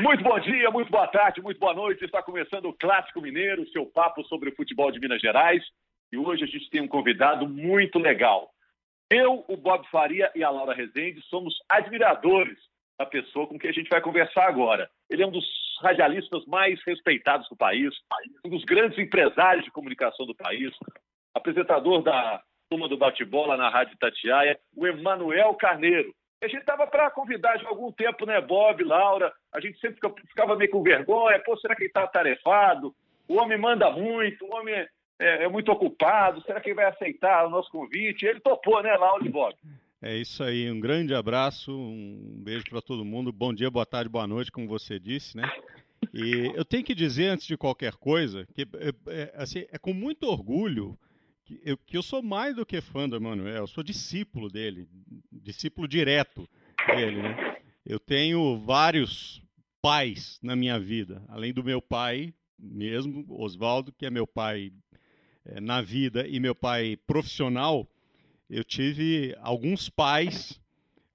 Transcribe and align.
Muito 0.00 0.24
bom 0.24 0.38
dia, 0.40 0.70
muito 0.72 0.90
boa 0.90 1.06
tarde, 1.06 1.40
muito 1.40 1.60
boa 1.60 1.72
noite. 1.72 2.04
Está 2.04 2.20
começando 2.20 2.64
o 2.64 2.72
Clássico 2.72 3.20
Mineiro, 3.20 3.68
seu 3.70 3.86
papo 3.86 4.24
sobre 4.24 4.50
o 4.50 4.54
futebol 4.56 4.90
de 4.90 4.98
Minas 4.98 5.20
Gerais. 5.20 5.62
E 6.12 6.18
hoje 6.18 6.42
a 6.42 6.46
gente 6.48 6.68
tem 6.68 6.80
um 6.80 6.88
convidado 6.88 7.48
muito 7.48 8.00
legal. 8.00 8.50
Eu, 9.08 9.44
o 9.46 9.56
Bob 9.56 9.86
Faria 9.90 10.32
e 10.34 10.42
a 10.42 10.50
Laura 10.50 10.74
Rezende 10.74 11.22
somos 11.30 11.54
admiradores 11.68 12.58
da 12.98 13.06
pessoa 13.06 13.46
com 13.46 13.56
quem 13.56 13.70
a 13.70 13.72
gente 13.72 13.88
vai 13.88 14.00
conversar 14.00 14.48
agora. 14.48 14.90
Ele 15.08 15.22
é 15.22 15.26
um 15.26 15.30
dos 15.30 15.46
radialistas 15.80 16.44
mais 16.46 16.82
respeitados 16.84 17.48
do 17.48 17.56
país, 17.56 17.94
um 18.44 18.50
dos 18.50 18.64
grandes 18.64 18.98
empresários 18.98 19.64
de 19.64 19.70
comunicação 19.70 20.26
do 20.26 20.34
país, 20.34 20.72
apresentador 21.32 22.02
da 22.02 22.42
turma 22.68 22.88
do 22.88 22.96
bate-bola 22.96 23.56
na 23.56 23.68
Rádio 23.68 23.96
Tatiaia, 23.98 24.58
o 24.76 24.88
Emanuel 24.88 25.54
Carneiro. 25.54 26.12
A 26.44 26.48
gente 26.48 26.60
estava 26.60 26.86
para 26.86 27.10
convidar 27.10 27.56
há 27.56 27.68
algum 27.68 27.90
tempo, 27.90 28.26
né, 28.26 28.38
Bob, 28.38 28.84
Laura? 28.84 29.32
A 29.50 29.60
gente 29.60 29.78
sempre 29.80 29.98
ficava 30.28 30.54
meio 30.54 30.70
com 30.70 30.82
vergonha. 30.82 31.38
Pô, 31.38 31.56
será 31.56 31.74
que 31.74 31.84
ele 31.84 31.88
está 31.88 32.04
atarefado? 32.04 32.94
O 33.26 33.36
homem 33.36 33.56
manda 33.56 33.90
muito, 33.90 34.44
o 34.44 34.54
homem 34.54 34.74
é, 35.18 35.44
é, 35.44 35.48
muito 35.48 35.72
ocupado. 35.72 36.42
Será 36.42 36.60
que 36.60 36.68
ele 36.68 36.76
vai 36.76 36.84
aceitar 36.84 37.46
o 37.46 37.50
nosso 37.50 37.70
convite? 37.70 38.26
Ele 38.26 38.40
topou, 38.40 38.82
né, 38.82 38.94
Laura 38.94 39.24
e 39.24 39.30
Bob? 39.30 39.54
É 40.02 40.14
isso 40.14 40.44
aí. 40.44 40.70
Um 40.70 40.80
grande 40.80 41.14
abraço, 41.14 41.72
um 41.72 42.42
beijo 42.44 42.64
para 42.68 42.82
todo 42.82 43.06
mundo. 43.06 43.32
Bom 43.32 43.54
dia, 43.54 43.70
boa 43.70 43.86
tarde, 43.86 44.10
boa 44.10 44.26
noite, 44.26 44.52
como 44.52 44.68
você 44.68 44.98
disse, 44.98 45.38
né? 45.38 45.50
E 46.12 46.52
eu 46.54 46.64
tenho 46.66 46.84
que 46.84 46.94
dizer, 46.94 47.28
antes 47.28 47.46
de 47.46 47.56
qualquer 47.56 47.94
coisa, 47.94 48.46
que 48.54 48.62
é, 48.62 48.90
é 49.08 49.32
assim, 49.34 49.64
é 49.72 49.78
com 49.78 49.94
muito 49.94 50.26
orgulho 50.26 50.94
que 51.44 51.60
eu, 51.64 51.76
que 51.76 51.96
eu 51.96 52.02
sou 52.02 52.22
mais 52.22 52.56
do 52.56 52.64
que 52.64 52.80
fã 52.80 53.08
do 53.08 53.16
Emanuel, 53.16 53.56
eu 53.56 53.66
sou 53.66 53.84
discípulo 53.84 54.48
dele, 54.48 54.88
discípulo 55.30 55.86
direto 55.86 56.48
dele, 56.86 57.22
né? 57.22 57.56
Eu 57.84 58.00
tenho 58.00 58.58
vários 58.58 59.42
pais 59.82 60.38
na 60.42 60.56
minha 60.56 60.80
vida, 60.80 61.22
além 61.28 61.52
do 61.52 61.62
meu 61.62 61.82
pai 61.82 62.32
mesmo, 62.58 63.26
Oswaldo, 63.28 63.92
que 63.92 64.06
é 64.06 64.10
meu 64.10 64.26
pai 64.26 64.72
é, 65.44 65.60
na 65.60 65.82
vida 65.82 66.26
e 66.26 66.40
meu 66.40 66.54
pai 66.54 66.96
profissional, 67.06 67.86
eu 68.48 68.64
tive 68.64 69.36
alguns 69.40 69.90
pais 69.90 70.58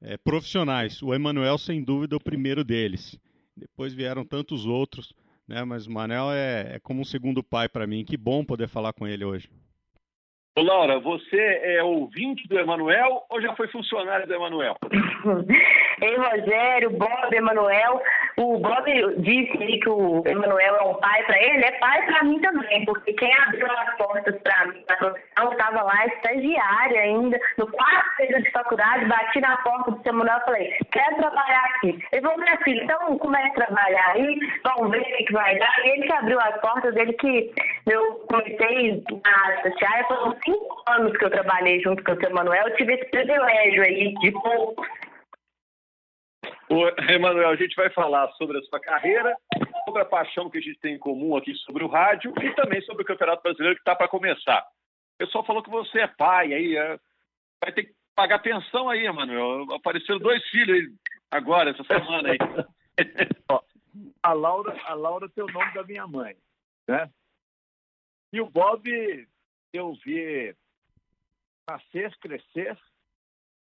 é, 0.02 0.18
profissionais. 0.18 1.02
O 1.02 1.14
Emanuel, 1.14 1.58
sem 1.58 1.84
dúvida, 1.84 2.16
é 2.16 2.18
o 2.18 2.24
primeiro 2.24 2.64
deles. 2.64 3.20
Depois 3.56 3.94
vieram 3.94 4.24
tantos 4.24 4.66
outros, 4.66 5.14
né? 5.48 5.64
Mas 5.64 5.88
o 5.88 5.92
Manel 5.92 6.32
é, 6.32 6.76
é 6.76 6.80
como 6.80 7.02
um 7.02 7.06
segundo 7.06 7.44
pai 7.44 7.68
para 7.68 7.88
mim. 7.88 8.06
Que 8.06 8.16
bom 8.16 8.46
poder 8.46 8.68
falar 8.68 8.94
com 8.94 9.08
ele 9.08 9.26
hoje. 9.26 9.50
Laura, 10.62 11.00
você 11.00 11.60
é 11.64 11.84
ouvinte 11.84 12.48
do 12.48 12.60
Emanuel 12.60 13.24
ou 13.30 13.42
já 13.42 13.56
foi 13.56 13.68
funcionário 13.68 14.28
do 14.28 14.34
Emanuel? 14.34 14.76
Ei, 16.02 16.16
Rogério, 16.16 16.92
Bob, 16.92 17.34
Emanuel. 17.34 18.02
O 18.40 18.58
Bob 18.58 18.86
disse 19.18 19.58
que 19.80 19.90
o 19.90 20.24
Emanuel 20.26 20.76
é 20.78 20.84
um 20.84 20.94
pai 20.94 21.22
para 21.26 21.38
ele, 21.44 21.62
é 21.62 21.72
pai 21.74 22.06
para 22.06 22.24
mim 22.24 22.40
também, 22.40 22.86
porque 22.86 23.12
quem 23.12 23.34
abriu 23.34 23.68
as 23.70 23.98
portas 23.98 24.34
para 24.42 24.68
mim 24.68 24.82
na 24.88 24.96
profissão 24.96 25.52
estava 25.52 25.82
lá, 25.82 26.06
estagiária 26.06 27.02
ainda, 27.02 27.38
no 27.58 27.68
quarto 27.68 28.16
período 28.16 28.44
de 28.44 28.52
faculdade, 28.52 29.06
bati 29.08 29.42
na 29.42 29.58
porta 29.58 29.92
do 29.92 30.02
seu 30.04 30.14
Emanuel 30.14 30.38
e 30.38 30.46
falei, 30.46 30.78
quero 30.90 31.18
trabalhar 31.18 31.66
aqui. 31.66 32.02
Ele 32.14 32.22
falou, 32.22 32.38
minha 32.38 32.58
filha, 32.60 32.84
então 32.86 33.18
comece 33.18 33.48
a 33.50 33.66
trabalhar 33.66 34.12
aí, 34.12 34.40
vamos 34.64 34.92
ver 34.92 35.02
o 35.02 35.04
que, 35.04 35.24
que 35.26 35.34
vai 35.34 35.60
dar. 35.60 35.86
E 35.86 35.90
ele 35.90 36.08
que 36.08 36.14
abriu 36.14 36.40
as 36.40 36.62
portas, 36.62 36.96
ele 36.96 37.12
que 37.12 37.54
eu 37.88 38.26
comecei 38.30 39.04
na 39.22 39.46
área 39.48 39.64
social, 39.64 40.08
foram 40.08 40.38
cinco 40.46 40.84
anos 40.88 41.18
que 41.18 41.26
eu 41.26 41.30
trabalhei 41.30 41.82
junto 41.82 42.02
com 42.06 42.14
o 42.14 42.20
seu 42.22 42.30
Emanuel, 42.30 42.70
eu 42.70 42.76
tive 42.78 42.94
esse 42.94 43.06
privilégio 43.12 43.84
aí 43.84 44.14
de 44.14 44.32
poucos 44.32 44.88
Ô, 46.72 46.88
Emanuel, 47.12 47.50
a 47.50 47.56
gente 47.56 47.76
vai 47.76 47.90
falar 47.90 48.32
sobre 48.34 48.60
a 48.60 48.62
sua 48.64 48.80
carreira, 48.80 49.36
sobre 49.86 50.02
a 50.04 50.06
paixão 50.06 50.50
que 50.50 50.60
a 50.60 50.62
gente 50.62 50.80
tem 50.80 50.96
em 50.96 51.00
comum 51.00 51.36
aqui 51.36 51.56
sobre 51.56 51.84
o 51.84 51.88
rádio 51.88 52.32
e 52.44 52.54
também 52.54 52.80
sobre 52.82 53.02
o 53.02 53.06
Campeonato 53.06 53.42
Brasileiro 53.42 53.76
que 53.76 53.82
está 53.82 53.96
para 53.96 54.08
começar. 54.08 54.62
O 55.16 55.26
pessoal 55.26 55.44
falou 55.44 55.64
que 55.64 55.70
você 55.70 56.02
é 56.02 56.08
pai, 56.08 56.54
aí 56.54 56.78
é... 56.78 57.00
vai 57.64 57.74
ter 57.74 57.86
que 57.86 57.94
pagar 58.16 58.40
pensão 58.40 58.88
aí, 58.88 59.08
Emanuel. 59.08 59.74
Apareceram 59.74 60.20
dois 60.20 60.48
filhos 60.50 60.94
agora, 61.32 61.72
essa 61.72 61.84
semana 61.84 62.30
aí. 62.30 62.38
a 64.22 64.34
Laura, 64.34 64.80
a 64.86 64.94
Laura 64.94 65.28
tem 65.28 65.44
o 65.44 65.52
nome 65.52 65.74
da 65.74 65.84
minha 65.84 66.06
mãe, 66.06 66.36
né? 66.88 67.10
E 68.32 68.40
o 68.40 68.50
Bob 68.50 69.28
eu 69.74 69.94
vi 70.06 70.56
nascer, 71.68 72.16
crescer 72.20 72.78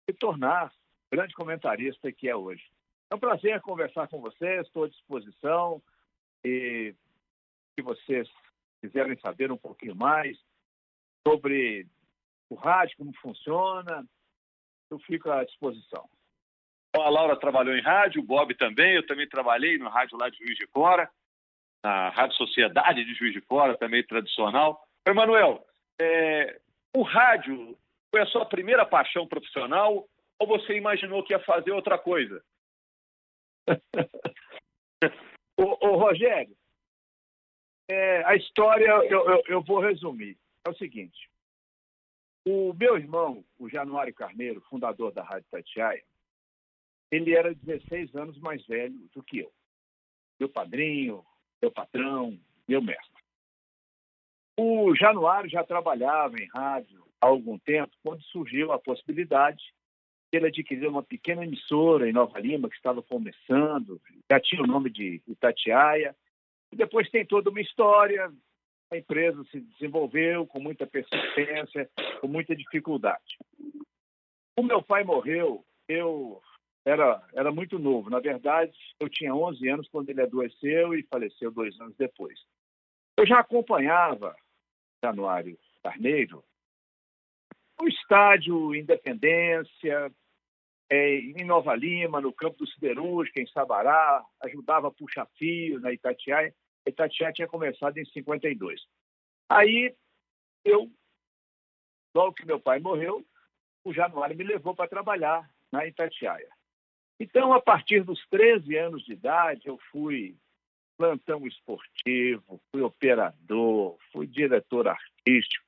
e 0.07 0.13
tornar 0.13 0.71
grande 1.11 1.33
comentarista 1.33 2.11
que 2.11 2.29
é 2.29 2.35
hoje. 2.35 2.63
É 3.11 3.15
um 3.15 3.19
prazer 3.19 3.59
conversar 3.61 4.07
com 4.07 4.21
vocês, 4.21 4.67
estou 4.67 4.83
à 4.83 4.87
disposição. 4.87 5.81
E 6.45 6.93
se 7.73 7.81
vocês 7.81 8.29
quiserem 8.81 9.17
saber 9.19 9.51
um 9.51 9.57
pouquinho 9.57 9.95
mais 9.95 10.37
sobre 11.27 11.87
o 12.49 12.55
rádio, 12.55 12.97
como 12.97 13.13
funciona, 13.17 14.05
eu 14.91 14.99
fico 14.99 15.29
à 15.31 15.43
disposição. 15.43 16.07
A 16.93 17.09
Laura 17.09 17.35
trabalhou 17.35 17.75
em 17.75 17.81
rádio, 17.81 18.21
o 18.21 18.25
Bob 18.25 18.53
também, 18.55 18.95
eu 18.95 19.05
também 19.05 19.27
trabalhei 19.27 19.77
no 19.77 19.89
rádio 19.89 20.17
lá 20.17 20.29
de 20.29 20.37
Juiz 20.37 20.57
de 20.57 20.67
Fora, 20.67 21.09
na 21.83 22.09
Rádio 22.09 22.35
Sociedade 22.35 23.03
de 23.05 23.13
Juiz 23.13 23.33
de 23.33 23.41
Fora, 23.41 23.77
também 23.77 24.03
tradicional. 24.03 24.83
Emanuel, 25.05 25.65
é, 25.99 26.59
o 26.95 27.03
rádio 27.03 27.77
foi 28.09 28.21
a 28.21 28.25
sua 28.25 28.45
primeira 28.45 28.85
paixão 28.85 29.27
profissional 29.27 30.07
ou 30.39 30.47
você 30.47 30.75
imaginou 30.77 31.23
que 31.23 31.33
ia 31.33 31.39
fazer 31.39 31.71
outra 31.71 31.97
coisa? 31.97 32.43
Ô, 35.57 35.87
ô, 35.87 35.95
Rogério, 35.97 36.55
é, 37.87 38.23
a 38.25 38.35
história 38.35 38.87
eu, 38.87 39.29
eu, 39.29 39.43
eu, 39.47 39.63
vou 39.63 39.79
resumir. 39.79 40.37
É 40.65 40.69
o 40.69 40.75
seguinte: 40.75 41.29
o 42.45 42.73
meu 42.73 42.97
irmão, 42.97 43.43
o 43.57 43.69
Januário 43.69 44.13
Carneiro, 44.13 44.61
fundador 44.61 45.11
da 45.11 45.23
Rádio 45.23 45.47
Tatiaia, 45.49 46.03
ele 47.11 47.35
era 47.35 47.53
16 47.53 48.15
anos 48.15 48.37
mais 48.39 48.65
velho 48.65 49.09
do 49.13 49.23
que 49.23 49.39
eu. 49.39 49.51
Meu 50.39 50.49
padrinho, 50.49 51.25
meu 51.61 51.71
patrão, 51.71 52.39
meu 52.67 52.81
mestre. 52.81 53.19
O 54.57 54.93
Januário 54.95 55.49
já 55.49 55.63
trabalhava 55.63 56.37
em 56.37 56.47
rádio 56.47 57.05
há 57.19 57.27
algum 57.27 57.57
tempo, 57.57 57.95
quando 58.03 58.21
surgiu 58.23 58.71
a 58.71 58.79
possibilidade 58.79 59.73
ele 60.31 60.47
adquiriu 60.47 60.89
uma 60.89 61.03
pequena 61.03 61.43
emissora 61.43 62.07
em 62.07 62.13
Nova 62.13 62.39
Lima, 62.39 62.69
que 62.69 62.75
estava 62.75 63.01
começando, 63.01 63.99
já 64.29 64.39
tinha 64.39 64.61
o 64.61 64.67
nome 64.67 64.89
de 64.89 65.21
Itatiaia. 65.27 66.15
E 66.71 66.75
depois 66.75 67.09
tem 67.09 67.25
toda 67.25 67.49
uma 67.49 67.61
história. 67.61 68.31
A 68.91 68.97
empresa 68.97 69.43
se 69.51 69.59
desenvolveu 69.59 70.45
com 70.47 70.59
muita 70.59 70.85
persistência, 70.85 71.89
com 72.21 72.27
muita 72.27 72.55
dificuldade. 72.55 73.37
O 74.57 74.63
meu 74.63 74.81
pai 74.81 75.03
morreu, 75.03 75.63
eu 75.87 76.41
era, 76.85 77.23
era 77.33 77.51
muito 77.51 77.79
novo. 77.79 78.09
Na 78.09 78.19
verdade, 78.19 78.73
eu 78.99 79.09
tinha 79.09 79.33
11 79.33 79.67
anos 79.67 79.87
quando 79.89 80.09
ele 80.09 80.21
adoeceu 80.21 80.93
e 80.93 81.03
faleceu 81.03 81.51
dois 81.51 81.79
anos 81.79 81.95
depois. 81.97 82.39
Eu 83.17 83.25
já 83.25 83.39
acompanhava 83.39 84.35
Januário 85.03 85.57
Carneiro 85.83 86.43
o 87.81 87.87
estádio 87.87 88.75
Independência, 88.75 90.11
é, 90.89 91.15
em 91.15 91.45
Nova 91.45 91.75
Lima, 91.75 92.19
no 92.19 92.33
campo 92.33 92.57
do 92.57 92.67
Siderúrgica, 92.67 93.39
em 93.39 93.47
Sabará, 93.47 94.23
ajudava 94.41 94.87
a 94.87 94.91
puxar 94.91 95.27
fio 95.37 95.79
na 95.79 95.93
Itatiaia. 95.93 96.53
A 96.85 96.89
Itatiaia 96.89 97.33
tinha 97.33 97.47
começado 97.47 97.97
em 97.97 98.05
52. 98.05 98.81
Aí, 99.47 99.95
eu, 100.65 100.91
logo 102.15 102.33
que 102.33 102.45
meu 102.45 102.59
pai 102.59 102.79
morreu, 102.79 103.25
o 103.83 103.93
Januário 103.93 104.35
me 104.35 104.43
levou 104.43 104.75
para 104.75 104.89
trabalhar 104.89 105.49
na 105.71 105.85
Itatiaia. 105.85 106.49
Então, 107.19 107.53
a 107.53 107.61
partir 107.61 108.03
dos 108.03 108.25
13 108.29 108.75
anos 108.77 109.03
de 109.03 109.13
idade, 109.13 109.67
eu 109.67 109.77
fui 109.91 110.37
plantão 110.97 111.45
esportivo, 111.47 112.61
fui 112.71 112.81
operador, 112.81 113.97
fui 114.11 114.27
diretor 114.27 114.87
artístico, 114.87 115.18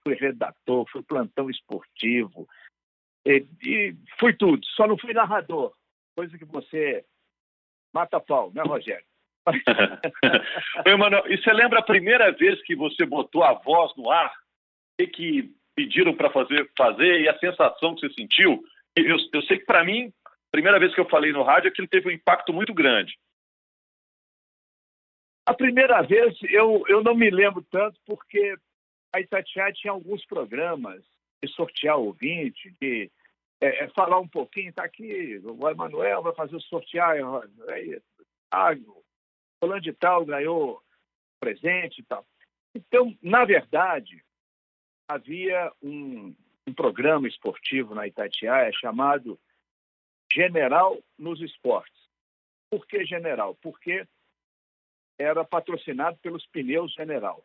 fui 0.04 0.16
redator, 0.16 0.86
fui 0.92 1.04
plantão 1.04 1.50
esportivo, 1.50 2.48
e, 3.26 3.46
e 3.64 3.96
fui 4.20 4.34
tudo, 4.34 4.66
só 4.76 4.88
não 4.88 4.98
fui 4.98 5.14
narrador, 5.14 5.74
coisa 6.16 6.38
que 6.38 6.46
você 6.46 7.06
mata 7.94 8.20
pau, 8.20 8.52
né, 8.54 8.62
Rogério? 8.64 9.06
Oi, 10.86 10.96
Manoel, 10.96 11.32
e 11.32 11.38
você 11.38 11.52
lembra 11.52 11.80
a 11.80 11.84
primeira 11.84 12.32
vez 12.32 12.62
que 12.64 12.76
você 12.76 13.06
botou 13.06 13.44
a 13.44 13.54
voz 13.54 13.92
no 13.98 14.10
ar? 14.10 14.32
O 15.00 15.08
que 15.08 15.52
pediram 15.76 16.16
para 16.16 16.30
fazer, 16.30 16.70
fazer 16.78 17.22
e 17.22 17.30
a 17.30 17.38
sensação 17.40 17.96
que 17.96 18.02
você 18.02 18.14
sentiu? 18.14 18.64
Eu, 18.96 19.18
eu 19.34 19.42
sei 19.44 19.58
que 19.58 19.66
para 19.66 19.84
mim, 19.84 20.14
a 20.26 20.52
primeira 20.52 20.80
vez 20.80 20.94
que 20.94 21.00
eu 21.00 21.10
falei 21.10 21.32
no 21.32 21.44
rádio, 21.44 21.70
aquilo 21.70 21.88
teve 21.88 22.08
um 22.08 22.12
impacto 22.12 22.54
muito 22.54 22.74
grande. 22.74 23.18
A 25.46 25.54
primeira 25.54 26.02
vez 26.04 26.38
eu, 26.44 26.84
eu 26.88 27.04
não 27.04 27.16
me 27.16 27.30
lembro 27.30 27.66
tanto, 27.72 28.00
porque 28.06 28.56
a 29.14 29.20
Itatiaia 29.20 29.74
tinha 29.74 29.92
alguns 29.92 30.26
programas 30.26 31.04
de 31.44 31.50
sortear 31.52 31.98
ouvinte, 31.98 32.74
de 32.80 33.12
é, 33.60 33.84
é, 33.84 33.88
falar 33.90 34.20
um 34.20 34.28
pouquinho, 34.28 34.70
está 34.70 34.84
aqui, 34.84 35.40
o 35.44 35.70
Emanuel 35.70 36.24
vai 36.24 36.34
fazer 36.34 36.56
o 36.56 36.62
sortear, 36.62 37.16
aí, 37.70 38.82
fulano 39.60 39.82
de 39.82 39.94
tal 39.94 40.26
ganhou 40.26 40.82
presente 41.40 42.00
e 42.00 42.04
tal. 42.04 42.26
Então, 42.74 43.16
na 43.22 43.44
verdade, 43.44 44.24
havia 45.08 45.72
um, 45.82 46.34
um 46.68 46.74
programa 46.74 47.28
esportivo 47.28 47.94
na 47.94 48.08
Itatiaia 48.08 48.72
chamado 48.74 49.40
General 50.32 50.98
nos 51.18 51.42
Esportes. 51.42 52.02
Por 52.70 52.88
que 52.88 53.06
General? 53.06 53.54
Porque 53.56 54.08
era 55.20 55.44
patrocinado 55.44 56.18
pelos 56.18 56.46
pneus 56.48 56.94
General. 56.94 57.44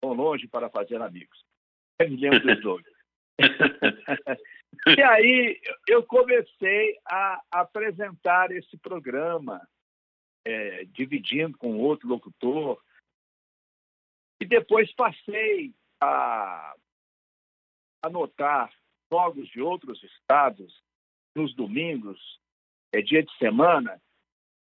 Tão 0.00 0.12
longe 0.12 0.46
para 0.46 0.70
fazer 0.70 1.00
amigos. 1.00 1.44
Eu 1.98 2.10
me 2.10 2.16
lembro 2.16 2.60
dois. 2.60 2.86
e 4.96 5.02
aí 5.02 5.60
eu 5.86 6.04
comecei 6.04 6.98
a 7.04 7.42
apresentar 7.50 8.50
esse 8.50 8.76
programa, 8.78 9.66
é, 10.44 10.84
dividindo 10.86 11.56
com 11.58 11.78
outro 11.78 12.08
locutor. 12.08 12.80
E 14.40 14.46
depois 14.46 14.92
passei 14.94 15.74
a 16.00 16.76
anotar 18.02 18.72
jogos 19.10 19.48
de 19.48 19.60
outros 19.60 20.02
estados 20.02 20.82
nos 21.34 21.54
domingos, 21.54 22.40
é 22.92 23.00
dia 23.02 23.22
de 23.22 23.36
semana, 23.38 24.00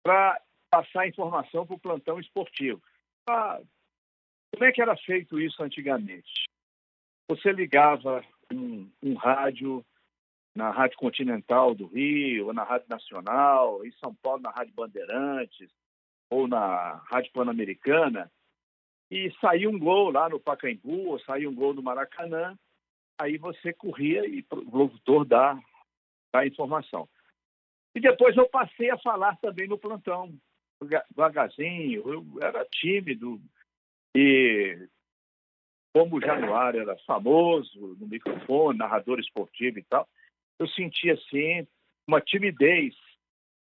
para 0.04 0.42
passar 0.70 1.08
informação 1.08 1.66
para 1.66 1.76
o 1.76 1.80
plantão 1.80 2.20
esportivo. 2.20 2.82
Ah, 3.28 3.60
como 4.52 4.66
é 4.66 4.72
que 4.72 4.82
era 4.82 4.96
feito 4.98 5.40
isso 5.40 5.62
antigamente? 5.64 6.46
Você 7.30 7.52
ligava 7.52 8.24
um, 8.52 8.90
um 9.02 9.14
rádio 9.14 9.86
na 10.56 10.72
Rádio 10.72 10.98
Continental 10.98 11.76
do 11.76 11.86
Rio, 11.86 12.48
ou 12.48 12.54
na 12.54 12.64
Rádio 12.64 12.90
Nacional, 12.90 13.86
em 13.86 13.92
São 13.94 14.14
Paulo 14.16 14.42
na 14.42 14.50
Rádio 14.50 14.74
Bandeirantes, 14.74 15.70
ou 16.30 16.48
na 16.48 16.96
Rádio 17.06 17.32
Pan-Americana, 17.32 18.32
e 19.12 19.32
saía 19.40 19.70
um 19.70 19.80
gol 19.80 20.12
lá 20.12 20.28
no 20.30 20.40
Pacaembu, 20.40 21.10
ou 21.10 21.20
saía 21.20 21.50
um 21.50 21.56
gol 21.56 21.74
no 21.74 21.82
Maracanã, 21.82 22.58
aí 23.18 23.38
você 23.38 23.74
corria 23.74 24.26
e 24.28 24.46
o 24.52 24.78
locutor 24.78 25.26
dá, 25.26 25.60
dá 26.32 26.40
a 26.40 26.48
informação. 26.48 27.08
E 27.96 28.00
depois 28.00 28.36
eu 28.38 28.48
passei 28.50 28.90
a 28.90 28.98
falar 28.98 29.36
também 29.38 29.68
no 29.68 29.78
plantão, 29.78 30.34
devagarzinho, 31.10 32.08
eu 32.08 32.26
era 32.42 32.66
tímido, 32.66 33.42
e 34.16 34.88
como 35.94 36.18
o 36.18 36.22
Januário 36.22 36.82
era 36.82 36.98
famoso 37.00 37.98
no 38.00 38.08
microfone, 38.08 38.78
narrador 38.78 39.20
esportivo 39.20 39.80
e 39.80 39.84
tal, 39.84 40.08
eu 40.58 40.68
senti 40.68 41.10
assim 41.10 41.68
uma 42.08 42.22
timidez 42.22 42.96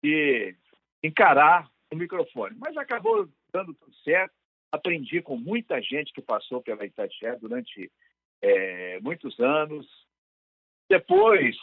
de 0.02 0.56
encarar 1.02 1.70
o 1.92 1.96
microfone. 1.96 2.56
Mas 2.58 2.76
acabou 2.76 3.28
dando 3.52 3.74
tudo 3.74 3.94
certo. 3.96 4.34
Aprendi 4.72 5.20
com 5.20 5.36
muita 5.36 5.80
gente 5.82 6.12
que 6.12 6.22
passou 6.22 6.62
pela 6.62 6.84
Itatiaia 6.84 7.38
durante 7.38 7.90
é, 8.40 9.00
muitos 9.00 9.38
anos. 9.40 9.86
Depois, 10.88 11.56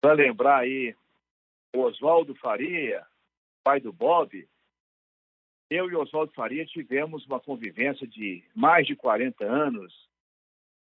para 0.00 0.12
lembrar 0.12 0.58
aí, 0.58 0.94
o 1.74 1.80
Oswaldo 1.80 2.34
Faria, 2.36 3.04
pai 3.64 3.80
do 3.80 3.92
Bob, 3.92 4.48
eu 5.70 5.90
e 5.90 5.96
Oswaldo 5.96 6.32
Faria 6.32 6.64
tivemos 6.64 7.26
uma 7.26 7.40
convivência 7.40 8.06
de 8.06 8.42
mais 8.54 8.86
de 8.86 8.96
40 8.96 9.44
anos. 9.44 10.08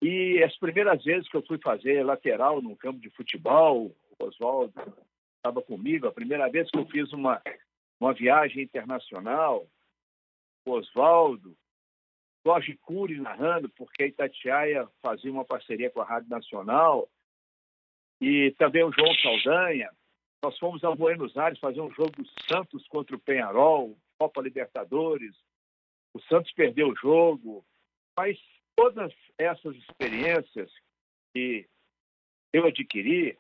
E 0.02 0.42
as 0.42 0.56
primeiras 0.58 1.02
vezes 1.02 1.28
que 1.28 1.36
eu 1.36 1.46
fui 1.46 1.58
fazer 1.58 2.04
lateral 2.04 2.60
no 2.60 2.76
campo 2.76 3.00
de 3.00 3.08
futebol, 3.10 3.94
o 4.19 4.25
Oswaldo 4.25 4.75
estava 5.36 5.62
comigo. 5.62 6.06
A 6.06 6.12
primeira 6.12 6.48
vez 6.50 6.70
que 6.70 6.78
eu 6.78 6.86
fiz 6.86 7.12
uma, 7.12 7.40
uma 7.98 8.12
viagem 8.12 8.62
internacional, 8.62 9.66
o 10.66 10.72
Oswaldo, 10.72 11.56
Jorge 12.46 12.76
Cury 12.82 13.19
narrando, 13.19 13.70
porque 13.70 14.02
a 14.02 14.06
Itatiaia 14.06 14.86
fazia 15.00 15.32
uma 15.32 15.44
parceria 15.44 15.90
com 15.90 16.02
a 16.02 16.04
Rádio 16.04 16.28
Nacional, 16.28 17.08
e 18.20 18.54
também 18.58 18.84
o 18.84 18.92
João 18.92 19.14
Saldanha. 19.14 19.90
Nós 20.42 20.58
fomos 20.58 20.84
a 20.84 20.94
Buenos 20.94 21.36
Aires 21.36 21.58
fazer 21.58 21.81
um 21.81 21.90
jogo 21.92 22.12
do 22.12 22.28
Santos 22.46 22.86
contra 22.88 23.16
o 23.16 23.20
Penharol, 23.20 23.96
Copa 24.25 24.41
Libertadores. 24.41 25.37
O 26.15 26.21
Santos 26.23 26.50
perdeu 26.53 26.88
o 26.88 26.97
jogo, 26.97 27.62
mas 28.17 28.38
todas 28.75 29.12
essas 29.37 29.76
experiências 29.76 30.73
que 31.35 31.69
eu 32.50 32.65
adquiri, 32.65 33.37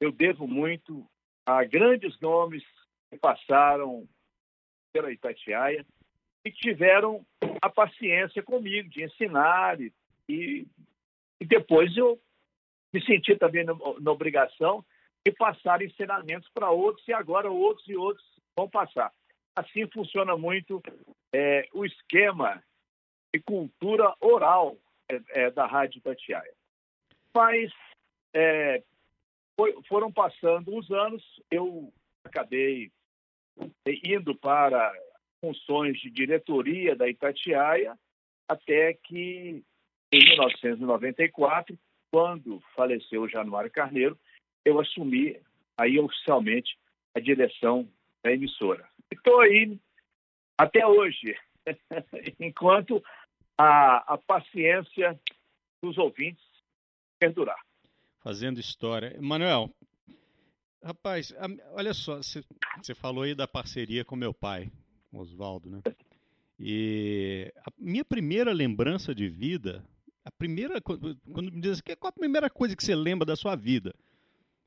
eu 0.00 0.10
devo 0.10 0.46
muito 0.46 1.06
a 1.46 1.64
grandes 1.64 2.18
nomes 2.18 2.64
que 3.10 3.18
passaram 3.18 4.08
pela 4.90 5.12
Itatiaia 5.12 5.84
e 6.46 6.50
tiveram 6.50 7.26
a 7.60 7.68
paciência 7.68 8.42
comigo 8.42 8.88
de 8.88 9.04
ensinar 9.04 9.78
e, 9.82 9.92
e, 10.26 10.66
e 11.38 11.44
depois 11.44 11.94
eu 11.94 12.18
me 12.90 13.04
senti 13.04 13.36
também 13.36 13.64
na, 13.64 13.74
na 14.00 14.10
obrigação 14.10 14.82
de 15.26 15.32
passar 15.32 15.82
ensinamentos 15.82 16.48
para 16.54 16.70
outros 16.70 17.06
e 17.06 17.12
agora 17.12 17.50
outros 17.50 17.86
e 17.86 17.94
outros 17.94 18.26
vão 18.56 18.66
passar. 18.66 19.12
Assim 19.60 19.86
funciona 19.92 20.38
muito 20.38 20.82
é, 21.34 21.68
o 21.74 21.84
esquema 21.84 22.62
de 23.34 23.42
cultura 23.42 24.14
oral 24.18 24.78
é, 25.06 25.20
é, 25.28 25.50
da 25.50 25.66
Rádio 25.66 26.00
Tatiaia. 26.00 26.54
Mas 27.34 27.70
é, 28.34 28.82
foi, 29.54 29.76
foram 29.86 30.10
passando 30.10 30.74
os 30.74 30.90
anos, 30.90 31.22
eu 31.50 31.92
acabei 32.24 32.90
indo 33.86 34.34
para 34.34 34.92
funções 35.42 36.00
de 36.00 36.10
diretoria 36.10 36.96
da 36.96 37.06
Itatiaia, 37.06 37.98
até 38.48 38.94
que 38.94 39.62
em 40.10 40.24
1994, 40.24 41.78
quando 42.10 42.60
faleceu 42.74 43.28
Januário 43.28 43.70
Carneiro, 43.70 44.18
eu 44.64 44.80
assumi 44.80 45.38
aí 45.76 45.98
oficialmente 45.98 46.78
a 47.14 47.20
direção 47.20 47.86
da 48.24 48.32
emissora. 48.32 48.88
Estou 49.12 49.40
aí 49.40 49.78
até 50.58 50.86
hoje, 50.86 51.36
enquanto 52.38 53.02
a, 53.58 54.14
a 54.14 54.18
paciência 54.18 55.18
dos 55.82 55.98
ouvintes 55.98 56.44
perdurar. 57.18 57.58
Fazendo 58.22 58.60
história. 58.60 59.16
Manuel, 59.20 59.70
rapaz, 60.82 61.34
olha 61.72 61.94
só, 61.94 62.16
você 62.16 62.94
falou 62.94 63.24
aí 63.24 63.34
da 63.34 63.48
parceria 63.48 64.04
com 64.04 64.16
meu 64.16 64.32
pai, 64.32 64.70
Oswaldo, 65.12 65.70
né? 65.70 65.80
E 66.58 67.52
a 67.66 67.70
minha 67.78 68.04
primeira 68.04 68.52
lembrança 68.52 69.14
de 69.14 69.28
vida, 69.28 69.82
a 70.22 70.30
primeira 70.30 70.80
quando 70.80 71.50
me 71.50 71.60
diz 71.60 71.72
assim, 71.72 71.96
qual 71.98 72.10
a 72.10 72.12
primeira 72.12 72.50
coisa 72.50 72.76
que 72.76 72.84
você 72.84 72.94
lembra 72.94 73.24
da 73.24 73.34
sua 73.34 73.56
vida? 73.56 73.94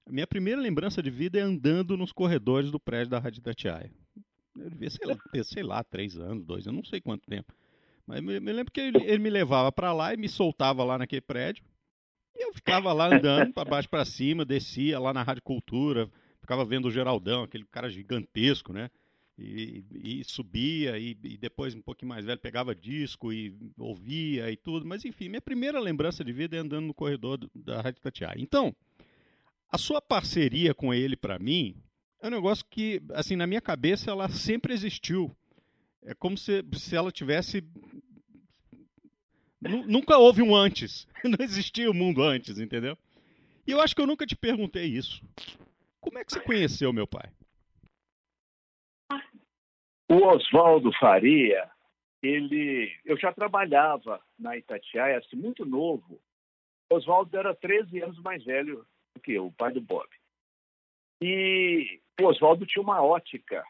A 0.05 0.11
minha 0.11 0.27
primeira 0.27 0.59
lembrança 0.59 1.01
de 1.01 1.09
vida 1.09 1.39
é 1.39 1.41
andando 1.41 1.95
nos 1.95 2.11
corredores 2.11 2.71
do 2.71 2.79
prédio 2.79 3.11
da 3.11 3.19
Rádio 3.19 3.43
Tatiaia. 3.43 3.91
Eu 4.55 4.69
devia, 4.69 4.89
sei 4.89 5.07
lá, 5.07 5.17
ter, 5.31 5.45
sei 5.45 5.63
lá, 5.63 5.83
três 5.83 6.17
anos, 6.17 6.45
dois, 6.45 6.65
eu 6.65 6.71
não 6.71 6.83
sei 6.83 7.01
quanto 7.01 7.25
tempo. 7.25 7.53
Mas 8.05 8.21
me, 8.21 8.39
me 8.39 8.51
lembro 8.51 8.71
que 8.71 8.81
ele, 8.81 8.97
ele 9.03 9.19
me 9.19 9.29
levava 9.29 9.71
para 9.71 9.93
lá 9.93 10.13
e 10.13 10.17
me 10.17 10.29
soltava 10.29 10.83
lá 10.83 10.97
naquele 10.97 11.21
prédio. 11.21 11.63
E 12.35 12.45
eu 12.45 12.53
ficava 12.53 12.91
lá 12.93 13.15
andando 13.15 13.53
para 13.53 13.69
baixo 13.69 13.89
para 13.89 14.05
cima, 14.05 14.43
descia 14.43 14.99
lá 14.99 15.13
na 15.13 15.23
Rádio 15.23 15.43
Cultura, 15.43 16.09
ficava 16.41 16.65
vendo 16.65 16.87
o 16.87 16.91
Geraldão, 16.91 17.43
aquele 17.43 17.65
cara 17.65 17.89
gigantesco, 17.89 18.73
né? 18.73 18.89
E, 19.37 19.83
e 19.91 20.23
subia, 20.23 20.97
e, 20.99 21.17
e, 21.23 21.37
depois, 21.37 21.73
um 21.73 21.81
pouquinho 21.81 22.09
mais 22.09 22.23
velho, 22.23 22.39
pegava 22.39 22.75
disco 22.75 23.33
e 23.33 23.55
ouvia 23.77 24.51
e 24.51 24.55
tudo. 24.55 24.85
Mas 24.85 25.05
enfim, 25.05 25.27
minha 25.29 25.41
primeira 25.41 25.79
lembrança 25.79 26.23
de 26.23 26.31
vida 26.31 26.55
é 26.55 26.59
andando 26.59 26.85
no 26.85 26.93
corredor 26.93 27.37
do, 27.37 27.49
da 27.55 27.81
Rádio 27.81 28.01
Tatiaia. 28.01 28.39
Então, 28.39 28.75
a 29.71 29.77
sua 29.77 29.99
parceria 29.99 30.73
com 30.75 30.93
ele, 30.93 31.15
para 31.15 31.39
mim, 31.39 31.75
é 32.23 32.27
um 32.27 32.31
negócio 32.31 32.65
que, 32.69 33.01
assim, 33.13 33.35
na 33.35 33.45
minha 33.45 33.59
cabeça, 33.59 34.09
ela 34.09 34.29
sempre 34.29 34.73
existiu. 34.73 35.29
É 36.01 36.15
como 36.15 36.37
se, 36.37 36.63
se 36.73 36.95
ela 36.95 37.11
tivesse. 37.11 37.61
Nunca 39.59 40.17
houve 40.17 40.41
um 40.41 40.55
antes. 40.55 41.05
Não 41.23 41.43
existia 41.43 41.89
o 41.89 41.91
um 41.91 41.97
mundo 41.97 42.23
antes, 42.23 42.59
entendeu? 42.59 42.97
E 43.67 43.71
eu 43.71 43.81
acho 43.81 43.93
que 43.93 44.01
eu 44.01 44.07
nunca 44.07 44.25
te 44.25 44.35
perguntei 44.35 44.85
isso. 44.85 45.21
Como 45.99 46.17
é 46.17 46.23
que 46.23 46.31
você 46.31 46.39
conheceu 46.39 46.91
meu 46.93 47.07
pai? 47.07 47.29
O 50.09 50.15
Oswaldo 50.27 50.91
Faria, 50.99 51.69
ele, 52.21 52.93
eu 53.05 53.17
já 53.17 53.33
trabalhava 53.33 54.21
na 54.37 54.57
Itatiaia, 54.57 55.17
assim, 55.17 55.35
muito 55.35 55.65
novo. 55.65 56.21
Oswaldo 56.89 57.37
era 57.37 57.55
13 57.55 58.01
anos 58.01 58.19
mais 58.19 58.43
velho 58.43 58.85
do 59.15 59.21
que 59.21 59.33
eu, 59.33 59.47
o 59.47 59.53
pai 59.53 59.71
do 59.71 59.81
Bob. 59.81 60.07
E 61.21 62.01
o 62.21 62.25
Oswaldo 62.25 62.65
tinha 62.65 62.83
uma 62.83 63.01
ótica, 63.01 63.63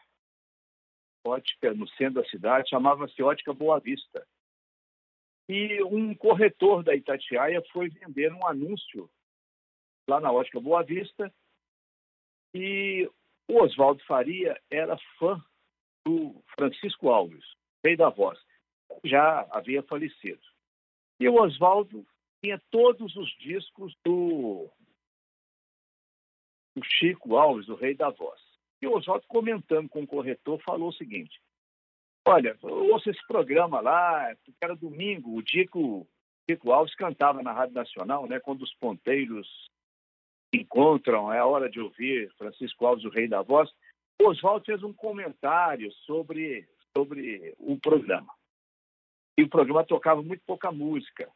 ótica 1.26 1.72
no 1.72 1.88
centro 1.90 2.22
da 2.22 2.28
cidade, 2.28 2.68
chamava-se 2.68 3.22
Ótica 3.22 3.54
Boa 3.54 3.80
Vista. 3.80 4.26
E 5.48 5.82
um 5.84 6.14
corretor 6.14 6.82
da 6.82 6.94
Itatiaia 6.94 7.62
foi 7.72 7.88
vender 7.88 8.32
um 8.32 8.46
anúncio 8.46 9.10
lá 10.08 10.20
na 10.20 10.32
Ótica 10.32 10.60
Boa 10.60 10.82
Vista. 10.82 11.32
E 12.54 13.10
o 13.48 13.62
Oswaldo 13.62 14.02
Faria 14.04 14.60
era 14.70 14.96
fã 15.18 15.42
do 16.06 16.42
Francisco 16.54 17.08
Alves, 17.08 17.44
rei 17.84 17.96
da 17.96 18.10
voz, 18.10 18.38
já 19.02 19.46
havia 19.50 19.82
falecido. 19.82 20.42
E 21.18 21.28
o 21.28 21.40
Oswaldo 21.40 22.06
tinha 22.42 22.60
todos 22.70 23.16
os 23.16 23.30
discos 23.38 23.94
do, 24.04 24.70
do 26.76 26.82
Chico 26.84 27.36
Alves, 27.36 27.68
o 27.68 27.74
rei 27.74 27.94
da 27.94 28.10
voz. 28.10 28.40
E 28.82 28.86
o 28.86 28.96
Oswaldo, 28.96 29.24
comentando 29.28 29.88
com 29.88 30.02
o 30.02 30.06
corretor, 30.06 30.60
falou 30.62 30.88
o 30.88 30.94
seguinte: 30.94 31.40
Olha, 32.26 32.56
eu 32.62 32.92
ouço 32.92 33.10
esse 33.10 33.24
programa 33.26 33.80
lá, 33.80 34.34
era 34.60 34.74
domingo, 34.74 35.36
o 35.36 35.42
dia 35.42 35.66
que 35.66 35.78
o 35.78 36.06
Chico 36.48 36.72
Alves 36.72 36.94
cantava 36.94 37.42
na 37.42 37.52
Rádio 37.52 37.74
Nacional, 37.74 38.26
né, 38.26 38.40
quando 38.40 38.62
os 38.62 38.74
ponteiros 38.74 39.46
encontram, 40.54 41.32
é 41.32 41.38
a 41.38 41.46
hora 41.46 41.68
de 41.68 41.80
ouvir 41.80 42.32
Francisco 42.36 42.86
Alves, 42.86 43.04
o 43.04 43.10
rei 43.10 43.28
da 43.28 43.42
voz. 43.42 43.70
O 44.22 44.28
Oswaldo 44.28 44.64
fez 44.64 44.82
um 44.82 44.92
comentário 44.92 45.90
sobre, 46.06 46.68
sobre 46.96 47.54
o 47.58 47.78
programa. 47.78 48.32
E 49.36 49.42
o 49.42 49.48
programa 49.48 49.84
tocava 49.84 50.22
muito 50.22 50.42
pouca 50.46 50.70
música. 50.70 51.28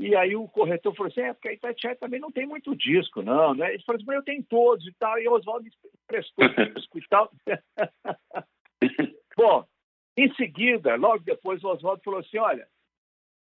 E 0.00 0.16
aí 0.16 0.34
o 0.34 0.48
corretor 0.48 0.94
falou 0.94 1.12
assim, 1.12 1.20
é, 1.20 1.34
porque 1.34 1.48
a 1.48 1.52
Itatiaia 1.52 1.94
também 1.94 2.18
não 2.18 2.32
tem 2.32 2.46
muito 2.46 2.74
disco, 2.74 3.20
não, 3.20 3.52
né? 3.54 3.74
Ele 3.74 3.82
falou 3.82 3.98
assim, 3.98 4.06
mas 4.06 4.16
eu 4.16 4.22
tenho 4.22 4.42
todos 4.44 4.86
e 4.86 4.92
tal, 4.94 5.18
e 5.18 5.28
o 5.28 5.32
Oswaldo 5.32 5.68
prestou 6.06 6.48
disco 6.74 6.98
e 6.98 7.08
tal. 7.08 7.30
Bom, 9.36 9.68
em 10.16 10.34
seguida, 10.36 10.96
logo 10.96 11.22
depois, 11.22 11.62
o 11.62 11.68
Oswaldo 11.68 12.02
falou 12.02 12.20
assim, 12.20 12.38
olha, 12.38 12.66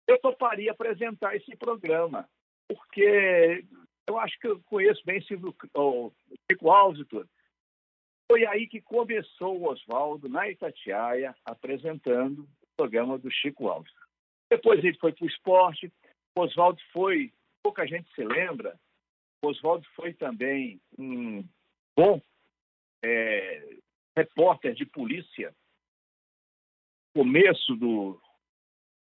eu 0.07 0.19
toparia 0.19 0.73
apresentar 0.73 1.35
esse 1.35 1.57
programa, 1.57 2.29
porque 2.69 3.65
eu 4.07 4.19
acho 4.19 4.39
que 4.39 4.49
eu 4.49 4.61
conheço 4.67 5.01
bem 5.07 5.25
o 5.75 6.13
Chico 6.51 6.71
Alves 6.71 7.01
e 7.01 7.05
tudo. 7.07 7.29
Foi 8.31 8.45
aí 8.47 8.67
que 8.67 8.83
começou 8.83 9.59
o 9.59 9.71
Oswaldo, 9.71 10.29
na 10.29 10.51
Itatiaia, 10.51 11.35
apresentando 11.47 12.43
o 12.43 12.49
programa 12.77 13.17
do 13.17 13.31
Chico 13.31 13.69
Alves. 13.69 13.93
Depois 14.51 14.85
ele 14.85 14.99
foi 14.99 15.15
para 15.15 15.25
o 15.25 15.29
esporte, 15.29 15.91
Oswaldo 16.37 16.81
foi, 16.93 17.33
pouca 17.63 17.87
gente 17.87 18.13
se 18.15 18.25
lembra, 18.25 18.79
Oswaldo 19.45 19.87
foi 19.95 20.15
também 20.15 20.81
um 20.99 21.45
bom 21.97 22.21
é, 23.05 23.77
repórter 24.17 24.75
de 24.75 24.87
polícia. 24.87 25.55
Começo 27.15 27.77
do, 27.77 28.21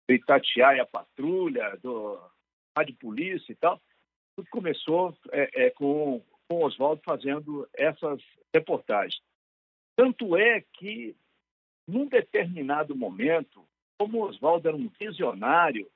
Itatiaia 0.10 0.86
Patrulha, 0.86 1.76
do 1.78 2.20
Rádio 2.78 2.96
Polícia 2.96 3.52
e 3.52 3.56
tal, 3.56 3.82
tudo 4.36 4.50
começou 4.50 5.18
é, 5.32 5.66
é, 5.66 5.70
com, 5.72 6.24
com 6.48 6.64
Oswaldo 6.64 7.02
fazendo 7.04 7.68
essas 7.74 8.22
reportagens. 8.54 9.22
Tanto 9.98 10.38
é 10.38 10.62
que, 10.74 11.16
num 11.88 12.08
determinado 12.08 12.96
momento, 12.96 13.68
como 14.00 14.24
Oswaldo 14.24 14.68
era 14.68 14.78
um 14.78 14.90
visionário, 15.00 15.90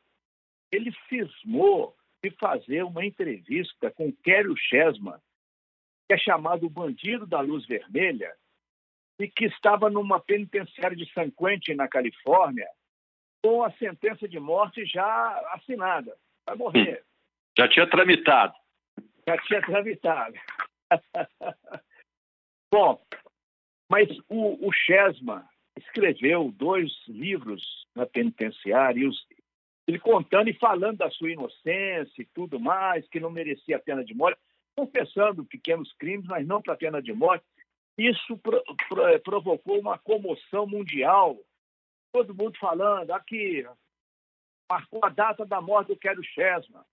ele 0.72 0.96
cismou 1.10 1.96
de 2.24 2.32
fazer 2.32 2.84
uma 2.84 3.06
entrevista 3.06 3.92
com 3.92 4.12
Kério 4.12 4.56
Chesma, 4.56 5.22
que 6.08 6.14
é 6.14 6.18
chamado 6.18 6.70
Bandido 6.70 7.26
da 7.26 7.42
Luz 7.42 7.66
Vermelha, 7.66 8.34
e 9.20 9.28
que 9.28 9.46
estava 9.46 9.90
numa 9.90 10.20
penitenciária 10.20 10.96
de 10.96 11.12
San 11.14 11.30
Quentin, 11.32 11.74
na 11.74 11.88
Califórnia, 11.88 12.68
com 13.44 13.64
a 13.64 13.72
sentença 13.74 14.28
de 14.28 14.40
morte 14.40 14.86
já 14.86 15.04
assinada. 15.54 16.16
Vai 16.46 16.56
morrer. 16.56 17.04
Já 17.58 17.68
tinha 17.68 17.88
tramitado. 17.90 18.54
Já 19.28 19.38
tinha 19.40 19.62
tramitado. 19.62 20.36
Bom, 22.74 23.02
mas 23.90 24.08
o, 24.30 24.68
o 24.68 24.72
Chesma 24.72 25.48
escreveu 25.78 26.52
dois 26.52 26.92
livros 27.08 27.86
na 27.96 28.06
penitenciária, 28.06 29.02
e 29.02 29.08
os, 29.08 29.28
ele 29.88 30.00
contando 30.00 30.50
e 30.50 30.54
falando 30.54 30.98
da 30.98 31.10
sua 31.10 31.32
inocência 31.32 32.22
e 32.22 32.26
tudo 32.34 32.60
mais, 32.60 33.08
que 33.10 33.20
não 33.20 33.30
merecia 33.30 33.78
a 33.78 33.80
pena 33.80 34.04
de 34.04 34.14
morte, 34.14 34.40
confessando 34.76 35.46
pequenos 35.46 35.92
crimes, 35.94 36.26
mas 36.28 36.46
não 36.46 36.62
para 36.62 36.74
a 36.74 36.78
pena 36.78 37.02
de 37.02 37.14
morte. 37.14 37.46
Isso 37.98 38.38
pro, 38.38 38.64
pro, 38.88 39.20
provocou 39.22 39.80
uma 39.80 39.98
comoção 39.98 40.66
mundial. 40.66 41.38
Todo 42.14 42.36
mundo 42.36 42.58
falando, 42.60 43.12
aqui, 43.12 43.66
marcou 44.70 45.04
a 45.04 45.10
data 45.10 45.46
da 45.46 45.60
morte 45.60 45.90
do 45.90 45.98
Quero 45.98 46.24
Chesma. 46.24 46.86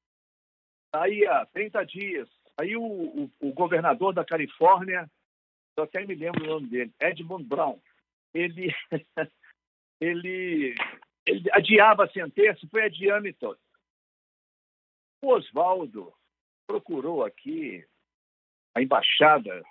Aí, 0.93 1.27
há 1.27 1.47
30 1.47 1.85
dias. 1.85 2.29
Aí 2.59 2.77
o, 2.77 2.83
o, 2.83 3.31
o 3.41 3.53
governador 3.53 4.13
da 4.13 4.25
Califórnia, 4.25 5.09
eu 5.77 5.85
até 5.85 6.05
me 6.05 6.15
lembro 6.15 6.43
o 6.45 6.47
nome 6.49 6.69
dele, 6.69 6.93
Edmund 7.01 7.45
Brown, 7.45 7.79
ele, 8.35 8.75
ele 10.01 10.75
ele 11.29 11.51
adiava 11.53 12.05
a 12.05 12.11
sentença, 12.11 12.67
foi 12.71 12.85
adiando 12.85 13.29
e 13.29 13.33
todo. 13.33 13.59
O 15.23 15.33
Oswaldo 15.33 16.13
procurou 16.67 17.25
aqui 17.25 17.85
a 18.75 18.83
embaixada, 18.83 19.63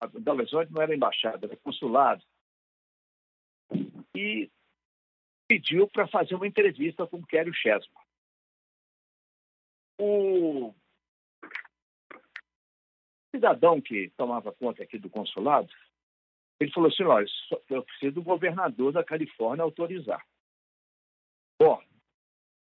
a 0.00 0.06
Belo 0.06 0.38
Horizonte 0.38 0.72
não 0.72 0.80
era 0.80 0.94
embaixada, 0.94 1.46
era 1.46 1.56
consulado, 1.56 2.24
e 4.14 4.50
pediu 5.48 5.88
para 5.88 6.06
fazer 6.08 6.34
uma 6.34 6.46
entrevista 6.46 7.06
com 7.06 7.18
o 7.18 7.26
Kério 7.26 7.52
Chesma. 7.52 8.00
O 10.00 10.74
cidadão 13.34 13.80
que 13.80 14.10
tomava 14.16 14.52
conta 14.52 14.82
aqui 14.82 14.98
do 14.98 15.10
consulado, 15.10 15.72
ele 16.60 16.72
falou 16.72 16.88
assim, 16.88 17.02
olha, 17.02 17.26
eu 17.68 17.82
preciso 17.82 18.12
do 18.12 18.22
governador 18.22 18.92
da 18.92 19.04
Califórnia 19.04 19.64
autorizar. 19.64 20.24
Bom, 21.62 21.80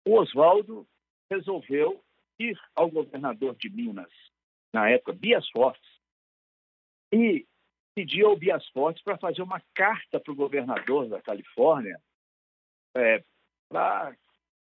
o 0.04 0.18
Oswaldo 0.18 0.84
resolveu 1.30 2.04
ir 2.36 2.60
ao 2.74 2.90
governador 2.90 3.54
de 3.54 3.70
Minas, 3.70 4.10
na 4.74 4.90
época, 4.90 5.12
Bias 5.12 5.48
Fortes, 5.50 5.88
e 7.12 7.46
pediu 7.94 8.30
ao 8.30 8.36
Bias 8.36 8.66
Fortes 8.70 9.00
para 9.04 9.16
fazer 9.18 9.40
uma 9.40 9.62
carta 9.72 10.18
para 10.18 10.32
o 10.32 10.34
governador 10.34 11.08
da 11.08 11.22
Califórnia 11.22 11.96
é, 12.96 13.22
para 13.68 14.16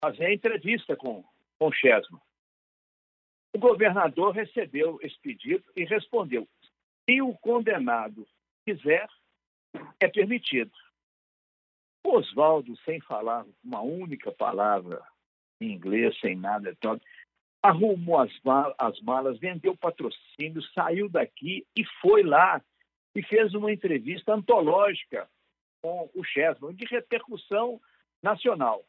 fazer 0.05 0.27
a 0.27 0.35
entrevista 0.35 0.97
com, 0.97 1.23
com 1.57 1.69
o 1.69 1.73
Chesma. 1.73 2.21
O 3.55 3.59
governador 3.61 4.35
recebeu 4.35 4.99
esse 5.01 5.17
pedido 5.21 5.65
e 5.77 5.85
respondeu: 5.85 6.49
se 7.09 7.23
o 7.23 7.39
condenado 7.39 8.27
quiser, 8.67 9.09
é 10.01 10.09
permitido. 10.09 10.73
Oswaldo, 12.05 12.77
sem 12.85 13.01
falar 13.01 13.47
uma 13.65 13.81
única 13.81 14.31
palavra 14.33 15.03
em 15.61 15.73
inglês, 15.73 16.19
sem 16.21 16.37
nada, 16.37 16.77
tal, 16.81 17.01
arrumou 17.63 18.19
as, 18.19 18.33
malas, 18.43 18.75
as 18.77 19.01
malas, 19.01 19.39
vendeu 19.39 19.77
patrocínio, 19.77 20.63
saiu 20.75 21.09
daqui 21.09 21.65
e 21.77 21.85
foi 22.01 22.23
lá 22.23 22.61
e 23.15 23.23
fez 23.23 23.55
uma 23.55 23.73
entrevista 23.73 24.35
antológica 24.35 25.29
com 25.81 26.11
o 26.15 26.25
Chesman, 26.25 26.75
de 26.75 26.85
repercussão 26.87 27.81
nacional. 28.23 28.85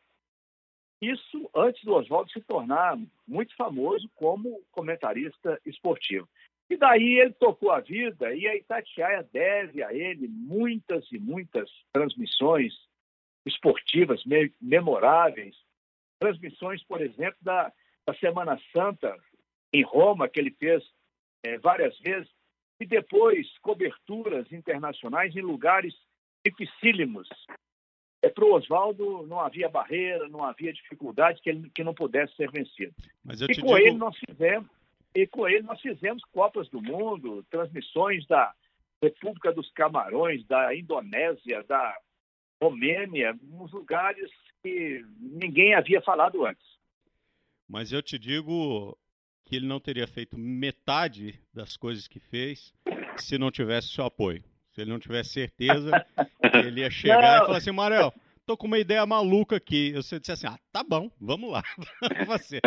Isso 1.01 1.50
antes 1.53 1.84
do 1.84 1.93
Oswaldo 1.93 2.32
se 2.32 2.41
tornar 2.41 2.98
muito 3.27 3.55
famoso 3.55 4.10
como 4.15 4.63
comentarista 4.72 5.60
esportivo. 5.65 6.27
E 6.70 6.77
daí 6.77 7.20
ele 7.20 7.34
tocou 7.34 7.72
a 7.72 7.82
vida 7.82 8.34
e 8.34 8.48
a 8.48 8.55
Itatiaia 8.55 9.27
deve 9.32 9.84
a 9.84 9.93
ele 9.93 10.27
muitas 10.27 11.12
e 11.12 11.20
muitas 11.20 11.70
transmissões 11.91 12.74
esportivas 13.45 14.21
memoráveis, 14.62 15.55
transmissões, 16.19 16.83
por 16.83 17.01
exemplo, 17.01 17.38
da, 17.41 17.71
da 18.05 18.13
Semana 18.15 18.59
Santa 18.71 19.15
em 19.73 19.83
Roma, 19.83 20.29
que 20.29 20.39
ele 20.39 20.51
fez 20.51 20.83
é, 21.43 21.57
várias 21.57 21.97
vezes, 22.00 22.29
e 22.79 22.85
depois 22.85 23.47
coberturas 23.59 24.51
internacionais 24.51 25.35
em 25.35 25.41
lugares 25.41 25.93
dificílimos. 26.45 27.27
É, 28.21 28.29
Para 28.29 28.45
o 28.45 28.53
Oswaldo 28.53 29.25
não 29.27 29.39
havia 29.39 29.69
barreira, 29.69 30.27
não 30.29 30.43
havia 30.43 30.73
dificuldade 30.73 31.41
que, 31.41 31.50
ele, 31.50 31.69
que 31.69 31.83
não 31.83 31.93
pudesse 31.93 32.35
ser 32.35 32.51
vencido. 32.51 32.93
e 33.25 33.38
com 33.38 33.45
digo... 33.47 33.77
ele 33.77 33.97
nós 33.97 34.17
fizemos 34.17 34.69
e 35.15 35.27
com 35.27 35.47
ele 35.47 35.62
nós 35.62 35.79
fizemos 35.79 36.23
Copas 36.31 36.67
do 36.69 36.81
Mundo, 36.81 37.45
transmissões 37.50 38.25
da 38.25 38.53
República 39.01 39.51
dos 39.51 39.69
Camarões, 39.71 40.45
da 40.47 40.75
Indonésia, 40.75 41.63
da 41.63 41.95
Romênia, 42.62 43.38
nos 43.41 43.72
lugares 43.72 44.31
que 44.62 45.05
ninguém 45.19 45.74
havia 45.74 46.01
falado 46.01 46.45
antes. 46.45 46.65
Mas 47.67 47.91
eu 47.91 48.01
te 48.01 48.17
digo 48.17 48.98
que 49.45 49.55
ele 49.55 49.67
não 49.67 49.79
teria 49.79 50.07
feito 50.07 50.38
metade 50.38 51.39
das 51.53 51.75
coisas 51.75 52.07
que 52.07 52.19
fez 52.19 52.74
se 53.17 53.38
não 53.38 53.51
tivesse 53.51 53.89
seu 53.89 54.05
apoio. 54.05 54.43
Se 54.72 54.81
ele 54.81 54.91
não 54.91 55.00
tivesse 55.00 55.33
certeza, 55.33 55.91
ele 56.65 56.81
ia 56.81 56.89
chegar 56.89 57.22
não. 57.22 57.43
e 57.43 57.45
falar 57.45 57.57
assim, 57.57 57.72
Marel, 57.72 58.13
tô 58.45 58.57
com 58.57 58.67
uma 58.67 58.79
ideia 58.79 59.05
maluca 59.05 59.57
aqui. 59.57 59.91
Eu 59.93 60.00
disse 60.00 60.31
assim, 60.31 60.48
ah, 60.48 60.57
tá 60.72 60.83
bom, 60.83 61.12
vamos 61.19 61.51
lá. 61.51 61.62
você. 62.25 62.60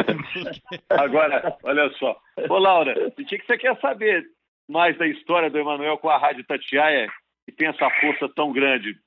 Agora, 0.90 1.56
olha 1.62 1.90
só. 1.98 2.20
Ô, 2.48 2.58
Laura, 2.58 3.08
o 3.08 3.12
que 3.12 3.38
você 3.38 3.58
quer 3.58 3.78
saber 3.80 4.24
mais 4.68 4.96
da 4.98 5.06
história 5.06 5.50
do 5.50 5.58
Emanuel 5.58 5.98
com 5.98 6.08
a 6.08 6.18
Rádio 6.18 6.44
Tatiaia 6.44 7.08
que 7.46 7.52
tem 7.52 7.68
essa 7.68 7.88
força 8.00 8.28
tão 8.34 8.52
grande. 8.52 8.98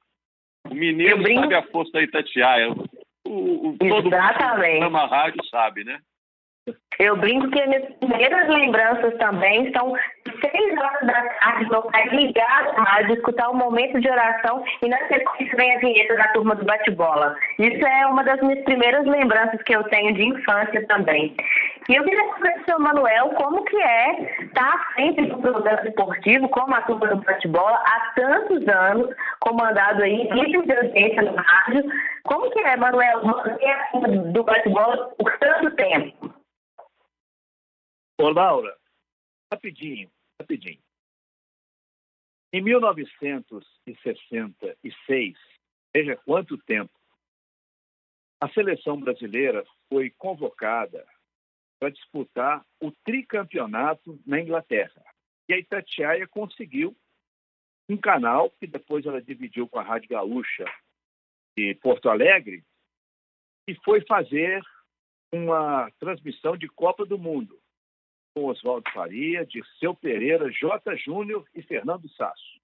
O 0.68 0.74
mineiro 0.74 1.24
sabe 1.24 1.56
a 1.56 1.64
força 1.64 1.92
da 1.94 2.02
Itatiaia. 2.02 2.72
O, 3.26 3.70
o, 3.70 3.78
todo 3.78 4.08
Exatamente. 4.08 4.80
mundo 4.82 4.92
que 4.92 5.06
rádio 5.06 5.46
sabe, 5.46 5.84
né? 5.84 6.00
Eu 7.00 7.16
brinco 7.16 7.50
que 7.50 7.66
minhas 7.66 7.86
primeiras 7.96 8.50
lembranças 8.50 9.18
também 9.20 9.72
são 9.72 9.94
seis 10.42 10.78
horas 10.78 11.08
da 11.08 11.22
tarde, 11.40 11.70
meu 11.70 11.82
pai 11.84 12.10
ligado 12.10 12.76
na 12.76 12.84
rádio, 12.84 13.14
escutar 13.14 13.50
um 13.50 13.56
momento 13.56 14.02
de 14.02 14.10
oração 14.10 14.62
e 14.82 14.90
na 14.90 14.98
sequência 15.08 15.56
vem 15.56 15.78
a 15.78 15.80
vinheta 15.80 16.16
da 16.16 16.28
turma 16.34 16.56
do 16.56 16.66
bate-bola. 16.66 17.38
Isso 17.58 17.88
é 17.88 18.06
uma 18.06 18.22
das 18.26 18.42
minhas 18.42 18.64
primeiras 18.66 19.06
lembranças 19.06 19.62
que 19.64 19.74
eu 19.74 19.84
tenho 19.86 20.14
de 20.14 20.26
infância 20.26 20.86
também. 20.88 21.34
E 21.88 21.96
eu 21.96 22.04
queria 22.04 22.34
saber 22.34 22.60
do 22.60 22.66
seu 22.66 22.80
Manuel 22.80 23.30
como 23.30 23.64
que 23.64 23.82
é 23.82 24.44
estar 24.44 24.94
frente 24.94 25.22
do 25.22 25.38
programa 25.38 25.88
esportivo, 25.88 26.50
como 26.50 26.76
a 26.76 26.82
turma 26.82 27.08
do 27.08 27.24
bate-bola, 27.24 27.82
há 27.86 28.12
tantos 28.14 28.68
anos, 28.68 29.16
comandado 29.40 30.04
aí, 30.04 30.28
líder 30.32 30.64
de 30.64 30.74
audiência 30.74 31.22
no 31.22 31.36
rádio. 31.36 31.90
Como 32.26 32.52
que 32.52 32.60
é, 32.60 32.76
Manuel, 32.76 33.24
manter 33.24 33.72
a 33.72 33.86
turma 33.86 34.08
do 34.10 34.44
bate-bola 34.44 35.12
por 35.18 35.32
tanto 35.40 35.72
tempo? 35.78 36.19
Ô, 38.22 38.28
Laura, 38.28 38.78
rapidinho, 39.50 40.12
rapidinho. 40.42 40.84
Em 42.52 42.62
1966, 42.62 45.38
veja 45.96 46.18
quanto 46.26 46.58
tempo, 46.58 46.92
a 48.42 48.50
seleção 48.50 49.00
brasileira 49.00 49.66
foi 49.88 50.10
convocada 50.10 51.08
para 51.80 51.92
disputar 51.92 52.66
o 52.82 52.92
tricampeonato 53.06 54.22
na 54.26 54.42
Inglaterra. 54.42 55.02
E 55.48 55.54
a 55.54 55.58
Itatiaia 55.58 56.28
conseguiu 56.28 56.94
um 57.88 57.96
canal 57.96 58.52
que 58.52 58.68
depois 58.68 59.06
ela 59.06 59.22
dividiu 59.22 59.66
com 59.66 59.80
a 59.80 59.84
Rádio 59.84 60.10
Gaúcha 60.10 60.66
de 61.58 61.74
Porto 61.76 62.10
Alegre 62.10 62.66
e 63.66 63.76
foi 63.76 64.06
fazer 64.06 64.62
uma 65.32 65.90
transmissão 65.92 66.58
de 66.58 66.68
Copa 66.68 67.06
do 67.06 67.18
Mundo 67.18 67.58
com 68.40 68.46
Oswaldo 68.46 68.90
Faria, 68.92 69.46
Dirceu 69.46 69.94
Pereira, 69.94 70.50
J. 70.50 70.96
Júnior 70.96 71.46
e 71.54 71.62
Fernando 71.62 72.08
Sasso. 72.10 72.60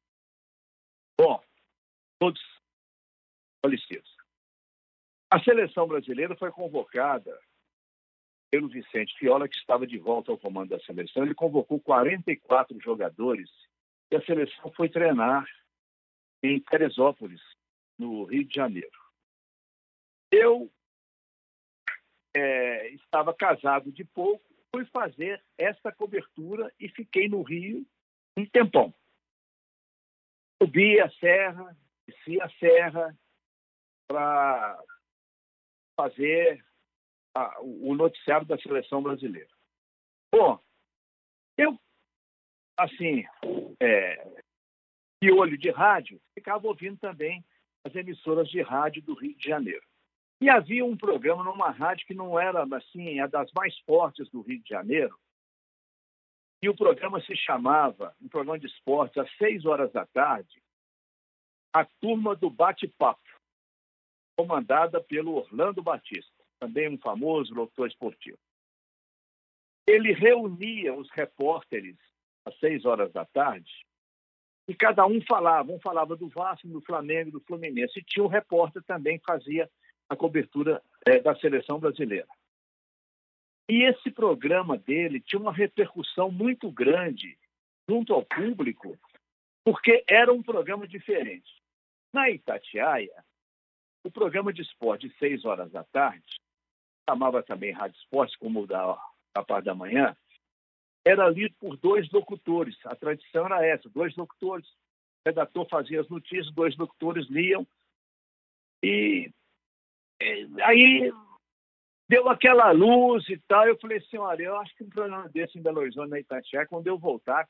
Bom, 1.20 1.44
todos 2.18 2.42
falecidos. 3.64 4.16
A 5.30 5.40
seleção 5.44 5.88
brasileira 5.88 6.36
foi 6.38 6.50
convocada 6.52 7.38
pelo 8.50 8.70
Vicente 8.70 9.18
Fiola, 9.18 9.50
que 9.50 9.58
estava 9.58 9.86
de 9.86 9.98
volta 9.98 10.32
ao 10.32 10.38
comando 10.38 10.70
da 10.70 10.80
seleção. 10.80 11.24
Ele 11.24 11.36
convocou 11.36 11.80
44 11.80 12.80
jogadores 12.80 13.50
e 14.12 14.16
a 14.16 14.26
seleção 14.26 14.72
foi 14.72 14.88
treinar 14.88 15.46
em 16.42 16.60
Teresópolis, 16.62 17.42
no 17.98 18.24
Rio 18.24 18.46
de 18.46 18.54
Janeiro. 18.54 18.98
Eu 20.32 20.72
é, 22.34 22.90
estava 22.90 23.34
casado 23.34 23.92
de 23.92 24.06
pouco 24.06 24.55
fui 24.76 24.86
fazer 24.88 25.42
essa 25.58 25.90
cobertura 25.90 26.70
e 26.78 26.90
fiquei 26.90 27.30
no 27.30 27.42
Rio 27.44 27.88
um 28.36 28.46
tempão. 28.46 28.94
Subi 30.62 31.00
a 31.00 31.10
serra, 31.12 31.78
desci 32.06 32.42
a 32.42 32.50
serra 32.60 33.18
para 34.06 34.84
fazer 35.96 36.62
a, 37.34 37.62
o 37.62 37.96
noticiário 37.96 38.46
da 38.46 38.58
seleção 38.58 39.02
brasileira. 39.02 39.50
Bom, 40.30 40.62
eu, 41.58 41.80
assim, 42.78 43.24
é, 43.80 44.44
de 45.24 45.32
olho 45.32 45.58
de 45.58 45.72
rádio, 45.72 46.22
ficava 46.34 46.68
ouvindo 46.68 46.98
também 46.98 47.46
as 47.86 47.96
emissoras 47.96 48.50
de 48.50 48.62
rádio 48.62 49.02
do 49.04 49.14
Rio 49.14 49.38
de 49.38 49.48
Janeiro. 49.48 49.88
E 50.42 50.50
havia 50.50 50.84
um 50.84 50.98
programa 50.98 51.44
numa 51.44 51.70
rádio 51.70 52.06
que 52.06 52.14
não 52.14 52.40
era 52.40 52.64
assim, 52.76 53.20
a 53.20 53.28
das 53.28 53.52
mais 53.54 53.78
fortes 53.80 54.30
do 54.30 54.42
Rio 54.42 54.62
de 54.62 54.70
Janeiro. 54.70 55.18
E 56.62 56.70
o 56.70 56.76
programa 56.76 57.22
se 57.22 57.36
chamava, 57.36 58.16
um 58.22 58.28
programa 58.28 58.60
de 58.60 58.68
esportes, 58.68 59.18
às 59.18 59.32
seis 59.38 59.66
horas 59.66 59.92
da 59.92 60.06
tarde, 60.08 60.62
a 61.74 61.86
turma 62.02 62.36
do 62.36 62.50
bate-papo, 62.50 63.22
comandada 64.38 65.02
pelo 65.02 65.36
Orlando 65.36 65.82
Batista, 65.82 66.44
também 66.60 66.90
um 66.90 66.98
famoso 66.98 67.54
locutor 67.54 67.88
esportivo. 67.88 68.40
Ele 69.88 70.12
reunia 70.12 70.94
os 70.94 71.10
repórteres 71.12 71.98
às 72.46 72.58
seis 72.60 72.86
horas 72.86 73.12
da 73.14 73.26
tarde 73.26 73.86
e 74.68 74.74
cada 74.74 75.06
um 75.06 75.22
falava. 75.22 75.72
Um 75.72 75.80
falava 75.80 76.16
do 76.16 76.28
Vasco, 76.28 76.68
do 76.68 76.82
Flamengo, 76.82 77.32
do 77.32 77.42
Fluminense. 77.42 78.00
E 78.00 78.04
tinha 78.04 78.26
um 78.26 78.30
repórter 78.30 78.84
também 78.84 79.20
que 79.20 79.26
fazia 79.26 79.70
a 80.10 80.16
cobertura 80.16 80.82
é, 81.06 81.20
da 81.20 81.36
seleção 81.36 81.80
brasileira. 81.80 82.28
E 83.68 83.84
esse 83.84 84.12
programa 84.12 84.78
dele 84.78 85.20
tinha 85.20 85.42
uma 85.42 85.54
repercussão 85.54 86.30
muito 86.30 86.70
grande 86.72 87.38
junto 87.90 88.14
ao 88.14 88.24
público, 88.24 88.98
porque 89.64 90.04
era 90.08 90.32
um 90.32 90.44
programa 90.44 90.88
diferente. 90.88 91.52
Na 92.14 92.30
Itatiaia, 92.30 93.24
o 94.06 94.12
programa 94.12 94.54
de 94.54 94.62
esporte 94.62 95.14
seis 95.18 95.44
horas 95.46 95.72
da 95.72 95.84
tarde, 95.84 96.40
chamava 97.10 97.42
também 97.42 97.72
Rádio 97.72 97.98
Esporte, 97.98 98.38
como 98.38 98.62
o 98.62 98.68
da, 98.68 98.98
da 99.36 99.44
parte 99.44 99.66
da 99.66 99.76
manhã, 99.76 100.16
era 101.04 101.30
lido 101.30 101.56
por 101.60 101.78
dois 101.78 102.10
locutores. 102.12 102.76
A 102.86 102.96
tradição 102.96 103.46
era 103.46 103.66
essa, 103.66 103.90
dois 103.90 104.16
locutores. 104.16 104.68
O 104.68 105.30
redator 105.30 105.68
fazia 105.70 106.02
as 106.02 106.10
notícias, 106.10 106.54
dois 106.54 106.76
locutores 106.78 107.28
liam. 107.30 107.66
E 108.84 109.32
aí 110.64 111.12
deu 112.08 112.30
aquela 112.30 112.72
luz 112.72 113.28
e 113.30 113.38
tal. 113.48 113.68
Eu 113.68 113.78
falei 113.80 113.98
assim: 113.98 114.18
olha, 114.18 114.44
eu 114.44 114.58
acho 114.58 114.76
que 114.76 114.84
um 114.84 114.90
programa 114.90 115.30
desse 115.30 115.58
em 115.58 115.62
Belo 115.62 115.80
Horizonte, 115.80 116.10
na 116.10 116.20
Itatiaia, 116.20 116.68
quando 116.68 116.88
eu 116.88 116.98
voltar, 116.98 117.48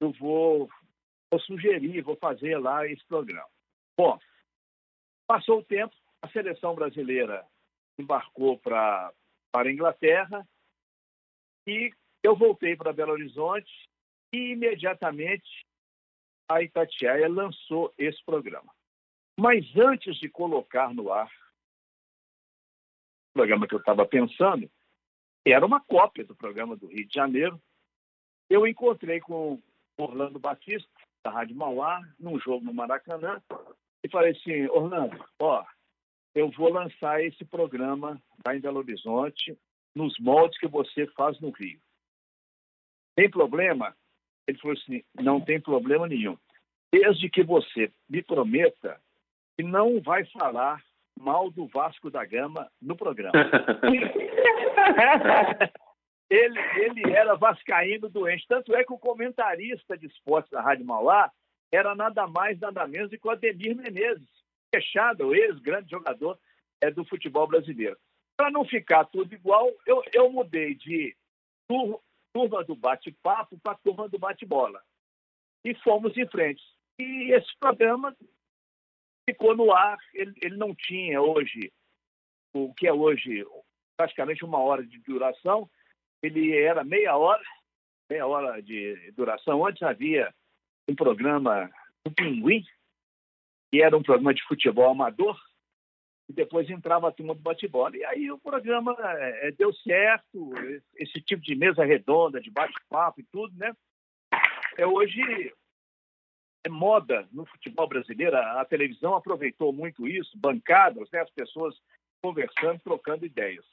eu 0.00 0.12
vou, 0.12 0.68
vou 1.30 1.40
sugerir, 1.40 2.02
vou 2.02 2.16
fazer 2.16 2.58
lá 2.58 2.86
esse 2.86 3.04
programa. 3.06 3.48
Bom, 3.96 4.18
passou 5.26 5.58
o 5.58 5.64
tempo, 5.64 5.94
a 6.22 6.28
seleção 6.28 6.74
brasileira 6.74 7.44
embarcou 7.98 8.58
pra, 8.58 9.12
para 9.52 9.68
a 9.68 9.72
Inglaterra 9.72 10.46
e 11.66 11.92
eu 12.22 12.36
voltei 12.36 12.76
para 12.76 12.92
Belo 12.92 13.12
Horizonte 13.12 13.70
e 14.32 14.52
imediatamente 14.52 15.66
a 16.48 16.62
Itatiaia 16.62 17.28
lançou 17.28 17.92
esse 17.98 18.24
programa. 18.24 18.72
Mas 19.38 19.64
antes 19.76 20.16
de 20.16 20.28
colocar 20.28 20.94
no 20.94 21.12
ar 21.12 21.30
programa 23.38 23.68
que 23.68 23.74
eu 23.74 23.78
estava 23.78 24.04
pensando, 24.04 24.68
era 25.46 25.64
uma 25.64 25.80
cópia 25.80 26.24
do 26.24 26.34
programa 26.34 26.76
do 26.76 26.88
Rio 26.88 27.06
de 27.06 27.14
Janeiro. 27.14 27.62
Eu 28.50 28.66
encontrei 28.66 29.20
com 29.20 29.62
Orlando 29.96 30.40
Batista, 30.40 30.90
da 31.24 31.30
Rádio 31.30 31.54
Mauá, 31.54 32.00
num 32.18 32.36
jogo 32.40 32.64
no 32.64 32.74
Maracanã, 32.74 33.40
e 34.02 34.08
falei 34.08 34.32
assim, 34.32 34.66
Orlando, 34.70 35.24
ó, 35.38 35.64
eu 36.34 36.50
vou 36.50 36.72
lançar 36.72 37.22
esse 37.22 37.44
programa 37.44 38.20
lá 38.44 38.56
em 38.56 38.60
Belo 38.60 38.78
Horizonte, 38.78 39.56
nos 39.94 40.18
moldes 40.18 40.58
que 40.58 40.66
você 40.66 41.06
faz 41.08 41.38
no 41.38 41.50
Rio. 41.50 41.80
Tem 43.14 43.30
problema? 43.30 43.96
Ele 44.48 44.58
falou 44.58 44.76
assim, 44.76 45.04
não 45.14 45.40
tem 45.40 45.60
problema 45.60 46.08
nenhum. 46.08 46.36
Desde 46.92 47.30
que 47.30 47.44
você 47.44 47.92
me 48.08 48.20
prometa 48.20 49.00
que 49.56 49.62
não 49.62 50.00
vai 50.00 50.24
falar 50.24 50.82
mal 51.20 51.50
do 51.50 51.66
Vasco 51.66 52.10
da 52.10 52.24
Gama 52.24 52.70
no 52.80 52.96
programa. 52.96 53.32
ele, 56.30 56.60
ele 56.76 57.12
era 57.12 57.34
vascaíno 57.34 58.08
doente. 58.08 58.46
Tanto 58.48 58.74
é 58.74 58.84
que 58.84 58.92
o 58.92 58.98
comentarista 58.98 59.96
de 59.96 60.06
esportes 60.06 60.50
da 60.50 60.60
Rádio 60.60 60.86
Mauá 60.86 61.30
era 61.72 61.94
nada 61.94 62.26
mais, 62.26 62.58
nada 62.58 62.86
menos 62.86 63.10
do 63.10 63.18
que 63.18 63.26
o 63.26 63.30
Ademir 63.30 63.76
Menezes, 63.76 64.28
fechado, 64.74 65.34
ex-grande 65.34 65.90
jogador 65.90 66.38
é, 66.80 66.90
do 66.90 67.04
futebol 67.04 67.46
brasileiro. 67.46 67.96
Para 68.36 68.50
não 68.50 68.64
ficar 68.64 69.04
tudo 69.06 69.34
igual, 69.34 69.70
eu, 69.86 70.02
eu 70.12 70.30
mudei 70.30 70.74
de 70.74 71.14
turma 71.68 72.64
do 72.64 72.74
bate-papo 72.74 73.58
para 73.58 73.78
turma 73.78 74.08
do 74.08 74.18
bate-bola. 74.18 74.80
E 75.64 75.74
fomos 75.76 76.16
em 76.16 76.26
frente. 76.28 76.62
E 76.98 77.32
esse 77.32 77.48
programa 77.58 78.16
ficou 79.28 79.54
no 79.54 79.72
ar. 79.72 79.98
Ele, 80.14 80.34
ele 80.40 80.56
não 80.56 80.74
tinha 80.74 81.20
hoje, 81.20 81.70
o 82.54 82.72
que 82.72 82.86
é 82.86 82.92
hoje 82.92 83.44
praticamente 83.96 84.44
uma 84.44 84.58
hora 84.58 84.84
de 84.84 84.98
duração, 85.00 85.68
ele 86.22 86.56
era 86.56 86.84
meia 86.84 87.16
hora, 87.16 87.42
meia 88.08 88.26
hora 88.26 88.62
de 88.62 89.12
duração. 89.12 89.66
Antes 89.66 89.82
havia 89.82 90.32
um 90.88 90.94
programa 90.94 91.70
do 92.04 92.12
Pinguim, 92.12 92.64
que 93.70 93.82
era 93.82 93.96
um 93.96 94.02
programa 94.02 94.32
de 94.32 94.42
futebol 94.44 94.90
amador, 94.90 95.36
e 96.28 96.32
depois 96.32 96.70
entrava 96.70 97.08
a 97.08 97.12
turma 97.12 97.34
do 97.34 97.40
bate-bola. 97.40 97.96
E 97.96 98.04
aí 98.04 98.30
o 98.30 98.38
programa 98.38 98.96
é, 99.00 99.50
deu 99.52 99.72
certo, 99.74 100.52
esse 100.96 101.20
tipo 101.22 101.42
de 101.42 101.54
mesa 101.54 101.84
redonda, 101.84 102.40
de 102.40 102.50
bate-papo 102.50 103.20
e 103.20 103.24
tudo, 103.24 103.54
né? 103.56 103.74
É, 104.76 104.86
hoje 104.86 105.52
é 106.68 106.70
moda 106.70 107.26
no 107.32 107.44
futebol 107.46 107.88
brasileiro. 107.88 108.36
A 108.36 108.64
televisão 108.64 109.14
aproveitou 109.14 109.72
muito 109.72 110.06
isso, 110.06 110.36
bancadas, 110.36 111.10
né, 111.10 111.20
as 111.20 111.30
pessoas 111.30 111.74
conversando, 112.22 112.80
trocando 112.80 113.26
ideias. 113.26 113.64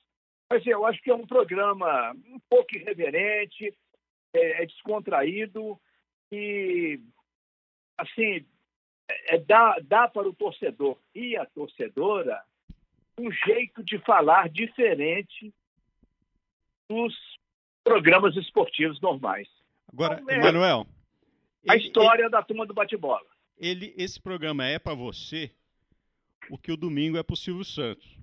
Mas 0.49 0.65
eu 0.65 0.85
acho 0.85 1.01
que 1.01 1.11
é 1.11 1.15
um 1.15 1.27
programa 1.27 2.11
um 2.27 2.39
pouco 2.49 2.75
irreverente, 2.75 3.73
é, 4.33 4.63
é 4.63 4.65
descontraído 4.65 5.79
e, 6.31 6.99
assim, 7.97 8.45
é, 9.07 9.37
dá, 9.39 9.77
dá 9.83 10.07
para 10.07 10.27
o 10.27 10.33
torcedor 10.33 10.97
e 11.13 11.35
a 11.35 11.45
torcedora 11.45 12.41
um 13.17 13.31
jeito 13.31 13.83
de 13.83 13.97
falar 13.99 14.49
diferente 14.49 15.53
dos 16.89 17.13
programas 17.83 18.35
esportivos 18.35 18.99
normais. 19.01 19.47
Agora, 19.91 20.19
então, 20.21 20.35
é, 20.35 20.39
Emanuel. 20.39 20.87
A 21.67 21.75
ele, 21.75 21.85
história 21.85 22.23
ele, 22.23 22.29
da 22.29 22.43
turma 22.43 22.65
do 22.65 22.73
bate-bola. 22.73 23.25
Ele, 23.57 23.93
esse 23.97 24.19
programa 24.19 24.65
é 24.65 24.77
para 24.77 24.93
você 24.93 25.51
o 26.49 26.57
que 26.57 26.71
o 26.71 26.77
domingo 26.77 27.17
é 27.17 27.23
para 27.23 27.33
o 27.33 27.37
Silvio 27.37 27.63
Santos. 27.63 28.17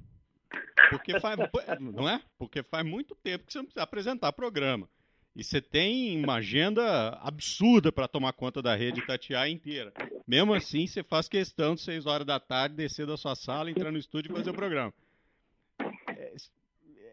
Porque 0.91 1.19
faz, 1.21 1.37
não 1.81 2.09
é? 2.09 2.21
Porque 2.39 2.63
faz 2.63 2.85
muito 2.85 3.15
tempo 3.17 3.47
que 3.47 3.53
você 3.53 3.59
não 3.59 3.65
precisa 3.65 3.83
apresentar 3.83 4.33
programa. 4.33 4.89
E 5.35 5.43
você 5.43 5.63
tem 5.63 6.23
uma 6.23 6.35
agenda 6.35 7.19
absurda 7.23 7.91
para 7.91 8.07
tomar 8.07 8.35
conta 8.35 8.61
da 8.61 8.75
rede 8.75 9.01
Itatiaia 9.01 9.51
inteira. 9.51 9.93
Mesmo 10.27 10.53
assim, 10.53 10.87
você 10.87 11.03
faz 11.03 11.27
questão 11.27 11.75
de 11.75 11.81
6 11.81 12.05
horas 12.05 12.27
da 12.27 12.39
tarde 12.39 12.77
descer 12.77 13.07
da 13.07 13.17
sua 13.17 13.35
sala, 13.35 13.71
entrar 13.71 13.91
no 13.91 13.97
estúdio 13.99 14.31
e 14.31 14.37
fazer 14.37 14.51
o 14.51 14.55
programa. 14.55 14.93
É, 16.09 16.35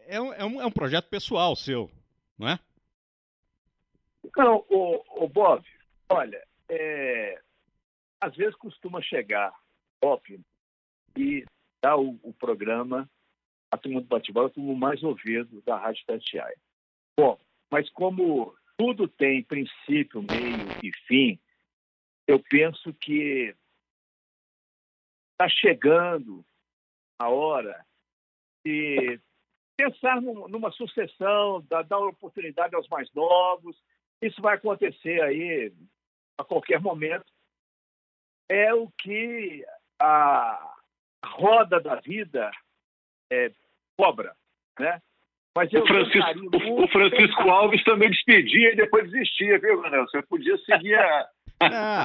é, 0.06 0.20
um, 0.20 0.32
é, 0.34 0.44
um, 0.44 0.60
é 0.60 0.66
um 0.66 0.70
projeto 0.70 1.08
pessoal 1.08 1.56
seu, 1.56 1.90
não 2.38 2.48
é? 2.48 2.58
Não, 4.36 4.64
o, 4.68 5.24
o 5.24 5.28
Bob, 5.28 5.64
olha, 6.10 6.46
é, 6.68 7.40
às 8.20 8.36
vezes 8.36 8.54
costuma 8.56 9.00
chegar 9.00 9.54
óbvio, 10.02 10.40
e 11.16 11.44
dar 11.82 11.96
o, 11.96 12.18
o 12.22 12.32
programa, 12.32 13.08
a 13.70 13.76
turma 13.76 14.00
do 14.00 14.06
bate-bola, 14.06 14.50
como 14.50 14.74
mais 14.74 15.02
ouvido 15.02 15.60
da 15.62 15.76
Rádio 15.76 16.04
Tatiaia. 16.06 16.56
Bom, 17.18 17.38
mas 17.70 17.88
como 17.90 18.54
tudo 18.76 19.06
tem 19.06 19.44
princípio, 19.44 20.22
meio 20.22 20.68
e 20.82 20.92
fim, 21.06 21.38
eu 22.26 22.38
penso 22.40 22.92
que 22.94 23.54
está 25.32 25.48
chegando 25.48 26.44
a 27.18 27.28
hora 27.28 27.84
de 28.64 29.20
pensar 29.76 30.20
numa 30.20 30.70
sucessão, 30.72 31.64
dar, 31.68 31.82
dar 31.82 31.98
oportunidade 31.98 32.74
aos 32.74 32.88
mais 32.88 33.12
novos. 33.12 33.76
Isso 34.20 34.40
vai 34.42 34.56
acontecer 34.56 35.22
aí 35.22 35.72
a 36.40 36.44
qualquer 36.44 36.80
momento. 36.80 37.26
É 38.48 38.74
o 38.74 38.88
que 38.98 39.64
a 40.00 40.74
roda 41.24 41.80
da 41.80 41.96
vida 41.96 42.50
é, 43.30 43.52
cobra, 43.96 44.34
né? 44.78 45.00
Mas 45.56 45.72
o 45.72 45.86
Francisco, 45.86 46.56
o, 46.56 46.84
o 46.84 46.88
Francisco 46.88 47.50
Alves 47.50 47.82
também 47.84 48.10
despedia 48.10 48.72
e 48.72 48.76
depois 48.76 49.10
desistia, 49.10 49.58
viu, 49.58 49.82
Manel? 49.82 50.06
Você 50.08 50.22
podia 50.22 50.56
seguir 50.58 50.94
a. 50.94 51.28
Ah, 51.60 52.04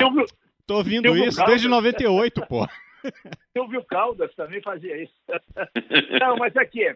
tô 0.65 0.78
ouvindo 0.78 1.15
isso 1.15 1.38
Caldas. 1.38 1.54
desde 1.54 1.67
98, 1.67 2.45
pô. 2.48 2.67
Silvio 3.54 3.86
Caldas 3.86 4.34
também 4.36 4.62
fazia 4.62 5.02
isso. 5.02 5.13
Não, 6.19 6.36
mas 6.38 6.56
é 6.56 6.65
que, 6.65 6.93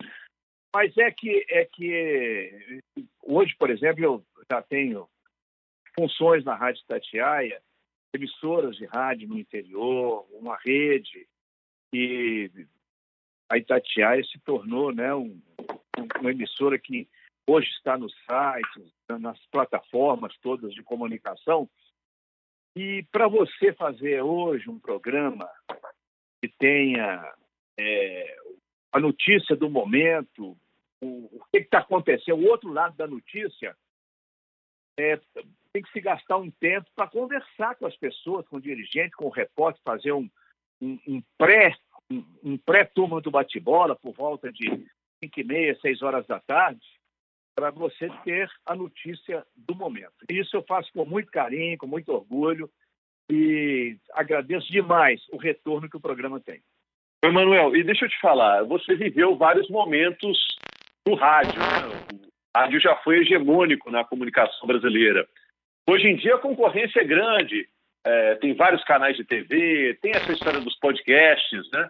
mas 0.73 0.97
é 0.97 1.11
que, 1.11 1.45
é 1.49 1.65
que 1.65 2.81
hoje, 3.23 3.55
por 3.57 3.69
exemplo, 3.69 4.03
eu 4.03 4.23
já 4.51 4.61
tenho 4.63 5.07
funções 5.99 6.45
na 6.45 6.55
Rádio 6.55 6.81
Tatiaia, 6.87 7.61
emissoras 8.13 8.77
de 8.77 8.85
rádio 8.85 9.27
no 9.27 9.37
interior, 9.37 10.25
uma 10.31 10.57
rede, 10.57 11.27
e 11.93 12.49
a 13.49 13.57
Itatiaia 13.57 14.23
se 14.23 14.39
tornou 14.39 14.93
né, 14.93 15.13
um, 15.13 15.41
uma 16.21 16.31
emissora 16.31 16.79
que 16.79 17.07
hoje 17.45 17.67
está 17.71 17.97
nos 17.97 18.13
sites, 18.13 18.93
nas 19.19 19.37
plataformas 19.47 20.37
todas 20.37 20.73
de 20.73 20.83
comunicação. 20.83 21.69
E 22.77 23.03
para 23.11 23.27
você 23.27 23.73
fazer 23.73 24.21
hoje 24.21 24.69
um 24.69 24.79
programa 24.79 25.49
que 26.41 26.47
tenha 26.57 27.33
é, 27.77 28.37
a 28.93 28.99
notícia 29.01 29.55
do 29.55 29.69
momento, 29.69 30.55
o, 31.01 31.25
o 31.25 31.45
que 31.51 31.57
está 31.57 31.79
acontecendo, 31.79 32.39
o 32.39 32.47
outro 32.47 32.71
lado 32.71 32.95
da 32.95 33.07
notícia, 33.07 33.75
é, 34.97 35.19
tem 35.73 35.83
que 35.83 35.91
se 35.91 36.01
gastar 36.01 36.37
um 36.37 36.49
tempo 36.49 36.87
para 36.95 37.07
conversar 37.07 37.75
com 37.75 37.85
as 37.85 37.95
pessoas, 37.95 38.47
com 38.47 38.57
o 38.57 38.61
dirigente, 38.61 39.15
com 39.15 39.25
o 39.25 39.29
repórter, 39.29 39.81
fazer 39.83 40.11
um, 40.11 40.29
um, 40.81 40.99
um 41.07 41.23
pré 41.37 41.75
um, 42.11 42.25
um 42.43 42.57
pré-turma 42.57 43.21
do 43.21 43.29
bate-bola 43.29 43.95
por 43.95 44.13
volta 44.13 44.51
de 44.51 44.65
5 45.23 45.39
e 45.39 45.43
meia, 45.43 45.79
6 45.79 46.01
horas 46.01 46.25
da 46.25 46.39
tarde, 46.39 46.81
para 47.55 47.69
você 47.69 48.09
ter 48.23 48.49
a 48.65 48.75
notícia 48.75 49.45
do 49.55 49.75
momento. 49.75 50.13
Isso 50.29 50.55
eu 50.55 50.63
faço 50.63 50.91
com 50.93 51.05
muito 51.05 51.31
carinho, 51.31 51.77
com 51.77 51.87
muito 51.87 52.11
orgulho 52.11 52.69
e 53.29 53.97
agradeço 54.13 54.71
demais 54.71 55.21
o 55.31 55.37
retorno 55.37 55.89
que 55.89 55.97
o 55.97 56.01
programa 56.01 56.39
tem. 56.39 56.61
Emanuel, 57.23 57.75
e 57.75 57.83
deixa 57.83 58.05
eu 58.05 58.09
te 58.09 58.19
falar, 58.19 58.63
você 58.63 58.95
viveu 58.95 59.35
vários 59.35 59.69
momentos 59.69 60.37
no 61.05 61.15
rádio. 61.15 61.59
Né? 61.59 62.25
O 62.55 62.57
rádio 62.57 62.79
já 62.79 62.95
foi 62.97 63.19
hegemônico 63.19 63.91
na 63.91 64.05
comunicação 64.05 64.65
brasileira. 64.65 65.27
Hoje 65.89 66.07
em 66.07 66.15
dia 66.17 66.35
a 66.35 66.39
concorrência 66.39 66.99
é 66.99 67.03
grande, 67.03 67.67
é, 68.05 68.35
tem 68.35 68.53
vários 68.53 68.83
canais 68.83 69.17
de 69.17 69.23
TV, 69.23 69.97
tem 69.99 70.11
essa 70.11 70.31
história 70.31 70.61
dos 70.61 70.77
podcasts, 70.77 71.67
né? 71.71 71.89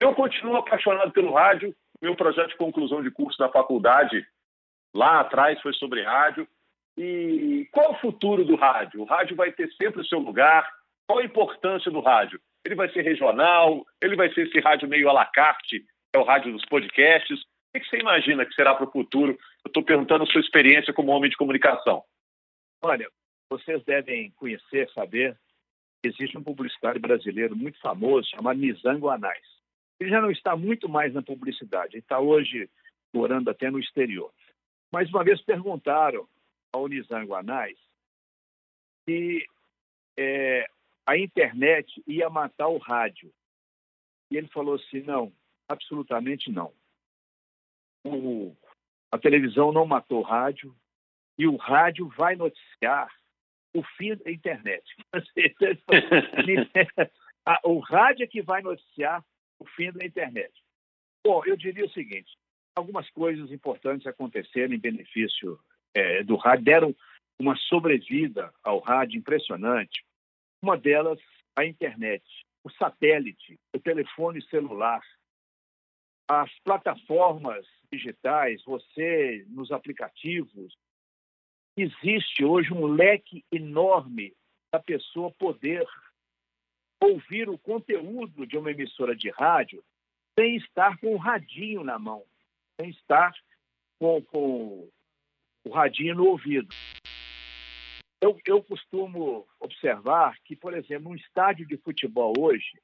Eu 0.00 0.14
continuo 0.14 0.56
apaixonado 0.56 1.12
pelo 1.12 1.34
rádio. 1.34 1.76
Meu 2.00 2.16
projeto 2.16 2.48
de 2.48 2.56
conclusão 2.56 3.02
de 3.02 3.10
curso 3.10 3.36
da 3.38 3.50
faculdade 3.50 4.26
lá 4.96 5.20
atrás 5.20 5.60
foi 5.60 5.74
sobre 5.74 6.02
rádio. 6.02 6.48
E 6.96 7.68
qual 7.70 7.92
o 7.92 7.98
futuro 7.98 8.46
do 8.46 8.56
rádio? 8.56 9.02
O 9.02 9.04
rádio 9.04 9.36
vai 9.36 9.52
ter 9.52 9.70
sempre 9.74 10.00
o 10.00 10.06
seu 10.06 10.20
lugar. 10.20 10.66
Qual 11.06 11.18
a 11.18 11.24
importância 11.24 11.90
do 11.90 12.00
rádio? 12.00 12.40
Ele 12.64 12.74
vai 12.74 12.88
ser 12.94 13.02
regional? 13.02 13.84
Ele 14.00 14.16
vai 14.16 14.32
ser 14.32 14.46
esse 14.46 14.58
rádio 14.58 14.88
meio 14.88 15.10
à 15.10 15.12
la 15.12 15.26
carte? 15.26 15.84
É 16.14 16.18
o 16.18 16.24
rádio 16.24 16.50
dos 16.50 16.64
podcasts? 16.64 17.42
O 17.42 17.78
que 17.78 17.84
você 17.90 17.98
imagina 17.98 18.46
que 18.46 18.54
será 18.54 18.74
para 18.74 18.86
o 18.86 18.90
futuro? 18.90 19.32
Eu 19.32 19.68
estou 19.68 19.82
perguntando 19.82 20.24
a 20.24 20.26
sua 20.28 20.40
experiência 20.40 20.94
como 20.94 21.12
homem 21.12 21.28
de 21.28 21.36
comunicação. 21.36 22.02
Olha, 22.82 23.06
vocês 23.58 23.84
devem 23.84 24.32
conhecer, 24.32 24.90
saber, 24.92 25.38
existe 26.02 26.36
um 26.36 26.42
publicitário 26.42 27.00
brasileiro 27.00 27.54
muito 27.54 27.78
famoso 27.80 28.28
chamado 28.28 28.58
Nizango 28.58 29.08
Anais. 29.08 29.46
Ele 30.00 30.10
já 30.10 30.20
não 30.20 30.30
está 30.30 30.56
muito 30.56 30.88
mais 30.88 31.14
na 31.14 31.22
publicidade, 31.22 31.94
ele 31.94 32.02
está 32.02 32.18
hoje 32.18 32.68
morando 33.14 33.48
até 33.48 33.70
no 33.70 33.78
exterior. 33.78 34.32
Mas 34.92 35.08
uma 35.08 35.22
vez 35.22 35.40
perguntaram 35.42 36.28
ao 36.72 36.88
Nizango 36.88 37.34
Anais 37.34 37.78
se 39.08 39.46
é, 40.18 40.68
a 41.06 41.16
internet 41.16 42.02
ia 42.06 42.28
matar 42.28 42.68
o 42.68 42.78
rádio. 42.78 43.32
E 44.30 44.36
ele 44.36 44.48
falou 44.48 44.74
assim: 44.74 45.00
não, 45.02 45.32
absolutamente 45.68 46.50
não. 46.50 46.72
O, 48.04 48.56
a 49.12 49.18
televisão 49.18 49.70
não 49.70 49.86
matou 49.86 50.20
o 50.20 50.24
rádio 50.24 50.74
e 51.38 51.46
o 51.46 51.56
rádio 51.56 52.08
vai 52.08 52.34
noticiar 52.34 53.08
o 53.74 53.82
fim 53.96 54.14
da 54.14 54.30
internet. 54.30 54.84
o 57.64 57.78
rádio 57.80 58.24
é 58.24 58.26
que 58.26 58.40
vai 58.40 58.62
noticiar 58.62 59.24
o 59.58 59.66
fim 59.66 59.92
da 59.92 60.04
internet. 60.04 60.52
Bom, 61.24 61.42
eu 61.44 61.56
diria 61.56 61.84
o 61.84 61.90
seguinte: 61.90 62.36
algumas 62.74 63.10
coisas 63.10 63.50
importantes 63.50 64.06
aconteceram 64.06 64.74
em 64.74 64.78
benefício 64.78 65.58
é, 65.92 66.22
do 66.22 66.36
rádio, 66.36 66.64
deram 66.64 66.96
uma 67.38 67.56
sobrevida 67.56 68.52
ao 68.62 68.78
rádio 68.78 69.18
impressionante. 69.18 70.04
Uma 70.62 70.78
delas, 70.78 71.18
a 71.56 71.64
internet, 71.64 72.24
o 72.62 72.70
satélite, 72.70 73.58
o 73.74 73.78
telefone 73.78 74.40
celular, 74.48 75.02
as 76.28 76.50
plataformas 76.60 77.66
digitais, 77.92 78.62
você 78.64 79.44
nos 79.48 79.70
aplicativos. 79.70 80.74
Existe 81.76 82.44
hoje 82.44 82.72
um 82.72 82.86
leque 82.86 83.44
enorme 83.50 84.32
da 84.72 84.78
pessoa 84.78 85.30
poder 85.32 85.84
ouvir 87.02 87.48
o 87.48 87.58
conteúdo 87.58 88.46
de 88.46 88.56
uma 88.56 88.70
emissora 88.70 89.14
de 89.14 89.28
rádio 89.30 89.84
sem 90.38 90.56
estar 90.56 90.96
com 90.98 91.14
o 91.14 91.18
radinho 91.18 91.82
na 91.82 91.98
mão, 91.98 92.24
sem 92.80 92.90
estar 92.90 93.32
com, 93.98 94.22
com 94.22 94.88
o 95.64 95.70
radinho 95.70 96.14
no 96.14 96.26
ouvido. 96.26 96.74
Eu, 98.20 98.40
eu 98.46 98.62
costumo 98.62 99.46
observar 99.60 100.38
que, 100.44 100.56
por 100.56 100.74
exemplo, 100.74 101.10
num 101.10 101.16
estádio 101.16 101.66
de 101.66 101.76
futebol 101.76 102.32
hoje, 102.38 102.80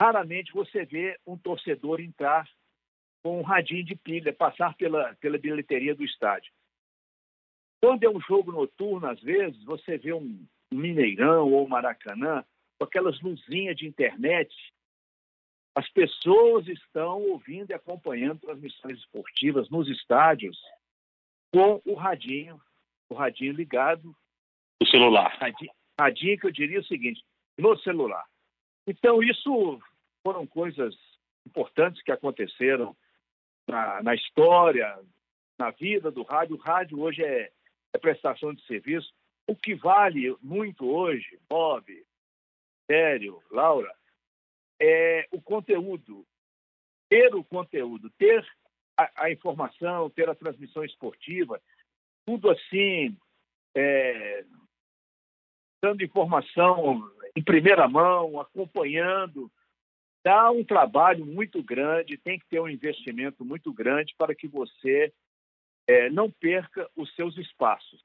raramente 0.00 0.52
você 0.52 0.84
vê 0.84 1.18
um 1.26 1.36
torcedor 1.36 2.00
entrar 2.00 2.48
com 3.22 3.38
um 3.38 3.42
radinho 3.42 3.84
de 3.84 3.94
pilha, 3.96 4.32
passar 4.32 4.74
pela, 4.76 5.14
pela 5.16 5.36
bilheteria 5.36 5.94
do 5.94 6.04
estádio. 6.04 6.52
Quando 7.82 8.04
é 8.04 8.10
um 8.10 8.20
jogo 8.20 8.52
noturno, 8.52 9.06
às 9.06 9.20
vezes, 9.20 9.62
você 9.64 9.96
vê 9.96 10.12
um, 10.12 10.46
Mineirão 10.72 11.50
ou 11.50 11.66
Maracanã, 11.66 12.44
com 12.78 12.84
aquelas 12.84 13.20
luzinhas 13.20 13.76
de 13.76 13.86
internet, 13.86 14.54
as 15.74 15.88
pessoas 15.90 16.66
estão 16.68 17.22
ouvindo 17.22 17.70
e 17.70 17.74
acompanhando 17.74 18.40
transmissões 18.40 18.98
esportivas 18.98 19.68
nos 19.70 19.88
estádios 19.88 20.58
com 21.52 21.80
o 21.84 21.94
radinho, 21.94 22.60
o 23.08 23.14
radinho 23.14 23.52
ligado. 23.52 24.14
O 24.80 24.86
celular. 24.86 25.36
Radinho, 25.38 25.72
radinho 25.98 26.38
que 26.38 26.46
eu 26.46 26.52
diria 26.52 26.80
o 26.80 26.84
seguinte, 26.84 27.22
no 27.58 27.76
celular. 27.78 28.24
Então, 28.86 29.22
isso 29.22 29.80
foram 30.22 30.46
coisas 30.46 30.94
importantes 31.46 32.02
que 32.02 32.12
aconteceram 32.12 32.96
na, 33.68 34.02
na 34.02 34.14
história, 34.14 34.98
na 35.58 35.70
vida 35.70 36.10
do 36.10 36.22
rádio. 36.22 36.56
O 36.56 36.60
rádio 36.60 37.00
hoje 37.00 37.22
é 37.22 37.50
prestação 37.98 38.54
de 38.54 38.64
serviço. 38.66 39.12
O 39.46 39.56
que 39.56 39.74
vale 39.74 40.36
muito 40.40 40.88
hoje, 40.88 41.38
Bob, 41.48 42.04
Sério, 42.90 43.40
Laura, 43.50 43.94
é 44.80 45.28
o 45.30 45.40
conteúdo. 45.40 46.26
Ter 47.08 47.34
o 47.34 47.44
conteúdo, 47.44 48.10
ter 48.18 48.44
a, 48.96 49.24
a 49.24 49.30
informação, 49.30 50.10
ter 50.10 50.28
a 50.28 50.34
transmissão 50.34 50.84
esportiva, 50.84 51.60
tudo 52.26 52.50
assim, 52.50 53.16
é, 53.76 54.44
dando 55.82 56.04
informação 56.04 57.08
em 57.36 57.42
primeira 57.42 57.88
mão, 57.88 58.40
acompanhando, 58.40 59.50
dá 60.24 60.50
um 60.50 60.64
trabalho 60.64 61.24
muito 61.24 61.62
grande, 61.62 62.18
tem 62.18 62.38
que 62.38 62.46
ter 62.46 62.60
um 62.60 62.68
investimento 62.68 63.44
muito 63.44 63.72
grande 63.72 64.14
para 64.16 64.34
que 64.34 64.46
você 64.46 65.12
é, 65.90 66.08
não 66.08 66.30
perca 66.30 66.88
os 66.94 67.12
seus 67.16 67.36
espaços. 67.36 68.00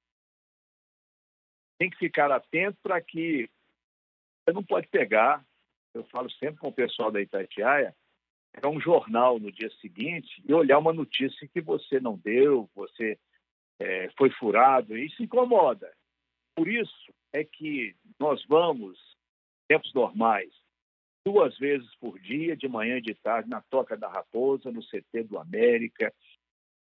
Tem 1.78 1.88
que 1.90 1.98
ficar 1.98 2.32
atento 2.32 2.80
para 2.82 3.00
que 3.00 3.48
você 4.44 4.54
não 4.54 4.64
pode 4.64 4.88
pegar, 4.88 5.46
eu 5.94 6.04
falo 6.06 6.30
sempre 6.32 6.58
com 6.58 6.70
o 6.70 6.74
pessoal 6.74 7.12
da 7.12 7.22
Itatiaia, 7.22 7.96
pegar 8.52 8.70
um 8.70 8.82
jornal 8.82 9.40
no 9.40 9.52
dia 9.52 9.70
seguinte 9.82 10.42
e 10.48 10.54
olhar 10.54 10.80
uma 10.80 10.94
notícia 10.94 11.48
que 11.48 11.62
você 11.62 12.00
não 12.00 12.18
deu, 12.18 12.68
você 12.74 13.20
é, 13.80 14.10
foi 14.18 14.32
furado, 14.32 14.98
e 14.98 15.06
isso 15.06 15.22
incomoda. 15.22 15.94
Por 16.56 16.68
isso 16.68 17.14
é 17.34 17.44
que 17.44 17.96
nós 18.20 18.44
vamos, 18.46 18.98
tempos 19.68 19.94
normais, 19.94 20.52
duas 21.24 21.56
vezes 21.58 21.94
por 21.98 22.18
dia, 22.20 22.56
de 22.56 22.68
manhã 22.68 22.98
e 22.98 23.02
de 23.02 23.14
tarde, 23.14 23.50
na 23.50 23.62
Toca 23.62 23.96
da 23.96 24.08
Raposa, 24.08 24.72
no 24.72 24.82
CT 24.82 25.24
do 25.24 25.38
América, 25.38 26.12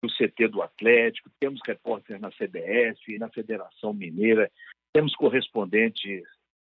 no 0.03 0.09
CT 0.09 0.47
do 0.49 0.61
Atlético, 0.61 1.29
temos 1.39 1.59
repórteres 1.65 2.21
na 2.21 2.29
CBF, 2.29 3.17
na 3.17 3.29
Federação 3.29 3.93
Mineira, 3.93 4.51
temos 4.93 5.15
correspondentes 5.15 6.23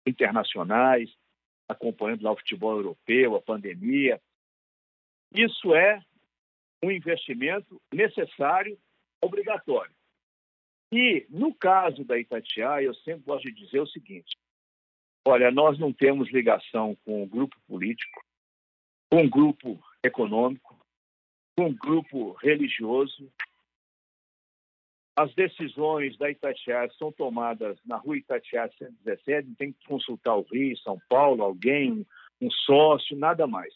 internacionais 0.06 1.10
acompanhando 1.68 2.22
lá 2.22 2.32
o 2.32 2.36
futebol 2.36 2.76
europeu, 2.76 3.34
a 3.34 3.42
pandemia. 3.42 4.20
Isso 5.34 5.74
é 5.74 6.00
um 6.82 6.90
investimento 6.90 7.80
necessário, 7.92 8.78
obrigatório. 9.20 9.92
E, 10.92 11.26
no 11.28 11.52
caso 11.54 12.04
da 12.04 12.18
Itatiaia, 12.18 12.86
eu 12.86 12.94
sempre 12.94 13.24
gosto 13.24 13.44
de 13.44 13.64
dizer 13.64 13.80
o 13.80 13.88
seguinte: 13.88 14.36
olha, 15.26 15.50
nós 15.50 15.78
não 15.78 15.92
temos 15.92 16.30
ligação 16.30 16.96
com 17.04 17.22
o 17.22 17.26
grupo 17.26 17.56
político, 17.66 18.24
com 19.10 19.24
o 19.24 19.30
grupo 19.30 19.82
econômico, 20.04 20.75
com 21.56 21.68
o 21.68 21.74
grupo 21.74 22.32
religioso. 22.32 23.32
As 25.18 25.34
decisões 25.34 26.16
da 26.18 26.30
Itatiaia 26.30 26.90
são 26.98 27.10
tomadas 27.10 27.78
na 27.86 27.96
rua 27.96 28.18
Itatiaia 28.18 28.70
117, 28.76 29.54
tem 29.54 29.72
que 29.72 29.86
consultar 29.86 30.36
o 30.36 30.42
Rio, 30.42 30.76
São 30.78 31.00
Paulo, 31.08 31.42
alguém, 31.42 32.06
um 32.40 32.50
sócio, 32.50 33.16
nada 33.16 33.46
mais. 33.46 33.74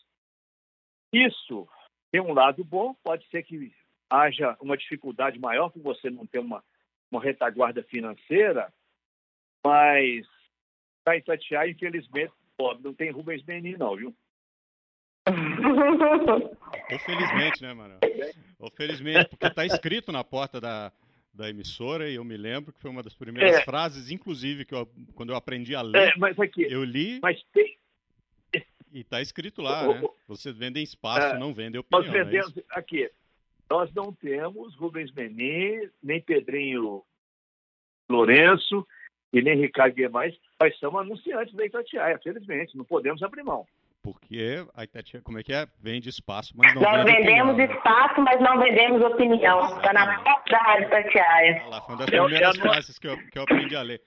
Isso 1.12 1.66
tem 2.12 2.21
um 2.21 2.35
lado 2.35 2.62
bom, 2.62 2.95
pode 3.03 3.27
ser 3.29 3.43
que 3.43 3.73
haja 4.11 4.57
uma 4.61 4.77
dificuldade 4.77 5.38
maior 5.38 5.71
por 5.71 5.81
você 5.81 6.11
não 6.11 6.27
ter 6.27 6.40
uma 6.40 6.62
uma 7.11 7.21
retaguarda 7.21 7.83
financeira, 7.83 8.73
mas 9.64 10.27
para 11.05 11.16
Itatiaia, 11.16 11.71
infelizmente, 11.71 12.33
pobre, 12.57 12.85
não 12.85 12.95
tem 12.95 13.11
Rubens 13.11 13.45
Menin, 13.45 13.77
não, 13.77 13.97
viu? 13.97 14.14
Ou 16.92 16.98
felizmente, 16.98 17.62
né, 17.62 17.72
mano? 17.74 17.98
Ou 18.59 18.70
felizmente, 18.70 19.31
porque 19.31 19.46
está 19.46 19.64
escrito 19.64 20.12
na 20.12 20.24
porta 20.24 20.61
da, 20.61 20.92
da 21.33 21.48
emissora 21.48 22.09
e 22.09 22.16
eu 22.16 22.24
me 22.24 22.37
lembro 22.37 22.72
que 22.72 22.81
foi 22.81 22.90
uma 22.90 23.03
das 23.03 23.14
primeiras 23.14 23.57
é. 23.57 23.62
frases, 23.62 24.11
inclusive, 24.11 24.64
que 24.64 24.74
eu, 24.74 24.88
quando 25.14 25.31
eu 25.31 25.37
aprendi 25.37 25.74
a 25.74 25.83
ler, 25.83 26.12
é, 26.16 26.42
aqui, 26.42 26.66
eu 26.70 26.85
li 26.85 27.20
mas 27.22 27.42
tem... 27.53 27.76
e 28.92 29.00
está 29.00 29.20
escrito 29.20 29.62
lá, 29.62 29.87
né? 29.87 30.03
Vocês 30.26 30.57
vendem 30.57 30.83
espaço, 30.83 31.35
é, 31.35 31.38
não 31.38 31.55
vendem 31.55 31.81
opinião. 31.81 32.03
Nós 32.03 32.12
vendemos, 32.12 32.53
aqui, 32.70 33.11
nós 33.70 33.92
não 33.94 34.12
temos 34.12 34.74
Rubens 34.76 35.12
Menin, 35.12 35.88
nem 36.03 36.20
Pedrinho 36.20 37.03
Lourenço 38.09 38.87
e 39.33 39.40
nem 39.40 39.57
Ricardo 39.57 39.94
Guimarães, 39.94 40.37
nós 40.61 40.76
somos 40.79 41.00
anunciantes 41.00 41.55
da 41.55 41.64
Itatiaia, 41.64 42.18
felizmente, 42.18 42.76
não 42.76 42.85
podemos 42.85 43.22
abrir 43.22 43.44
mão. 43.44 43.64
Porque 44.03 44.65
a 44.75 44.85
Itatiaia, 44.85 45.23
como 45.23 45.39
é 45.39 45.43
que 45.43 45.53
é? 45.53 45.67
Vende 45.79 46.09
espaço, 46.09 46.55
mas 46.57 46.75
não 46.75 46.83
Nós 46.83 47.05
vende 47.05 47.19
vendemos 47.19 47.55
opinião, 47.55 47.77
espaço, 47.77 48.21
mas 48.23 48.41
não 48.41 48.59
vendemos 48.59 49.03
opinião. 49.03 49.77
Está 49.77 49.93
na 49.93 50.19
porta 50.21 50.51
da 50.51 50.59
Rádio 50.59 50.87
Itatiaia. 50.87 51.63
Lá, 51.69 51.81
foi 51.83 51.95
uma 51.95 51.99
das 51.99 52.11
primeiras 52.11 52.57
é, 52.57 52.59
é 52.59 52.63
frases 52.63 52.99
que 52.99 53.09
eu, 53.09 53.17
que 53.31 53.39
eu 53.39 53.43
aprendi 53.43 53.77
a 53.77 53.83
ler. 53.83 54.01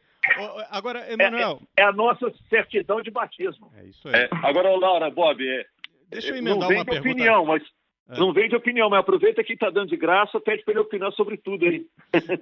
Agora, 0.71 1.11
Emanuel. 1.11 1.61
É, 1.77 1.81
é, 1.81 1.85
a 1.85 1.91
nossa 1.91 2.31
certidão 2.49 3.01
de 3.01 3.11
batismo. 3.11 3.71
É 3.75 3.85
isso 3.85 4.07
aí. 4.07 4.15
É, 4.15 4.29
agora, 4.41 4.75
Laura, 4.75 5.11
Bob, 5.11 5.45
é, 5.47 5.65
deixa 6.09 6.29
eu 6.29 6.37
emendar 6.37 6.69
não 6.69 6.75
uma 6.75 6.85
pergunta. 6.85 7.09
opinião, 7.09 7.45
mas 7.45 7.61
é. 8.09 8.19
Não 8.19 8.33
vende 8.33 8.55
opinião, 8.55 8.89
mas 8.89 8.99
aproveita 8.99 9.43
que 9.43 9.53
está 9.53 9.69
dando 9.69 9.89
de 9.89 9.97
graça, 9.97 10.39
pede 10.39 10.63
para 10.63 10.73
ele 10.73 10.81
opinar 10.81 11.11
sobre 11.13 11.37
tudo 11.37 11.65
aí. 11.65 11.85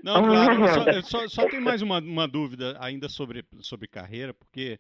Não, 0.04 0.24
claro. 0.24 0.66
Só, 1.04 1.20
só, 1.20 1.28
só 1.28 1.50
tem 1.50 1.60
mais 1.60 1.82
uma, 1.82 2.00
uma, 2.00 2.28
dúvida 2.28 2.78
ainda 2.80 3.08
sobre, 3.08 3.46
sobre 3.60 3.88
carreira, 3.88 4.34
porque, 4.34 4.80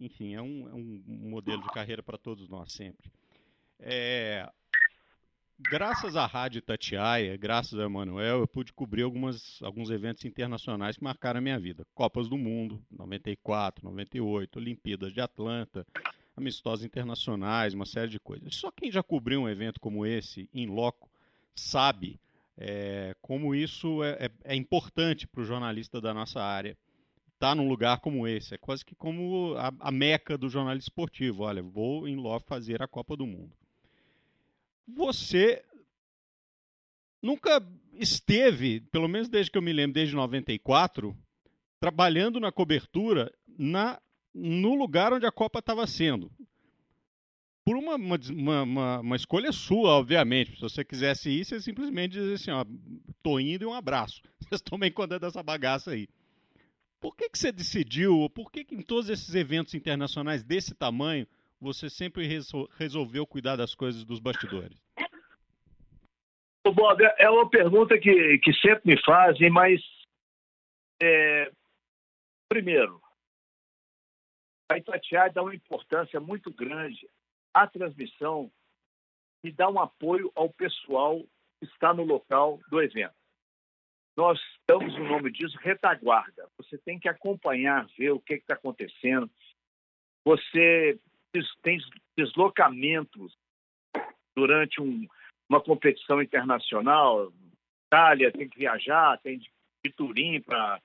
enfim, 0.00 0.34
é 0.34 0.42
um, 0.42 0.68
é 0.68 0.74
um 0.74 1.02
modelo 1.06 1.62
de 1.62 1.68
carreira 1.68 2.02
para 2.02 2.18
todos 2.18 2.48
nós 2.48 2.72
sempre. 2.72 3.10
É, 3.78 4.50
graças 5.58 6.16
à 6.16 6.26
Rádio 6.26 6.62
Tatiaia, 6.62 7.36
graças 7.36 7.78
a 7.78 7.84
Emanuel, 7.84 8.40
eu 8.40 8.48
pude 8.48 8.72
cobrir 8.72 9.02
algumas, 9.02 9.62
alguns 9.62 9.90
eventos 9.90 10.24
internacionais 10.24 10.96
que 10.96 11.04
marcaram 11.04 11.38
a 11.38 11.42
minha 11.42 11.58
vida. 11.58 11.86
Copas 11.94 12.28
do 12.28 12.38
Mundo, 12.38 12.82
94, 12.90 13.84
98, 13.84 14.58
Olimpíadas 14.58 15.12
de 15.12 15.20
Atlanta, 15.20 15.86
amistosos 16.36 16.84
internacionais, 16.84 17.74
uma 17.74 17.86
série 17.86 18.10
de 18.10 18.18
coisas. 18.18 18.56
Só 18.56 18.70
quem 18.70 18.90
já 18.90 19.02
cobriu 19.02 19.42
um 19.42 19.48
evento 19.48 19.78
como 19.78 20.06
esse, 20.06 20.48
em 20.54 20.66
loco, 20.66 21.10
sabe 21.54 22.18
é, 22.56 23.14
como 23.20 23.54
isso 23.54 24.02
é, 24.02 24.26
é, 24.26 24.30
é 24.44 24.54
importante 24.56 25.26
para 25.26 25.40
o 25.40 25.44
jornalista 25.44 26.00
da 26.00 26.12
nossa 26.12 26.42
área. 26.42 26.76
Estar 27.40 27.52
tá 27.52 27.54
num 27.54 27.70
lugar 27.70 28.00
como 28.00 28.28
esse, 28.28 28.54
é 28.54 28.58
quase 28.58 28.84
que 28.84 28.94
como 28.94 29.54
a, 29.56 29.72
a 29.80 29.90
meca 29.90 30.36
do 30.36 30.50
jornalismo 30.50 30.90
esportivo. 30.90 31.44
Olha, 31.44 31.62
vou 31.62 32.06
em 32.06 32.14
loco 32.14 32.46
fazer 32.46 32.82
a 32.82 32.86
Copa 32.86 33.16
do 33.16 33.26
Mundo. 33.26 33.56
Você 34.86 35.64
nunca 37.22 37.66
esteve, 37.94 38.80
pelo 38.92 39.08
menos 39.08 39.26
desde 39.30 39.50
que 39.50 39.56
eu 39.56 39.62
me 39.62 39.72
lembro, 39.72 39.94
desde 39.94 40.14
94, 40.14 41.16
trabalhando 41.80 42.38
na 42.38 42.52
cobertura 42.52 43.32
na 43.56 43.98
no 44.34 44.74
lugar 44.74 45.10
onde 45.14 45.24
a 45.24 45.32
Copa 45.32 45.60
estava 45.60 45.86
sendo. 45.86 46.30
Por 47.64 47.74
uma, 47.74 47.94
uma, 47.94 48.18
uma, 48.62 49.00
uma, 49.00 49.16
escolha 49.16 49.50
sua, 49.50 49.92
obviamente. 49.92 50.56
Se 50.56 50.60
você 50.60 50.84
quisesse 50.84 51.30
ir, 51.30 51.46
você 51.46 51.58
simplesmente 51.58 52.12
dizer 52.12 52.34
assim, 52.34 52.50
ó, 52.50 52.66
tô 53.22 53.40
indo 53.40 53.64
e 53.64 53.66
um 53.66 53.72
abraço. 53.72 54.20
Vocês 54.46 54.60
tomem 54.60 54.92
conta 54.92 55.18
dessa 55.18 55.42
bagaça 55.42 55.92
aí. 55.92 56.06
Por 57.00 57.16
que, 57.16 57.30
que 57.30 57.38
você 57.38 57.50
decidiu, 57.50 58.28
por 58.34 58.52
que, 58.52 58.64
que 58.64 58.74
em 58.74 58.82
todos 58.82 59.08
esses 59.08 59.34
eventos 59.34 59.74
internacionais 59.74 60.42
desse 60.42 60.74
tamanho, 60.74 61.26
você 61.58 61.88
sempre 61.88 62.28
resolveu 62.76 63.26
cuidar 63.26 63.56
das 63.56 63.74
coisas 63.74 64.04
dos 64.04 64.20
bastidores? 64.20 64.78
Bob, 66.62 67.02
é 67.18 67.30
uma 67.30 67.48
pergunta 67.48 67.98
que, 67.98 68.38
que 68.38 68.52
sempre 68.54 68.94
me 68.94 69.02
fazem, 69.02 69.50
mas 69.50 69.80
é, 71.02 71.50
primeiro, 72.48 73.00
a 74.70 74.76
Itatiaia 74.76 75.32
dá 75.32 75.42
uma 75.42 75.54
importância 75.54 76.20
muito 76.20 76.52
grande 76.52 77.08
à 77.52 77.66
transmissão 77.66 78.52
e 79.42 79.50
dá 79.50 79.68
um 79.68 79.80
apoio 79.80 80.30
ao 80.34 80.50
pessoal 80.50 81.18
que 81.58 81.66
está 81.66 81.92
no 81.94 82.04
local 82.04 82.60
do 82.70 82.80
evento. 82.80 83.19
Nós 84.20 84.38
damos 84.68 84.94
o 84.96 85.02
nome 85.04 85.32
disso 85.32 85.56
retaguarda. 85.62 86.46
Você 86.58 86.76
tem 86.76 86.98
que 86.98 87.08
acompanhar, 87.08 87.86
ver 87.96 88.10
o 88.10 88.20
que 88.20 88.34
está 88.34 88.52
acontecendo. 88.52 89.30
Você 90.26 91.00
tem 91.62 91.78
deslocamentos 92.18 93.34
durante 94.36 94.78
um, 94.78 95.08
uma 95.48 95.58
competição 95.58 96.20
internacional. 96.20 97.32
Itália 97.86 98.30
tem 98.30 98.46
que 98.46 98.58
viajar, 98.58 99.18
tem 99.22 99.38
de 99.38 99.90
Turim 99.96 100.38
para 100.42 100.82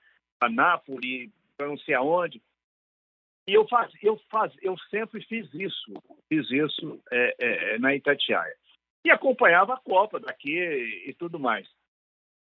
Nápoles, 0.50 1.30
para 1.58 1.68
não 1.68 1.78
sei 1.80 1.94
aonde 1.94 2.42
E 3.50 3.54
eu, 3.54 3.68
faz, 3.68 3.92
eu, 4.02 4.18
faz, 4.32 4.54
eu 4.62 4.78
sempre 4.90 5.22
fiz 5.26 5.54
isso, 5.54 5.92
fiz 6.30 6.50
isso 6.50 7.04
é, 7.12 7.36
é, 7.38 7.80
na 7.80 7.94
Itatiaia. 7.94 8.56
E 9.04 9.12
acompanhava 9.12 9.74
a 9.74 9.82
Copa 9.82 10.22
daqui 10.22 10.58
e 11.06 11.14
tudo 11.16 11.38
mais. 11.38 11.70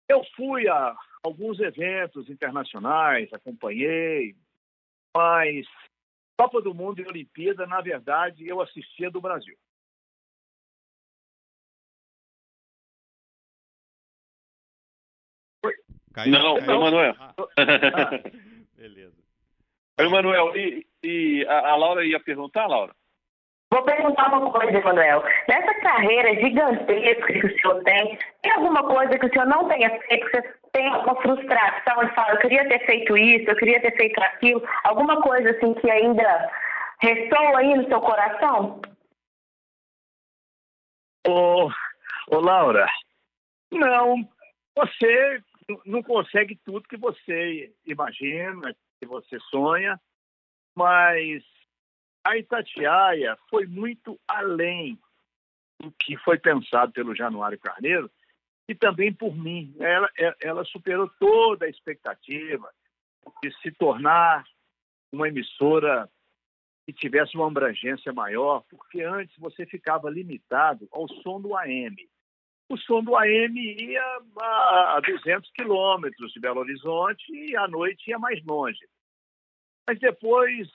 Eu 0.08 0.22
fui 0.36 0.68
a 0.68 0.94
alguns 1.22 1.58
eventos 1.60 2.28
internacionais, 2.28 3.32
acompanhei, 3.32 4.36
mas 5.14 5.66
Copa 6.36 6.60
do 6.60 6.74
Mundo 6.74 7.00
e 7.00 7.06
Olimpíada, 7.06 7.66
na 7.66 7.80
verdade, 7.80 8.46
eu 8.46 8.60
assistia 8.60 9.10
do 9.10 9.20
Brasil. 9.20 9.56
Caiu, 16.12 16.32
não, 16.32 16.58
caiu. 16.58 16.74
Emanuel. 16.74 17.14
Ah. 17.18 17.34
Beleza. 18.76 19.16
Emanuel, 19.98 20.56
e, 20.56 20.86
e 21.02 21.46
a, 21.46 21.70
a, 21.70 21.76
Laura 21.76 22.04
ia 22.04 22.20
perguntar, 22.20 22.66
Laura? 22.66 22.94
Vou 23.74 23.82
perguntar 23.82 24.32
uma 24.32 24.52
coisa, 24.52 24.78
Emanuel. 24.78 25.24
Nessa 25.48 25.74
carreira 25.80 26.32
gigantesca 26.36 27.26
que 27.26 27.44
o 27.44 27.60
senhor 27.60 27.82
tem, 27.82 28.16
tem 28.40 28.52
alguma 28.52 28.84
coisa 28.84 29.18
que 29.18 29.26
o 29.26 29.32
senhor 29.32 29.46
não 29.48 29.66
tenha 29.66 29.90
feito, 30.02 30.26
que 30.26 30.30
você 30.30 30.54
tem 30.70 30.88
uma 30.90 31.20
frustração 31.20 32.04
de 32.04 32.14
falar, 32.14 32.34
eu 32.34 32.38
queria 32.38 32.68
ter 32.68 32.86
feito 32.86 33.18
isso, 33.18 33.50
eu 33.50 33.56
queria 33.56 33.80
ter 33.80 33.96
feito 33.96 34.16
aquilo? 34.22 34.62
Alguma 34.84 35.20
coisa 35.20 35.50
assim 35.50 35.74
que 35.74 35.90
ainda 35.90 36.52
ressoa 37.02 37.58
aí 37.58 37.74
no 37.74 37.88
seu 37.88 38.00
coração? 38.00 38.80
Ô, 41.26 41.68
ô 42.30 42.38
Laura, 42.38 42.86
não, 43.72 44.18
você 44.76 45.42
não 45.84 46.00
consegue 46.00 46.54
tudo 46.64 46.88
que 46.88 46.96
você 46.96 47.72
imagina, 47.84 48.72
que 49.00 49.06
você 49.08 49.36
sonha, 49.50 50.00
mas 50.76 51.42
a 52.24 52.36
Itatiaia 52.36 53.36
foi 53.50 53.66
muito 53.66 54.18
além 54.26 54.98
do 55.80 55.92
que 55.92 56.16
foi 56.18 56.38
pensado 56.38 56.92
pelo 56.92 57.14
Januário 57.14 57.58
Carneiro 57.58 58.10
e 58.68 58.74
também 58.74 59.12
por 59.12 59.36
mim. 59.36 59.74
Ela, 59.78 60.10
ela 60.40 60.64
superou 60.64 61.08
toda 61.18 61.66
a 61.66 61.68
expectativa 61.68 62.72
de 63.42 63.52
se 63.60 63.70
tornar 63.72 64.44
uma 65.12 65.28
emissora 65.28 66.10
que 66.86 66.92
tivesse 66.92 67.36
uma 67.36 67.46
abrangência 67.46 68.12
maior, 68.12 68.62
porque 68.68 69.02
antes 69.02 69.36
você 69.38 69.64
ficava 69.66 70.10
limitado 70.10 70.88
ao 70.90 71.08
som 71.22 71.40
do 71.40 71.56
AM 71.56 71.96
o 72.68 72.78
som 72.78 73.02
do 73.02 73.16
AM 73.16 73.56
ia 73.56 74.02
a 74.40 75.00
200 75.00 75.50
quilômetros 75.52 76.32
de 76.32 76.40
Belo 76.40 76.60
Horizonte 76.60 77.32
e 77.32 77.56
à 77.56 77.68
noite 77.68 78.10
ia 78.10 78.18
mais 78.18 78.42
longe. 78.44 78.80
Mas 79.86 79.98
depois 79.98 80.68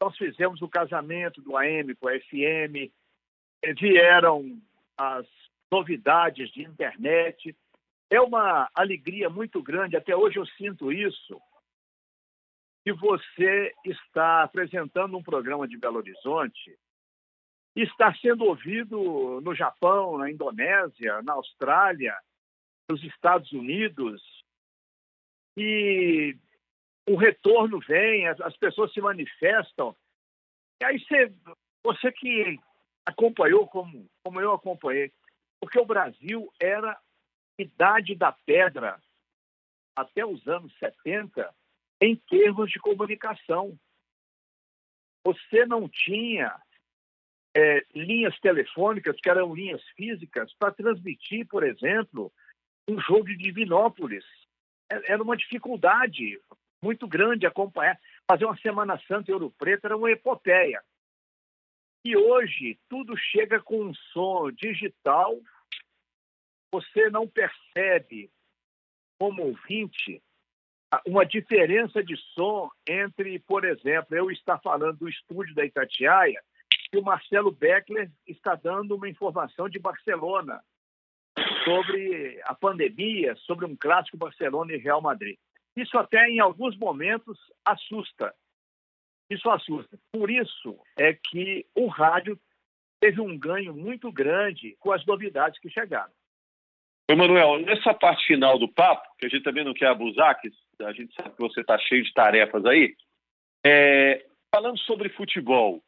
nós 0.00 0.16
fizemos 0.16 0.62
o 0.62 0.68
casamento 0.68 1.42
do 1.42 1.56
AM 1.56 1.94
com 1.94 2.08
a 2.08 2.18
FM, 2.18 2.90
vieram 3.78 4.60
as 4.96 5.26
novidades 5.70 6.50
de 6.50 6.62
internet. 6.62 7.54
É 8.10 8.20
uma 8.20 8.68
alegria 8.74 9.28
muito 9.28 9.62
grande, 9.62 9.96
até 9.96 10.16
hoje 10.16 10.38
eu 10.38 10.46
sinto 10.46 10.90
isso, 10.90 11.40
que 12.84 12.92
você 12.92 13.74
está 13.84 14.42
apresentando 14.42 15.16
um 15.16 15.22
programa 15.22 15.68
de 15.68 15.76
Belo 15.76 15.98
Horizonte 15.98 16.78
está 17.76 18.14
sendo 18.14 18.44
ouvido 18.44 19.40
no 19.40 19.54
Japão, 19.54 20.18
na 20.18 20.30
Indonésia, 20.30 21.22
na 21.22 21.34
Austrália, 21.34 22.16
nos 22.88 23.02
Estados 23.04 23.50
Unidos. 23.52 24.22
E 25.56 26.36
o 27.10 27.16
retorno 27.16 27.80
vem, 27.80 28.28
as, 28.28 28.56
pessoas 28.56 28.92
se 28.92 29.00
manifestam. 29.00 29.96
E 30.80 30.84
aí 30.84 31.00
você, 31.00 31.32
você 31.82 32.12
que 32.12 32.56
acompanhou 33.04 33.66
como, 33.66 34.08
como 34.22 34.40
eu 34.40 34.52
acompanhei, 34.52 35.12
porque 35.60 35.80
o 35.80 35.84
Brasil 35.84 36.48
era 36.60 36.96
idade 37.58 38.14
da 38.14 38.30
pedra 38.30 39.00
até 39.96 40.24
os 40.24 40.46
anos 40.46 40.72
70 40.78 41.52
em 42.00 42.14
termos 42.14 42.70
de 42.70 42.78
comunicação. 42.78 43.76
Você 45.26 45.66
não 45.66 45.88
tinha 45.88 46.62
é, 47.56 47.84
linhas 47.92 48.38
telefônicas, 48.38 49.20
que 49.20 49.28
eram 49.28 49.52
linhas 49.52 49.82
físicas, 49.96 50.54
para 50.54 50.72
transmitir, 50.72 51.44
por 51.48 51.64
exemplo, 51.64 52.32
um 52.88 53.00
jogo 53.00 53.24
de 53.24 53.36
Divinópolis. 53.36 54.24
É, 54.88 55.12
era 55.12 55.22
uma 55.22 55.36
dificuldade 55.36 56.40
muito 56.82 57.06
grande 57.06 57.46
acompanhar. 57.46 57.98
Fazer 58.26 58.44
uma 58.44 58.56
Semana 58.58 59.00
Santa 59.06 59.30
em 59.30 59.34
Ouro 59.34 59.50
Preto 59.58 59.84
era 59.84 59.96
uma 59.96 60.10
epopeia. 60.10 60.82
E 62.04 62.16
hoje 62.16 62.78
tudo 62.88 63.16
chega 63.16 63.60
com 63.60 63.84
um 63.84 63.94
som 64.12 64.50
digital, 64.50 65.38
você 66.72 67.10
não 67.10 67.28
percebe, 67.28 68.30
como 69.18 69.42
ouvinte, 69.42 70.22
uma 71.06 71.24
diferença 71.24 72.02
de 72.02 72.16
som 72.34 72.70
entre, 72.88 73.38
por 73.40 73.64
exemplo, 73.64 74.16
eu 74.16 74.30
estar 74.30 74.58
falando 74.58 74.98
do 74.98 75.08
estúdio 75.08 75.54
da 75.54 75.64
Itatiaia 75.64 76.42
que 76.90 76.98
o 76.98 77.02
Marcelo 77.02 77.52
Beckler 77.52 78.10
está 78.26 78.54
dando 78.56 78.96
uma 78.96 79.08
informação 79.08 79.68
de 79.68 79.78
Barcelona 79.78 80.60
sobre 81.64 82.40
a 82.44 82.54
pandemia, 82.54 83.36
sobre 83.36 83.64
um 83.64 83.76
clássico 83.76 84.16
Barcelona 84.16 84.72
e 84.72 84.78
Real 84.78 85.00
Madrid. 85.00 85.38
Isso 85.76 85.96
até 85.98 86.28
em 86.28 86.40
alguns 86.40 86.76
momentos 86.76 87.38
assusta. 87.64 88.34
Isso 89.30 89.48
assusta. 89.48 89.98
Por 90.12 90.30
isso 90.30 90.78
é 90.98 91.14
que 91.14 91.66
o 91.74 91.86
rádio 91.86 92.38
teve 93.00 93.20
um 93.20 93.38
ganho 93.38 93.74
muito 93.74 94.10
grande 94.12 94.76
com 94.80 94.92
as 94.92 95.04
novidades 95.06 95.58
que 95.60 95.70
chegaram. 95.70 96.12
Emanuel, 97.08 97.58
nessa 97.60 97.92
parte 97.94 98.26
final 98.26 98.58
do 98.58 98.68
papo, 98.68 99.08
que 99.18 99.26
a 99.26 99.28
gente 99.28 99.42
também 99.42 99.64
não 99.64 99.74
quer 99.74 99.88
abusar, 99.88 100.40
que 100.40 100.48
a 100.82 100.92
gente 100.92 101.12
sabe 101.14 101.34
que 101.34 101.40
você 101.40 101.60
está 101.60 101.76
cheio 101.78 102.04
de 102.04 102.12
tarefas 102.12 102.64
aí, 102.64 102.94
é, 103.64 104.24
falando 104.54 104.78
sobre 104.78 105.08
futebol, 105.08 105.82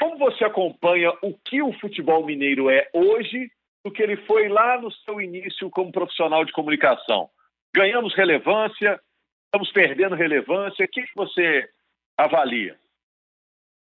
como 0.00 0.18
você 0.18 0.44
acompanha 0.44 1.12
o 1.22 1.38
que 1.44 1.62
o 1.62 1.72
futebol 1.74 2.24
mineiro 2.24 2.68
é 2.68 2.88
hoje 2.92 3.50
do 3.84 3.92
que 3.92 4.02
ele 4.02 4.16
foi 4.26 4.48
lá 4.48 4.80
no 4.80 4.90
seu 4.90 5.20
início 5.20 5.70
como 5.70 5.92
profissional 5.92 6.44
de 6.44 6.52
comunicação? 6.52 7.30
Ganhamos 7.74 8.14
relevância? 8.14 9.00
Estamos 9.46 9.72
perdendo 9.72 10.14
relevância? 10.14 10.84
O 10.84 10.88
que, 10.88 11.04
você 11.14 11.70
avalia? 12.16 12.78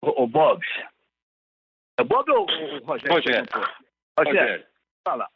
O, 0.03 0.25
o 0.25 0.27
Bob. 0.27 0.65
É 1.99 2.05
Bob 2.05 2.31
ou 2.31 2.45
o 2.45 2.79
Rogério? 2.85 3.15
Rogério. 3.15 3.49
Rogério, 4.19 4.67
fala. 5.07 5.29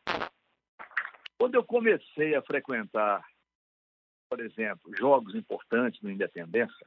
Quando 1.39 1.55
eu 1.55 1.65
comecei 1.65 2.35
a 2.35 2.43
frequentar, 2.43 3.25
por 4.29 4.41
exemplo, 4.41 4.97
jogos 4.97 5.35
importantes 5.35 6.01
no 6.03 6.11
Independência, 6.11 6.87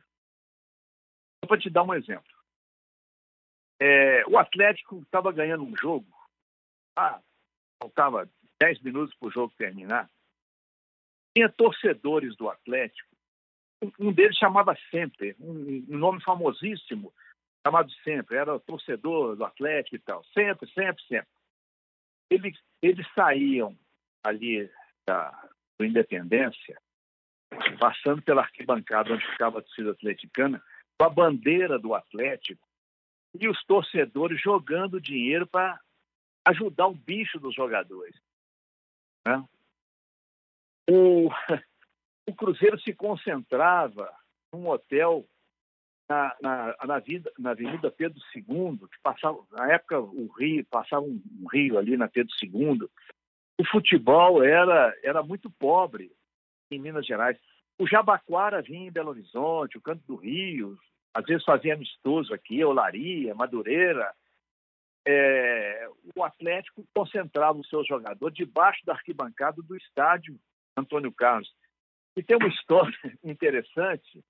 vou 1.47 1.57
te 1.57 1.69
dar 1.69 1.83
um 1.83 1.93
exemplo. 1.93 2.33
É, 3.81 4.23
o 4.27 4.37
Atlético 4.37 5.01
estava 5.01 5.31
ganhando 5.31 5.63
um 5.63 5.75
jogo. 5.75 6.07
Ah, 6.97 7.19
faltava 7.81 8.29
10 8.59 8.81
minutos 8.81 9.13
para 9.17 9.27
o 9.27 9.31
jogo 9.31 9.53
terminar. 9.57 10.09
Tinha 11.35 11.49
torcedores 11.49 12.35
do 12.35 12.49
Atlético. 12.49 13.09
Um, 13.99 14.11
deles 14.11 14.37
chamava 14.37 14.75
Sempre, 14.89 15.35
um, 15.39 15.83
nome 15.87 16.23
famosíssimo, 16.23 17.13
chamado 17.65 17.91
Sempre. 18.03 18.37
Era 18.37 18.59
torcedor 18.59 19.35
do 19.35 19.43
Atlético 19.43 19.95
e 19.95 19.99
tal. 19.99 20.23
Sempre, 20.25 20.69
sempre, 20.71 21.03
sempre. 21.03 21.27
Eles, 22.29 22.57
eles 22.81 23.05
saíam 23.13 23.77
ali 24.23 24.69
da, 25.05 25.49
do 25.77 25.85
Independência, 25.85 26.79
passando 27.79 28.21
pela 28.21 28.41
arquibancada 28.41 29.13
onde 29.13 29.25
ficava 29.31 29.59
a 29.59 29.61
torcida 29.61 29.91
atleticana, 29.91 30.63
com 30.97 31.05
a 31.05 31.09
bandeira 31.09 31.77
do 31.77 31.93
Atlético 31.93 32.65
e 33.39 33.47
os 33.49 33.63
torcedores 33.65 34.41
jogando 34.41 35.01
dinheiro 35.01 35.45
para 35.45 35.79
ajudar 36.45 36.87
o 36.87 36.95
bicho 36.95 37.39
dos 37.39 37.53
jogadores. 37.53 38.15
Né? 39.25 39.43
O, 40.89 41.29
o 42.29 42.35
Cruzeiro 42.35 42.79
se 42.79 42.93
concentrava 42.93 44.11
num 44.53 44.67
hotel 44.67 45.25
na, 46.07 46.35
na, 46.41 46.75
na, 46.85 46.99
vida, 46.99 47.31
na 47.37 47.51
Avenida 47.51 47.91
Pedro 47.91 48.19
II, 48.35 48.77
que 48.77 49.01
passava, 49.01 49.39
na 49.51 49.71
época 49.71 49.99
o 49.99 50.27
Rio, 50.27 50.65
passava 50.65 51.03
um, 51.03 51.21
um 51.41 51.47
rio 51.47 51.77
ali 51.77 51.97
na 51.97 52.07
Pedro 52.07 52.33
II. 52.41 52.87
O 53.59 53.65
futebol 53.65 54.43
era, 54.43 54.95
era 55.03 55.23
muito 55.23 55.49
pobre 55.49 56.11
em 56.69 56.79
Minas 56.79 57.05
Gerais. 57.05 57.37
O 57.79 57.87
Jabaquara 57.87 58.61
vinha 58.61 58.87
em 58.87 58.91
Belo 58.91 59.09
Horizonte, 59.09 59.77
o 59.77 59.81
Canto 59.81 60.03
do 60.07 60.15
Rio, 60.15 60.77
às 61.13 61.25
vezes 61.25 61.43
fazia 61.43 61.73
amistoso 61.73 62.33
aqui, 62.33 62.63
Olaria, 62.63 63.33
Madureira. 63.33 64.13
É, 65.07 65.87
o 66.15 66.23
Atlético 66.23 66.85
concentrava 66.93 67.57
o 67.57 67.65
seu 67.65 67.83
jogador 67.85 68.31
debaixo 68.31 68.85
da 68.85 68.93
arquibancada 68.93 69.61
do 69.61 69.75
estádio 69.77 70.37
Antônio 70.77 71.11
Carlos. 71.11 71.53
E 72.15 72.23
tem 72.23 72.37
uma 72.37 72.47
história 72.53 73.17
interessante, 73.23 74.23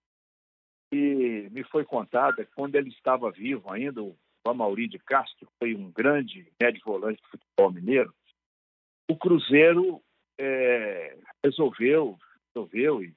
e 0.92 1.50
me 1.52 1.64
foi 1.64 1.84
contada 1.84 2.48
quando 2.56 2.76
ele 2.76 2.90
estava 2.90 3.32
vivo 3.32 3.72
ainda, 3.72 4.02
o 4.02 4.18
Amauri 4.46 4.88
de 4.88 5.00
Castro, 5.00 5.48
que 5.48 5.54
foi 5.60 5.76
um 5.76 5.92
grande 5.92 6.52
médio 6.62 6.82
volante 6.86 7.22
do 7.22 7.28
futebol 7.30 7.72
mineiro, 7.72 8.14
o 9.10 9.16
Cruzeiro 9.16 10.02
é, 10.38 11.18
resolveu, 11.44 12.18
resolveu 12.54 13.04
e 13.04 13.16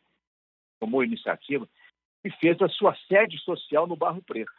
tomou 0.81 1.05
iniciativa 1.05 1.69
e 2.25 2.31
fez 2.33 2.61
a 2.61 2.69
sua 2.69 2.95
sede 3.07 3.39
social 3.39 3.87
no 3.87 3.97
Barro 3.97 4.23
Preto. 4.23 4.53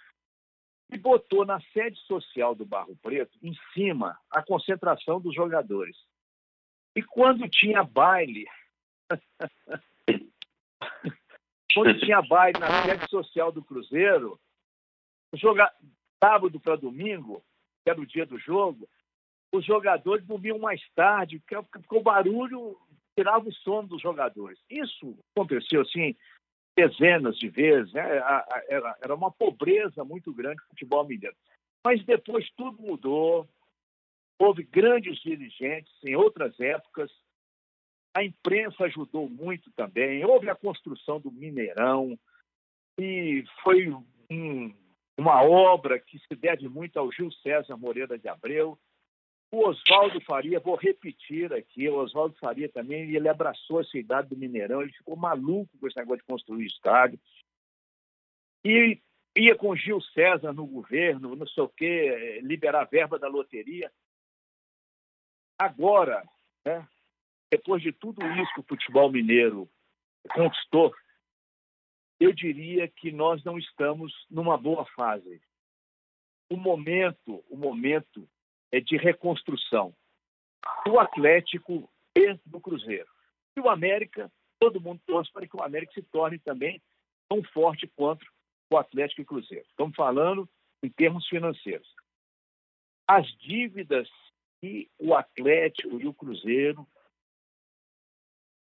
E 0.92 0.98
botou 0.98 1.46
na 1.46 1.62
sede 1.72 2.00
social 2.02 2.56
do 2.56 2.66
Barro 2.66 2.96
Preto, 2.98 3.38
em 3.44 3.54
cima, 3.74 4.18
a 4.32 4.42
concentração 4.42 5.22
dos 5.22 5.36
jogadores. 5.36 5.96
E 6.96 7.04
quando 7.04 7.48
tinha 7.48 7.84
baile, 7.84 8.48
quando 11.74 12.00
tinha 12.00 12.22
baile 12.22 12.60
na 12.60 12.84
sede 12.84 13.10
social 13.10 13.52
do 13.52 13.64
Cruzeiro, 13.64 14.40
joga... 15.34 15.72
sábado 16.24 16.60
para 16.60 16.76
domingo, 16.76 17.44
que 17.84 17.90
era 17.90 18.00
o 18.00 18.06
dia 18.06 18.26
do 18.26 18.38
jogo, 18.38 18.88
os 19.52 19.66
jogadores 19.66 20.26
dormiam 20.26 20.60
mais 20.60 20.82
tarde, 20.96 21.40
porque 21.40 21.96
o 21.96 22.02
barulho 22.02 22.78
tirava 23.18 23.48
o 23.48 23.54
sono 23.54 23.88
dos 23.88 24.02
jogadores. 24.02 24.60
Isso 24.70 25.18
aconteceu 25.36 25.82
assim 25.82 26.16
dezenas 26.78 27.38
de 27.38 27.50
vezes, 27.50 27.92
né? 27.92 28.22
era 29.02 29.14
uma 29.14 29.32
pobreza 29.32 30.04
muito 30.06 30.34
grande 30.34 30.62
o 30.62 30.70
futebol 30.70 31.06
mineiro. 31.06 31.36
Mas 31.84 32.04
depois 32.06 32.50
tudo 32.52 32.82
mudou, 32.82 33.50
houve 34.40 34.64
grandes 34.64 35.18
dirigentes 35.20 35.94
em 36.04 36.16
outras 36.16 36.58
épocas, 36.60 37.12
a 38.14 38.24
imprensa 38.24 38.86
ajudou 38.86 39.30
muito 39.30 39.72
também, 39.72 40.24
houve 40.26 40.50
a 40.50 40.56
construção 40.56 41.20
do 41.20 41.32
Mineirão, 41.32 42.18
e 43.00 43.44
foi 43.64 43.90
um, 44.30 44.74
uma 45.18 45.42
obra 45.44 46.00
que 46.00 46.20
se 46.20 46.36
deve 46.36 46.68
muito 46.68 46.98
ao 46.98 47.12
Gil 47.12 47.32
César 47.32 47.78
Moreira 47.78 48.18
de 48.18 48.28
Abreu, 48.28 48.78
o 49.52 49.68
Oswaldo 49.68 50.22
Faria, 50.22 50.60
vou 50.60 50.76
repetir 50.76 51.52
aqui, 51.52 51.90
o 51.90 51.96
Oswaldo 51.96 52.36
Faria 52.40 52.70
também, 52.70 53.16
ele 53.16 53.28
abraçou 53.28 53.80
a 53.80 53.84
cidade 53.84 54.30
do 54.30 54.38
Mineirão, 54.38 54.82
ele 54.82 54.92
ficou 54.92 55.16
maluco 55.16 55.76
com 55.80 55.88
esse 55.88 55.98
negócio 55.98 56.20
de 56.20 56.28
construir 56.28 56.68
estádio. 56.68 57.20
E 58.64 59.02
ia 59.36 59.56
com 59.56 59.76
Gil 59.76 60.02
César 60.02 60.54
no 60.54 60.68
governo, 60.68 61.36
não 61.36 61.48
sei 61.48 61.64
o 61.64 61.70
quê, 61.70 62.42
liberar 62.44 62.86
verba 62.86 63.18
da 63.18 63.28
loteria. 63.28 63.92
Agora, 65.58 66.24
né, 66.64 66.88
depois 67.52 67.82
de 67.82 67.92
tudo 67.92 68.26
isso 68.34 68.54
que 68.54 68.60
o 68.60 68.66
futebol 68.68 69.12
mineiro 69.12 69.70
conquistou, 70.34 70.94
eu 72.20 72.34
diria 72.34 72.88
que 72.88 73.12
nós 73.12 73.44
não 73.44 73.58
estamos 73.58 74.14
numa 74.30 74.58
boa 74.58 74.86
fase. 74.96 75.42
O 76.50 76.58
momento, 76.58 77.44
o 77.50 77.56
momento 77.56 78.28
é 78.72 78.80
de 78.80 78.98
reconstrução 78.98 79.96
do 80.86 81.00
Atlético 81.00 81.90
e 82.16 82.34
do 82.46 82.60
Cruzeiro. 82.60 83.08
E 83.56 83.62
o 83.62 83.70
América, 83.70 84.32
todo 84.60 84.82
mundo 84.82 85.02
torce 85.06 85.32
para 85.32 85.48
que 85.48 85.56
o 85.56 85.64
América 85.64 85.94
se 85.94 86.02
torne 86.04 86.38
também 86.40 86.82
tão 87.30 87.42
forte 87.44 87.88
quanto 87.96 88.26
o 88.72 88.78
Atlético 88.78 89.22
e 89.22 89.24
o 89.24 89.28
Cruzeiro. 89.28 89.66
Estamos 89.70 89.96
falando 89.96 90.48
em 90.84 90.90
termos 90.90 91.28
financeiros. 91.28 91.88
As 93.08 93.26
dívidas 93.38 94.10
que 94.60 94.90
o 95.00 95.16
Atlético 95.16 96.00
e 96.00 96.08
o 96.08 96.14
Cruzeiro 96.14 96.88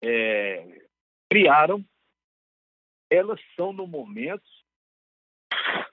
é, 0.02 0.86
criaram, 1.30 1.84
elas 3.10 3.40
são, 3.54 3.72
no 3.72 3.86
momento, 3.86 4.44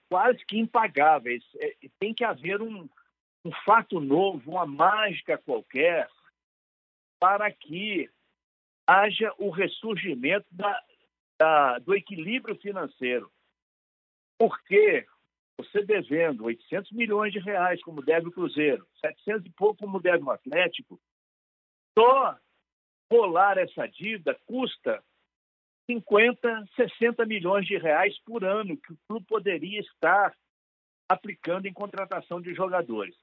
quase 0.10 0.44
que 0.46 0.58
impagáveis. 0.58 1.44
É, 1.58 1.76
tem 2.00 2.14
que 2.14 2.24
haver 2.24 2.62
um, 2.62 2.90
um 3.46 3.52
fato 3.66 4.00
novo, 4.00 4.52
uma 4.52 4.66
mágica 4.66 5.38
qualquer, 5.38 6.10
para 7.20 7.52
que 7.52 8.10
haja 8.88 9.34
o 9.38 9.50
ressurgimento 9.50 10.48
da, 10.52 10.84
da, 11.38 11.80
do 11.80 11.94
equilíbrio 11.94 12.56
financeiro. 12.56 13.32
Porque 14.40 15.06
você 15.58 15.84
devendo 15.84 16.46
800 16.46 16.92
milhões 16.94 17.34
de 17.34 17.40
reais, 17.40 17.82
como 17.84 18.02
deve 18.02 18.30
o 18.30 18.32
Cruzeiro, 18.32 18.88
700 19.02 19.46
e 19.46 19.50
pouco, 19.52 19.84
como 19.84 20.00
deve 20.00 20.24
o 20.24 20.32
Atlético, 20.32 21.00
só 21.98 22.40
rolar 23.12 23.58
essa 23.58 23.88
dívida 23.88 24.38
custa 24.46 25.04
50, 25.90 26.66
60 26.76 27.26
milhões 27.26 27.66
de 27.66 27.78
reais 27.78 28.18
por 28.20 28.44
ano 28.44 28.78
que 28.78 28.94
o 28.94 28.98
clube 29.08 29.26
poderia 29.26 29.80
estar 29.80 30.36
aplicando 31.10 31.66
em 31.66 31.74
contratação 31.74 32.40
de 32.40 32.54
jogadores. 32.54 33.16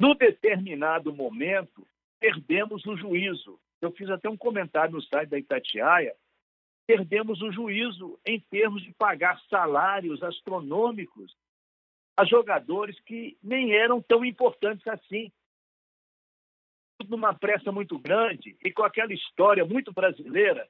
No 0.00 0.14
determinado 0.14 1.14
momento, 1.14 1.86
perdemos 2.18 2.84
o 2.86 2.96
juízo. 2.96 3.60
Eu 3.80 3.92
fiz 3.92 4.10
até 4.10 4.28
um 4.28 4.36
comentário 4.36 4.94
no 4.94 5.02
site 5.02 5.28
da 5.28 5.38
Itatiaia. 5.38 6.14
Perdemos 6.84 7.40
o 7.40 7.52
juízo 7.52 8.18
em 8.26 8.40
termos 8.40 8.82
de 8.82 8.92
pagar 8.94 9.40
salários 9.48 10.20
astronômicos 10.24 11.36
a 12.16 12.24
jogadores 12.24 12.98
que 13.00 13.38
nem 13.40 13.74
eram 13.74 14.02
tão 14.02 14.24
importantes 14.24 14.86
assim. 14.88 15.30
Numa 17.08 17.34
pressa 17.34 17.70
muito 17.70 17.98
grande 17.98 18.56
e 18.64 18.72
com 18.72 18.82
aquela 18.82 19.12
história 19.12 19.64
muito 19.64 19.92
brasileira 19.92 20.66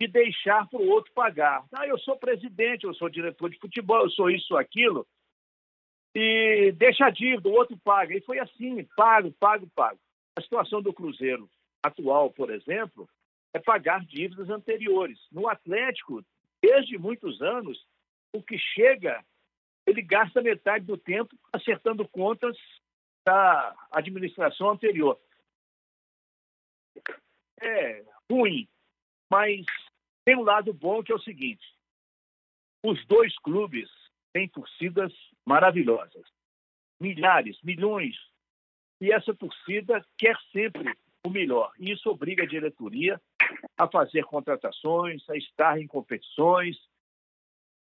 de 0.00 0.08
deixar 0.08 0.68
para 0.68 0.80
o 0.80 0.88
outro 0.88 1.12
pagar. 1.12 1.64
Ah, 1.72 1.86
eu 1.86 1.98
sou 1.98 2.16
presidente, 2.16 2.84
eu 2.84 2.94
sou 2.94 3.08
diretor 3.08 3.48
de 3.50 3.58
futebol, 3.58 4.02
eu 4.02 4.10
sou 4.10 4.30
isso, 4.30 4.56
aquilo 4.56 5.06
e 6.14 6.72
deixa 6.76 7.06
a 7.06 7.10
dívida, 7.10 7.48
o 7.48 7.52
outro 7.52 7.76
paga. 7.78 8.14
E 8.14 8.20
foi 8.20 8.38
assim, 8.38 8.84
pago, 8.96 9.32
pago, 9.32 9.68
pago. 9.74 9.98
A 10.36 10.40
situação 10.40 10.80
do 10.80 10.92
Cruzeiro 10.92 11.48
atual, 11.82 12.30
por 12.30 12.50
exemplo, 12.50 13.08
é 13.52 13.58
pagar 13.58 14.04
dívidas 14.04 14.48
anteriores. 14.48 15.18
No 15.30 15.48
Atlético, 15.48 16.24
desde 16.62 16.96
muitos 16.96 17.42
anos, 17.42 17.84
o 18.32 18.42
que 18.42 18.58
chega, 18.58 19.24
ele 19.86 20.02
gasta 20.02 20.40
metade 20.40 20.84
do 20.84 20.96
tempo 20.96 21.36
acertando 21.52 22.08
contas 22.08 22.56
da 23.26 23.74
administração 23.90 24.70
anterior. 24.70 25.18
É 27.60 28.04
ruim, 28.30 28.68
mas 29.30 29.64
tem 30.24 30.36
um 30.36 30.42
lado 30.42 30.72
bom 30.72 31.02
que 31.02 31.12
é 31.12 31.14
o 31.14 31.20
seguinte: 31.20 31.64
os 32.84 33.04
dois 33.06 33.36
clubes 33.38 33.88
tem 34.32 34.48
torcidas 34.48 35.12
maravilhosas. 35.46 36.26
Milhares, 37.00 37.58
milhões. 37.62 38.16
E 39.00 39.12
essa 39.12 39.34
torcida 39.34 40.04
quer 40.18 40.36
sempre 40.52 40.94
o 41.24 41.30
melhor. 41.30 41.72
Isso 41.78 42.10
obriga 42.10 42.42
a 42.42 42.48
diretoria 42.48 43.20
a 43.78 43.88
fazer 43.88 44.24
contratações, 44.24 45.28
a 45.28 45.36
estar 45.36 45.80
em 45.80 45.86
competições. 45.86 46.76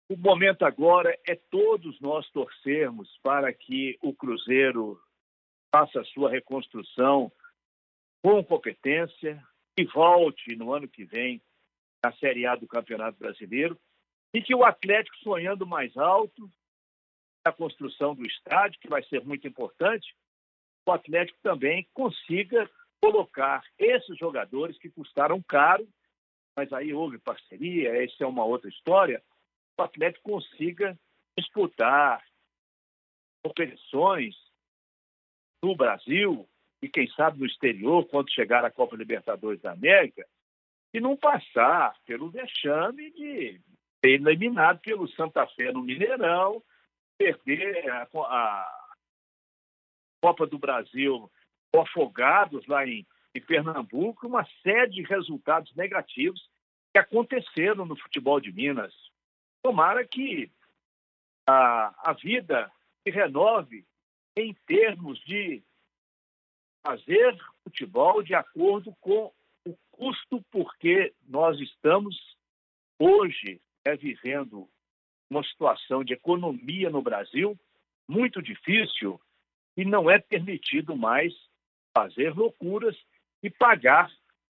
O 0.09 0.17
momento 0.17 0.65
agora 0.65 1.17
é 1.27 1.35
todos 1.35 2.01
nós 2.01 2.29
torcermos 2.31 3.09
para 3.23 3.53
que 3.53 3.99
o 4.03 4.15
Cruzeiro 4.15 5.01
faça 5.75 6.01
a 6.01 6.05
sua 6.05 6.31
reconstrução 6.31 7.31
com 8.27 8.43
competência 8.43 9.41
e 9.79 9.85
volte 9.85 10.57
no 10.57 10.73
ano 10.73 10.89
que 10.89 11.05
vem 11.05 11.41
à 12.05 12.11
Série 12.15 12.45
A 12.45 12.57
do 12.57 12.67
Campeonato 12.67 13.17
Brasileiro 13.17 13.79
e 14.35 14.43
que 14.43 14.53
o 14.53 14.65
Atlético, 14.65 15.17
sonhando 15.19 15.65
mais 15.65 15.97
alto, 15.97 16.51
a 17.45 17.53
construção 17.53 18.17
do 18.17 18.27
estádio, 18.27 18.81
que 18.81 18.89
vai 18.89 19.01
ser 19.05 19.25
muito 19.25 19.47
importante, 19.47 20.13
o 20.85 20.91
Atlético 20.91 21.39
também 21.41 21.89
consiga 21.95 22.69
colocar 23.01 23.63
esses 23.79 24.19
jogadores 24.19 24.77
que 24.77 24.91
custaram 24.91 25.41
caro, 25.41 25.89
mas 26.57 26.73
aí 26.73 26.93
houve 26.93 27.21
parceria, 27.21 28.03
essa 28.03 28.25
é 28.25 28.27
uma 28.27 28.45
outra 28.45 28.69
história, 28.69 29.23
o 29.79 29.83
Atlético 29.85 30.33
consiga 30.33 30.99
disputar 31.39 32.25
competições 33.45 34.35
no 35.63 35.77
Brasil 35.77 36.49
e 36.83 36.89
quem 36.89 37.09
sabe 37.09 37.39
no 37.39 37.47
exterior, 37.47 38.07
quando 38.07 38.31
chegar 38.31 38.65
a 38.65 38.71
Copa 38.71 38.97
Libertadores 38.97 39.61
da 39.61 39.73
América, 39.73 40.27
e 40.93 41.01
não 41.01 41.17
passar 41.17 41.95
pelo 42.07 42.31
vexame 42.31 43.11
de 43.13 43.61
ser 44.05 44.13
eliminado 44.13 44.81
pelo 44.81 45.09
Santa 45.09 45.47
Fé 45.49 45.73
no 45.73 45.83
Mineirão, 45.83 46.63
perder 47.19 47.91
a, 47.91 48.09
a 48.15 48.87
Copa 50.23 50.47
do 50.47 50.59
Brasil 50.59 51.31
Afogados 51.75 52.67
lá 52.67 52.87
em, 52.87 53.07
em 53.35 53.41
Pernambuco, 53.41 54.27
uma 54.27 54.47
série 54.63 54.93
de 54.93 55.03
resultados 55.03 55.75
negativos 55.75 56.41
que 56.93 56.99
aconteceram 56.99 57.85
no 57.85 57.97
futebol 57.97 58.41
de 58.41 58.51
Minas. 58.51 58.95
Tomara 59.63 60.07
que 60.07 60.51
a, 61.47 62.11
a 62.11 62.13
vida 62.15 62.73
se 63.03 63.11
renove 63.11 63.85
em 64.35 64.55
termos 64.67 65.19
de 65.21 65.63
fazer 66.87 67.37
futebol 67.65 68.23
de 68.23 68.33
acordo 68.33 68.95
com 69.01 69.33
o 69.67 69.77
custo, 69.91 70.41
porque 70.53 71.13
nós 71.27 71.59
estamos 71.59 72.17
hoje 72.99 73.61
é 73.85 73.97
vivendo 73.97 74.69
uma 75.29 75.43
situação 75.43 76.05
de 76.05 76.13
economia 76.13 76.89
no 76.89 77.03
Brasil 77.03 77.59
muito 78.09 78.41
difícil 78.41 79.21
e 79.77 79.85
não 79.85 80.09
é 80.09 80.19
permitido 80.21 80.97
mais 80.97 81.35
fazer 81.97 82.33
loucuras 82.35 82.97
e 83.43 83.51
pagar 83.51 84.09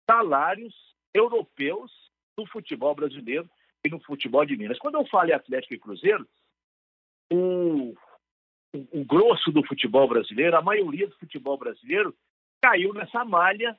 salários 0.09 0.75
europeus 1.13 1.91
no 2.38 2.45
futebol 2.47 2.93
brasileiro 2.93 3.49
e 3.86 3.89
no 3.89 3.99
futebol 4.01 4.45
de 4.45 4.57
Minas. 4.57 4.77
Quando 4.77 4.95
eu 4.95 5.05
falo 5.05 5.29
em 5.29 5.33
Atlético 5.33 5.73
e 5.73 5.79
Cruzeiro, 5.79 6.27
o, 7.31 7.95
o, 8.91 9.05
grosso 9.05 9.51
do 9.51 9.65
futebol 9.65 10.07
brasileiro, 10.07 10.55
a 10.57 10.61
maioria 10.61 11.07
do 11.07 11.17
futebol 11.17 11.57
brasileiro, 11.57 12.15
caiu 12.61 12.93
nessa 12.93 13.23
malha, 13.23 13.78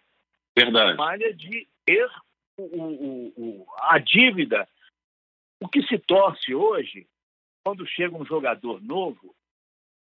Verdade. 0.57 0.97
malha 0.97 1.35
de 1.35 1.69
ter 1.85 2.11
o, 2.59 2.63
o, 2.63 3.33
o, 3.37 3.67
a 3.79 3.99
dívida. 3.99 4.69
O 5.61 5.69
que 5.69 5.83
se 5.83 5.99
torce 5.99 6.55
hoje, 6.55 7.07
quando 7.65 7.87
chega 7.87 8.17
um 8.17 8.25
jogador 8.25 8.83
novo, 8.83 9.35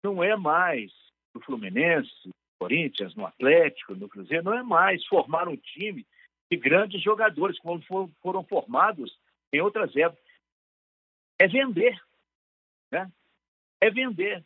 não 0.05 0.22
é 0.22 0.37
mais 0.37 0.93
no 1.35 1.41
Fluminense, 1.41 2.11
no 2.24 2.33
Corinthians, 2.61 3.14
no 3.14 3.26
Atlético, 3.26 3.95
no 3.95 4.09
Cruzeiro, 4.09 4.45
não 4.45 4.55
é 4.55 4.62
mais 4.62 5.05
formar 5.07 5.49
um 5.49 5.57
time 5.57 6.07
de 6.51 6.57
grandes 6.57 7.03
jogadores, 7.03 7.59
como 7.59 7.83
foram, 7.83 8.09
foram 8.20 8.45
formados 8.45 9.18
em 9.53 9.61
outras 9.61 9.95
épocas. 9.97 10.22
É 11.39 11.49
vender. 11.49 12.01
Né? 12.91 13.11
É 13.80 13.91
vender. 13.91 14.45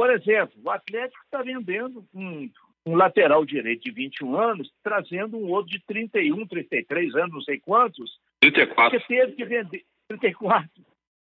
Por 0.00 0.10
exemplo, 0.10 0.58
o 0.64 0.70
Atlético 0.70 1.22
está 1.24 1.42
vendendo 1.42 2.02
um, 2.14 2.50
um, 2.86 2.96
lateral 2.96 3.44
direito 3.44 3.82
de 3.82 3.90
21 3.90 4.34
anos, 4.34 4.72
trazendo 4.82 5.36
um 5.36 5.50
outro 5.50 5.70
de 5.72 5.78
31, 5.84 6.46
33 6.46 7.14
anos, 7.16 7.32
não 7.34 7.42
sei 7.42 7.60
quantos. 7.60 8.18
34. 8.40 8.98
Você 8.98 9.06
teve 9.06 9.32
que 9.32 9.44
vender. 9.44 9.84
34. 10.08 10.70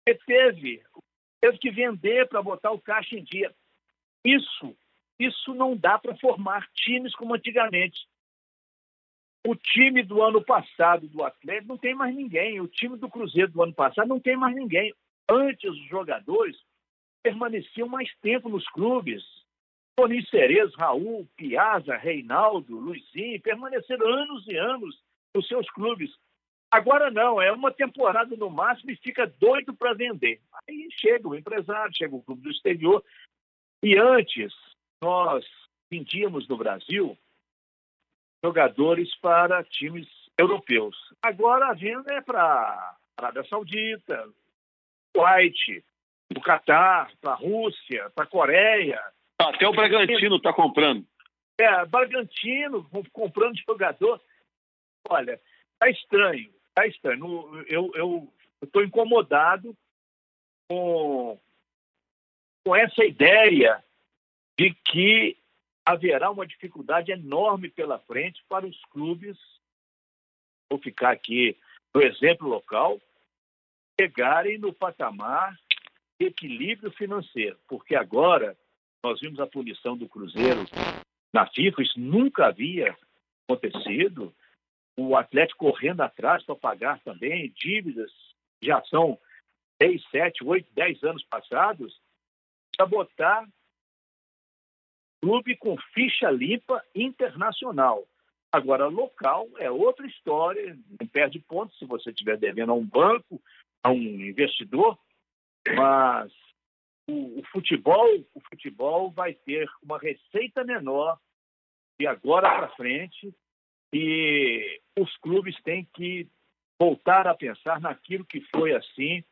Você 0.09 0.15
teve, 0.25 0.81
teve 1.39 1.57
que 1.59 1.69
vender 1.69 2.27
para 2.27 2.41
botar 2.41 2.71
o 2.71 2.81
caixa 2.81 3.15
em 3.15 3.23
dia. 3.23 3.53
Isso, 4.25 4.75
isso 5.19 5.53
não 5.53 5.77
dá 5.77 5.99
para 5.99 6.15
formar 6.15 6.67
times 6.73 7.13
como 7.13 7.35
antigamente. 7.35 8.07
O 9.45 9.55
time 9.55 10.01
do 10.01 10.23
ano 10.23 10.43
passado 10.43 11.07
do 11.07 11.23
Atlético 11.23 11.67
não 11.67 11.77
tem 11.77 11.93
mais 11.93 12.15
ninguém. 12.15 12.59
O 12.59 12.67
time 12.67 12.97
do 12.97 13.07
Cruzeiro 13.07 13.51
do 13.51 13.61
ano 13.61 13.73
passado 13.75 14.07
não 14.07 14.19
tem 14.19 14.35
mais 14.35 14.55
ninguém. 14.55 14.91
Antes, 15.29 15.69
os 15.69 15.87
jogadores 15.87 16.57
permaneciam 17.23 17.87
mais 17.87 18.13
tempo 18.21 18.49
nos 18.49 18.67
clubes. 18.69 19.23
Tony 19.95 20.25
Cerezo, 20.27 20.75
Raul, 20.77 21.27
Piazza, 21.37 21.95
Reinaldo, 21.95 22.77
Luizinho, 22.77 23.41
permaneceram 23.41 24.07
anos 24.07 24.47
e 24.47 24.57
anos 24.57 25.01
nos 25.33 25.47
seus 25.47 25.69
clubes. 25.71 26.11
Agora 26.69 27.11
não, 27.11 27.39
é 27.39 27.51
uma 27.51 27.71
temporada 27.71 28.35
no 28.35 28.49
máximo 28.49 28.91
e 28.91 28.95
fica 28.95 29.27
doido 29.39 29.75
para 29.75 29.93
vender. 29.93 30.41
Aí 30.67 30.87
chega 30.99 31.27
o 31.27 31.35
empresário, 31.35 31.95
chega 31.95 32.15
o 32.15 32.23
clube 32.23 32.41
do 32.41 32.49
exterior. 32.49 33.03
E 33.83 33.95
antes, 33.95 34.51
nós 35.01 35.45
vendíamos 35.91 36.47
no 36.47 36.57
Brasil 36.57 37.15
jogadores 38.43 39.15
para 39.17 39.63
times 39.63 40.07
europeus. 40.37 40.97
Agora 41.21 41.67
a 41.67 41.73
venda 41.73 42.11
é 42.13 42.21
para 42.21 42.97
Arábia 43.15 43.43
Saudita, 43.45 44.27
Kuwait, 45.13 45.83
o 46.39 46.41
Catar, 46.41 47.11
para 47.21 47.31
a 47.31 47.35
Rússia, 47.35 48.09
para 48.11 48.23
a 48.23 48.27
Coreia. 48.27 49.01
Até 49.39 49.67
o 49.67 49.73
Bragantino 49.73 50.37
está 50.37 50.53
comprando. 50.53 51.05
É, 51.57 51.85
Bragantino 51.85 52.89
comprando 53.11 53.57
jogador. 53.57 54.21
Olha, 55.09 55.39
tá 55.79 55.89
estranho, 55.89 56.51
tá 56.73 56.87
estranho. 56.87 57.63
Eu 57.67 58.31
estou 58.61 58.83
incomodado 58.83 59.75
com, 60.67 61.39
com 62.65 62.75
essa 62.75 63.03
ideia 63.03 63.83
de 64.57 64.73
que 64.85 65.37
haverá 65.85 66.31
uma 66.31 66.47
dificuldade 66.47 67.11
enorme 67.11 67.69
pela 67.69 67.99
frente 67.99 68.43
para 68.47 68.65
os 68.65 68.79
clubes, 68.85 69.37
vou 70.69 70.79
ficar 70.79 71.11
aqui 71.11 71.57
no 71.93 72.01
exemplo 72.01 72.47
local, 72.47 72.99
chegarem 73.99 74.57
no 74.57 74.73
patamar 74.73 75.59
equilíbrio 76.19 76.91
financeiro, 76.91 77.57
porque 77.67 77.95
agora 77.95 78.57
nós 79.03 79.19
vimos 79.19 79.39
a 79.39 79.47
punição 79.47 79.97
do 79.97 80.07
Cruzeiro 80.07 80.65
na 81.33 81.47
FIFA, 81.47 81.81
isso 81.81 81.99
nunca 81.99 82.47
havia 82.47 82.95
acontecido, 83.49 84.33
o 84.97 85.15
Atlético 85.15 85.71
correndo 85.71 86.01
atrás 86.01 86.43
para 86.43 86.55
pagar 86.55 86.99
também 87.01 87.51
dívidas, 87.57 88.11
já 88.61 88.81
são 88.83 89.19
6, 89.81 90.01
7, 90.11 90.43
8, 90.43 90.69
10 90.73 91.03
anos 91.03 91.23
passados, 91.25 91.99
para 92.77 92.85
botar 92.85 93.47
clube 95.21 95.55
com 95.57 95.77
ficha 95.93 96.29
limpa 96.29 96.83
internacional. 96.93 98.05
Agora, 98.51 98.87
local 98.87 99.47
é 99.57 99.71
outra 99.71 100.05
história, 100.05 100.77
não 100.99 101.07
perde 101.07 101.39
ponto 101.39 101.73
se 101.75 101.85
você 101.85 102.11
estiver 102.11 102.37
devendo 102.37 102.71
a 102.71 102.75
um 102.75 102.85
banco, 102.85 103.41
a 103.83 103.89
um 103.89 103.95
investidor, 103.97 104.97
mas 105.75 106.31
o, 107.09 107.39
o, 107.39 107.43
futebol, 107.51 108.07
o 108.33 108.41
futebol 108.41 109.11
vai 109.11 109.33
ter 109.33 109.69
uma 109.81 109.97
receita 109.97 110.63
menor 110.63 111.19
de 111.99 112.07
agora 112.07 112.49
para 112.49 112.75
frente 112.75 113.33
e 113.93 114.81
os 114.97 115.15
clubes 115.17 115.55
têm 115.63 115.87
que 115.93 116.27
voltar 116.79 117.27
a 117.27 117.35
pensar 117.35 117.79
naquilo 117.79 118.25
que 118.25 118.41
foi 118.53 118.73
assim 118.73 119.23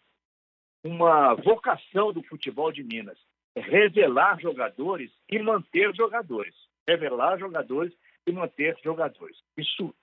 uma 0.83 1.33
vocação 1.35 2.13
do 2.13 2.23
futebol 2.23 2.71
de 2.71 2.83
Minas 2.83 3.17
revelar 3.55 4.39
jogadores 4.39 5.11
e 5.29 5.39
manter 5.39 5.93
jogadores. 5.95 6.55
Revelar 6.87 7.37
jogadores 7.37 7.93
e 8.25 8.31
manter 8.31 8.77
jogadores. 8.83 9.37
Isso 9.57 9.93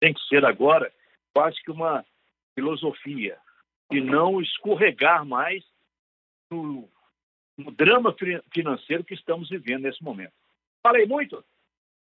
tem 0.00 0.14
que 0.14 0.20
ser 0.26 0.44
agora 0.44 0.92
quase 1.34 1.60
que 1.62 1.70
uma 1.70 2.04
filosofia 2.54 3.38
e 3.90 4.00
não 4.00 4.40
escorregar 4.40 5.24
mais 5.24 5.64
no, 6.50 6.88
no 7.56 7.70
drama 7.70 8.14
financeiro 8.52 9.04
que 9.04 9.14
estamos 9.14 9.48
vivendo 9.48 9.82
nesse 9.82 10.02
momento. 10.02 10.32
Falei 10.82 11.06
muito? 11.06 11.44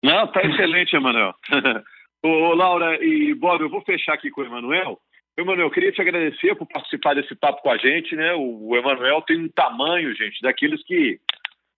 Não, 0.03 0.25
está 0.25 0.41
excelente, 0.41 0.95
Emanuel. 0.95 1.33
Ô, 2.23 2.53
Laura 2.53 3.03
e 3.03 3.33
Bob, 3.33 3.61
eu 3.61 3.69
vou 3.69 3.81
fechar 3.81 4.13
aqui 4.13 4.29
com 4.29 4.41
o 4.41 4.45
Emanuel 4.45 4.99
Emanuel, 5.39 5.67
eu 5.67 5.71
queria 5.71 5.91
te 5.91 6.01
agradecer 6.01 6.53
por 6.55 6.67
participar 6.67 7.15
desse 7.15 7.33
papo 7.33 7.61
com 7.61 7.71
a 7.71 7.77
gente, 7.77 8.15
né? 8.15 8.33
O 8.35 8.75
Emanuel 8.75 9.21
tem 9.21 9.37
um 9.39 9.47
tamanho, 9.47 10.13
gente, 10.15 10.41
daqueles 10.41 10.83
que 10.83 11.19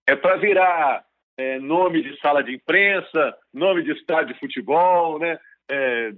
é 0.06 0.16
para 0.16 0.36
virar 0.36 1.04
é, 1.36 1.60
nome 1.60 2.02
de 2.02 2.18
sala 2.20 2.42
de 2.42 2.54
imprensa, 2.54 3.34
nome 3.54 3.82
de 3.82 3.92
estádio 3.92 4.34
de 4.34 4.40
futebol, 4.40 5.18
né? 5.18 5.38
É, 5.70 6.12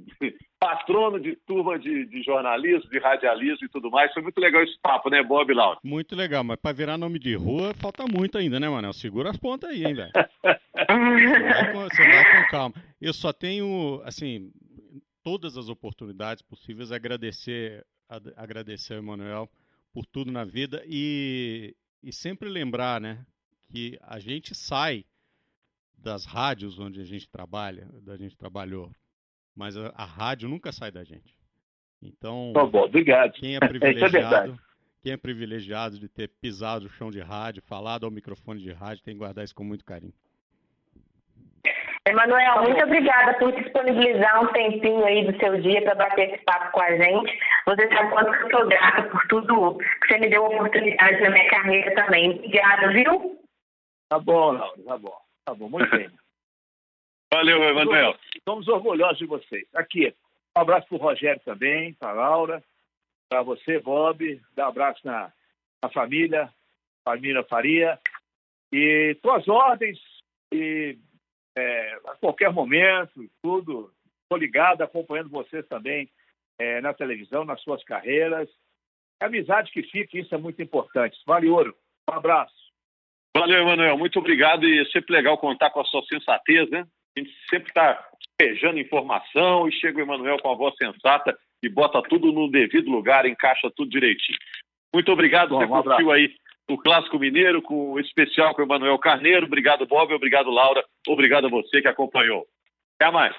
patrono 0.64 1.20
de 1.20 1.36
turma 1.46 1.78
de, 1.78 2.06
de, 2.06 2.22
jornalismo, 2.22 2.88
de 2.88 2.98
radialismo 2.98 3.66
e 3.66 3.68
tudo 3.68 3.90
mais. 3.90 4.10
Foi 4.14 4.22
muito 4.22 4.40
legal 4.40 4.62
esse 4.62 4.78
papo, 4.80 5.10
né, 5.10 5.22
Bob 5.22 5.52
Laura? 5.52 5.78
Muito 5.84 6.16
legal, 6.16 6.42
mas 6.42 6.56
para 6.56 6.74
virar 6.74 6.96
nome 6.96 7.18
de 7.18 7.34
rua 7.34 7.74
falta 7.74 8.06
muito 8.06 8.38
ainda, 8.38 8.58
né, 8.58 8.66
Manel? 8.66 8.94
Segura 8.94 9.28
as 9.28 9.36
pontas 9.36 9.68
aí, 9.68 9.84
hein, 9.84 9.92
velho? 9.92 10.10
você 11.74 12.02
vai 12.08 12.42
com 12.42 12.50
calma. 12.50 12.74
Eu 12.98 13.12
só 13.12 13.30
tenho, 13.30 14.00
assim, 14.06 14.50
todas 15.22 15.58
as 15.58 15.68
oportunidades 15.68 16.42
possíveis, 16.42 16.90
agradecer, 16.90 17.84
agradecer 18.34 18.94
ao 18.94 19.00
Emanuel 19.00 19.50
por 19.92 20.06
tudo 20.06 20.32
na 20.32 20.44
vida 20.44 20.82
e, 20.86 21.76
e 22.02 22.10
sempre 22.10 22.48
lembrar, 22.48 23.02
né, 23.02 23.22
que 23.70 23.98
a 24.00 24.18
gente 24.18 24.54
sai 24.54 25.04
das 25.98 26.24
rádios 26.24 26.78
onde 26.78 27.02
a 27.02 27.04
gente 27.04 27.28
trabalha, 27.28 27.86
da 28.00 28.16
gente 28.16 28.34
trabalhou, 28.34 28.90
mas 29.54 29.76
a, 29.76 29.92
a 29.94 30.04
rádio 30.04 30.48
nunca 30.48 30.72
sai 30.72 30.90
da 30.90 31.04
gente. 31.04 31.34
Então, 32.02 32.52
tá 32.54 32.64
bom, 32.64 32.84
obrigado. 32.84 33.32
Quem 33.32 33.54
é, 33.54 33.58
é 33.62 33.68
privilegiado, 33.68 34.52
é 34.52 34.74
quem 35.02 35.12
é 35.12 35.16
privilegiado 35.16 35.98
de 35.98 36.08
ter 36.08 36.28
pisado 36.40 36.86
o 36.86 36.90
chão 36.90 37.10
de 37.10 37.20
rádio, 37.20 37.62
falado 37.62 38.04
ao 38.04 38.10
microfone 38.10 38.60
de 38.60 38.72
rádio, 38.72 39.04
tem 39.04 39.14
que 39.14 39.18
guardar 39.18 39.44
isso 39.44 39.54
com 39.54 39.64
muito 39.64 39.84
carinho. 39.84 40.14
Emanuel, 42.06 42.62
muito 42.62 42.84
obrigada 42.84 43.32
por 43.38 43.50
disponibilizar 43.52 44.42
um 44.42 44.52
tempinho 44.52 45.02
aí 45.06 45.24
do 45.24 45.38
seu 45.38 45.58
dia 45.62 45.80
para 45.82 45.94
bater 45.94 46.34
esse 46.34 46.44
papo 46.44 46.72
com 46.72 46.82
a 46.82 46.96
gente. 46.96 47.38
Você 47.64 47.88
sabe 47.88 48.10
quanto 48.10 48.34
eu 48.34 48.50
sou 48.50 48.68
grata 48.68 49.02
por 49.04 49.26
tudo 49.28 49.78
que 49.78 50.08
você 50.08 50.18
me 50.18 50.28
deu 50.28 50.44
oportunidade 50.44 51.22
na 51.22 51.30
minha 51.30 51.48
carreira 51.48 51.94
também. 51.94 52.32
Obrigada, 52.32 52.92
viu? 52.92 53.40
Tá 54.10 54.18
bom, 54.18 54.52
Laura, 54.52 54.82
tá 54.84 54.98
bom. 54.98 55.16
Tá 55.46 55.54
bom, 55.54 55.68
muito 55.70 55.90
bem. 55.96 56.10
Valeu, 57.34 57.64
Emanuel. 57.64 58.16
Estamos 58.32 58.68
orgulhosos 58.68 59.18
de 59.18 59.26
vocês. 59.26 59.66
Aqui, 59.74 60.14
um 60.56 60.60
abraço 60.60 60.86
para 60.86 60.96
o 60.96 61.00
Rogério 61.00 61.42
também, 61.44 61.92
para 61.94 62.10
a 62.10 62.12
Laura, 62.12 62.62
para 63.28 63.42
você, 63.42 63.80
Bob. 63.80 64.40
Dá 64.54 64.66
um 64.66 64.68
abraço 64.68 65.00
na, 65.04 65.32
na 65.82 65.90
família, 65.90 66.48
família 67.04 67.42
Faria. 67.42 67.98
E 68.72 69.16
tuas 69.20 69.48
ordens 69.48 69.98
e 70.52 70.96
é, 71.58 71.98
a 72.06 72.14
qualquer 72.20 72.52
momento, 72.52 73.28
tudo. 73.42 73.92
Estou 74.22 74.38
ligado, 74.38 74.82
acompanhando 74.82 75.28
vocês 75.28 75.66
também 75.66 76.08
é, 76.56 76.80
na 76.80 76.94
televisão, 76.94 77.44
nas 77.44 77.60
suas 77.62 77.82
carreiras. 77.82 78.48
amizade 79.18 79.72
que 79.72 79.82
fica, 79.82 80.16
isso 80.16 80.32
é 80.36 80.38
muito 80.38 80.62
importante. 80.62 81.18
Vale 81.26 81.48
ouro. 81.48 81.76
Um 82.08 82.14
abraço. 82.14 82.54
Valeu, 83.36 83.60
Emanuel. 83.60 83.98
Muito 83.98 84.20
obrigado 84.20 84.64
e 84.68 84.82
é 84.82 84.84
sempre 84.84 85.16
legal 85.16 85.36
contar 85.36 85.70
com 85.70 85.80
a 85.80 85.84
sua 85.84 86.04
sensatez, 86.04 86.70
né? 86.70 86.86
A 87.16 87.20
gente 87.20 87.32
sempre 87.48 87.68
está 87.68 88.08
despejando 88.18 88.78
informação 88.78 89.68
e 89.68 89.72
chega 89.72 89.98
o 89.98 90.02
Emanuel 90.02 90.38
com 90.40 90.50
a 90.50 90.56
voz 90.56 90.74
sensata 90.76 91.36
e 91.62 91.68
bota 91.68 92.02
tudo 92.02 92.32
no 92.32 92.50
devido 92.50 92.90
lugar, 92.90 93.26
encaixa 93.26 93.70
tudo 93.74 93.90
direitinho. 93.90 94.38
Muito 94.92 95.10
obrigado, 95.12 95.50
Bom, 95.50 95.58
você 95.58 95.64
um 95.64 95.82
curtiu 95.82 96.12
aí 96.12 96.34
o 96.68 96.78
Clássico 96.78 97.18
Mineiro, 97.18 97.60
com 97.62 97.92
o 97.92 98.00
especial 98.00 98.54
com 98.54 98.62
o 98.62 98.64
Emanuel 98.64 98.98
Carneiro. 98.98 99.46
Obrigado, 99.46 99.86
Bob. 99.86 100.12
Obrigado, 100.12 100.50
Laura. 100.50 100.84
Obrigado 101.06 101.46
a 101.46 101.50
você 101.50 101.82
que 101.82 101.88
acompanhou. 101.88 102.46
Até 102.98 103.10
mais. 103.10 103.34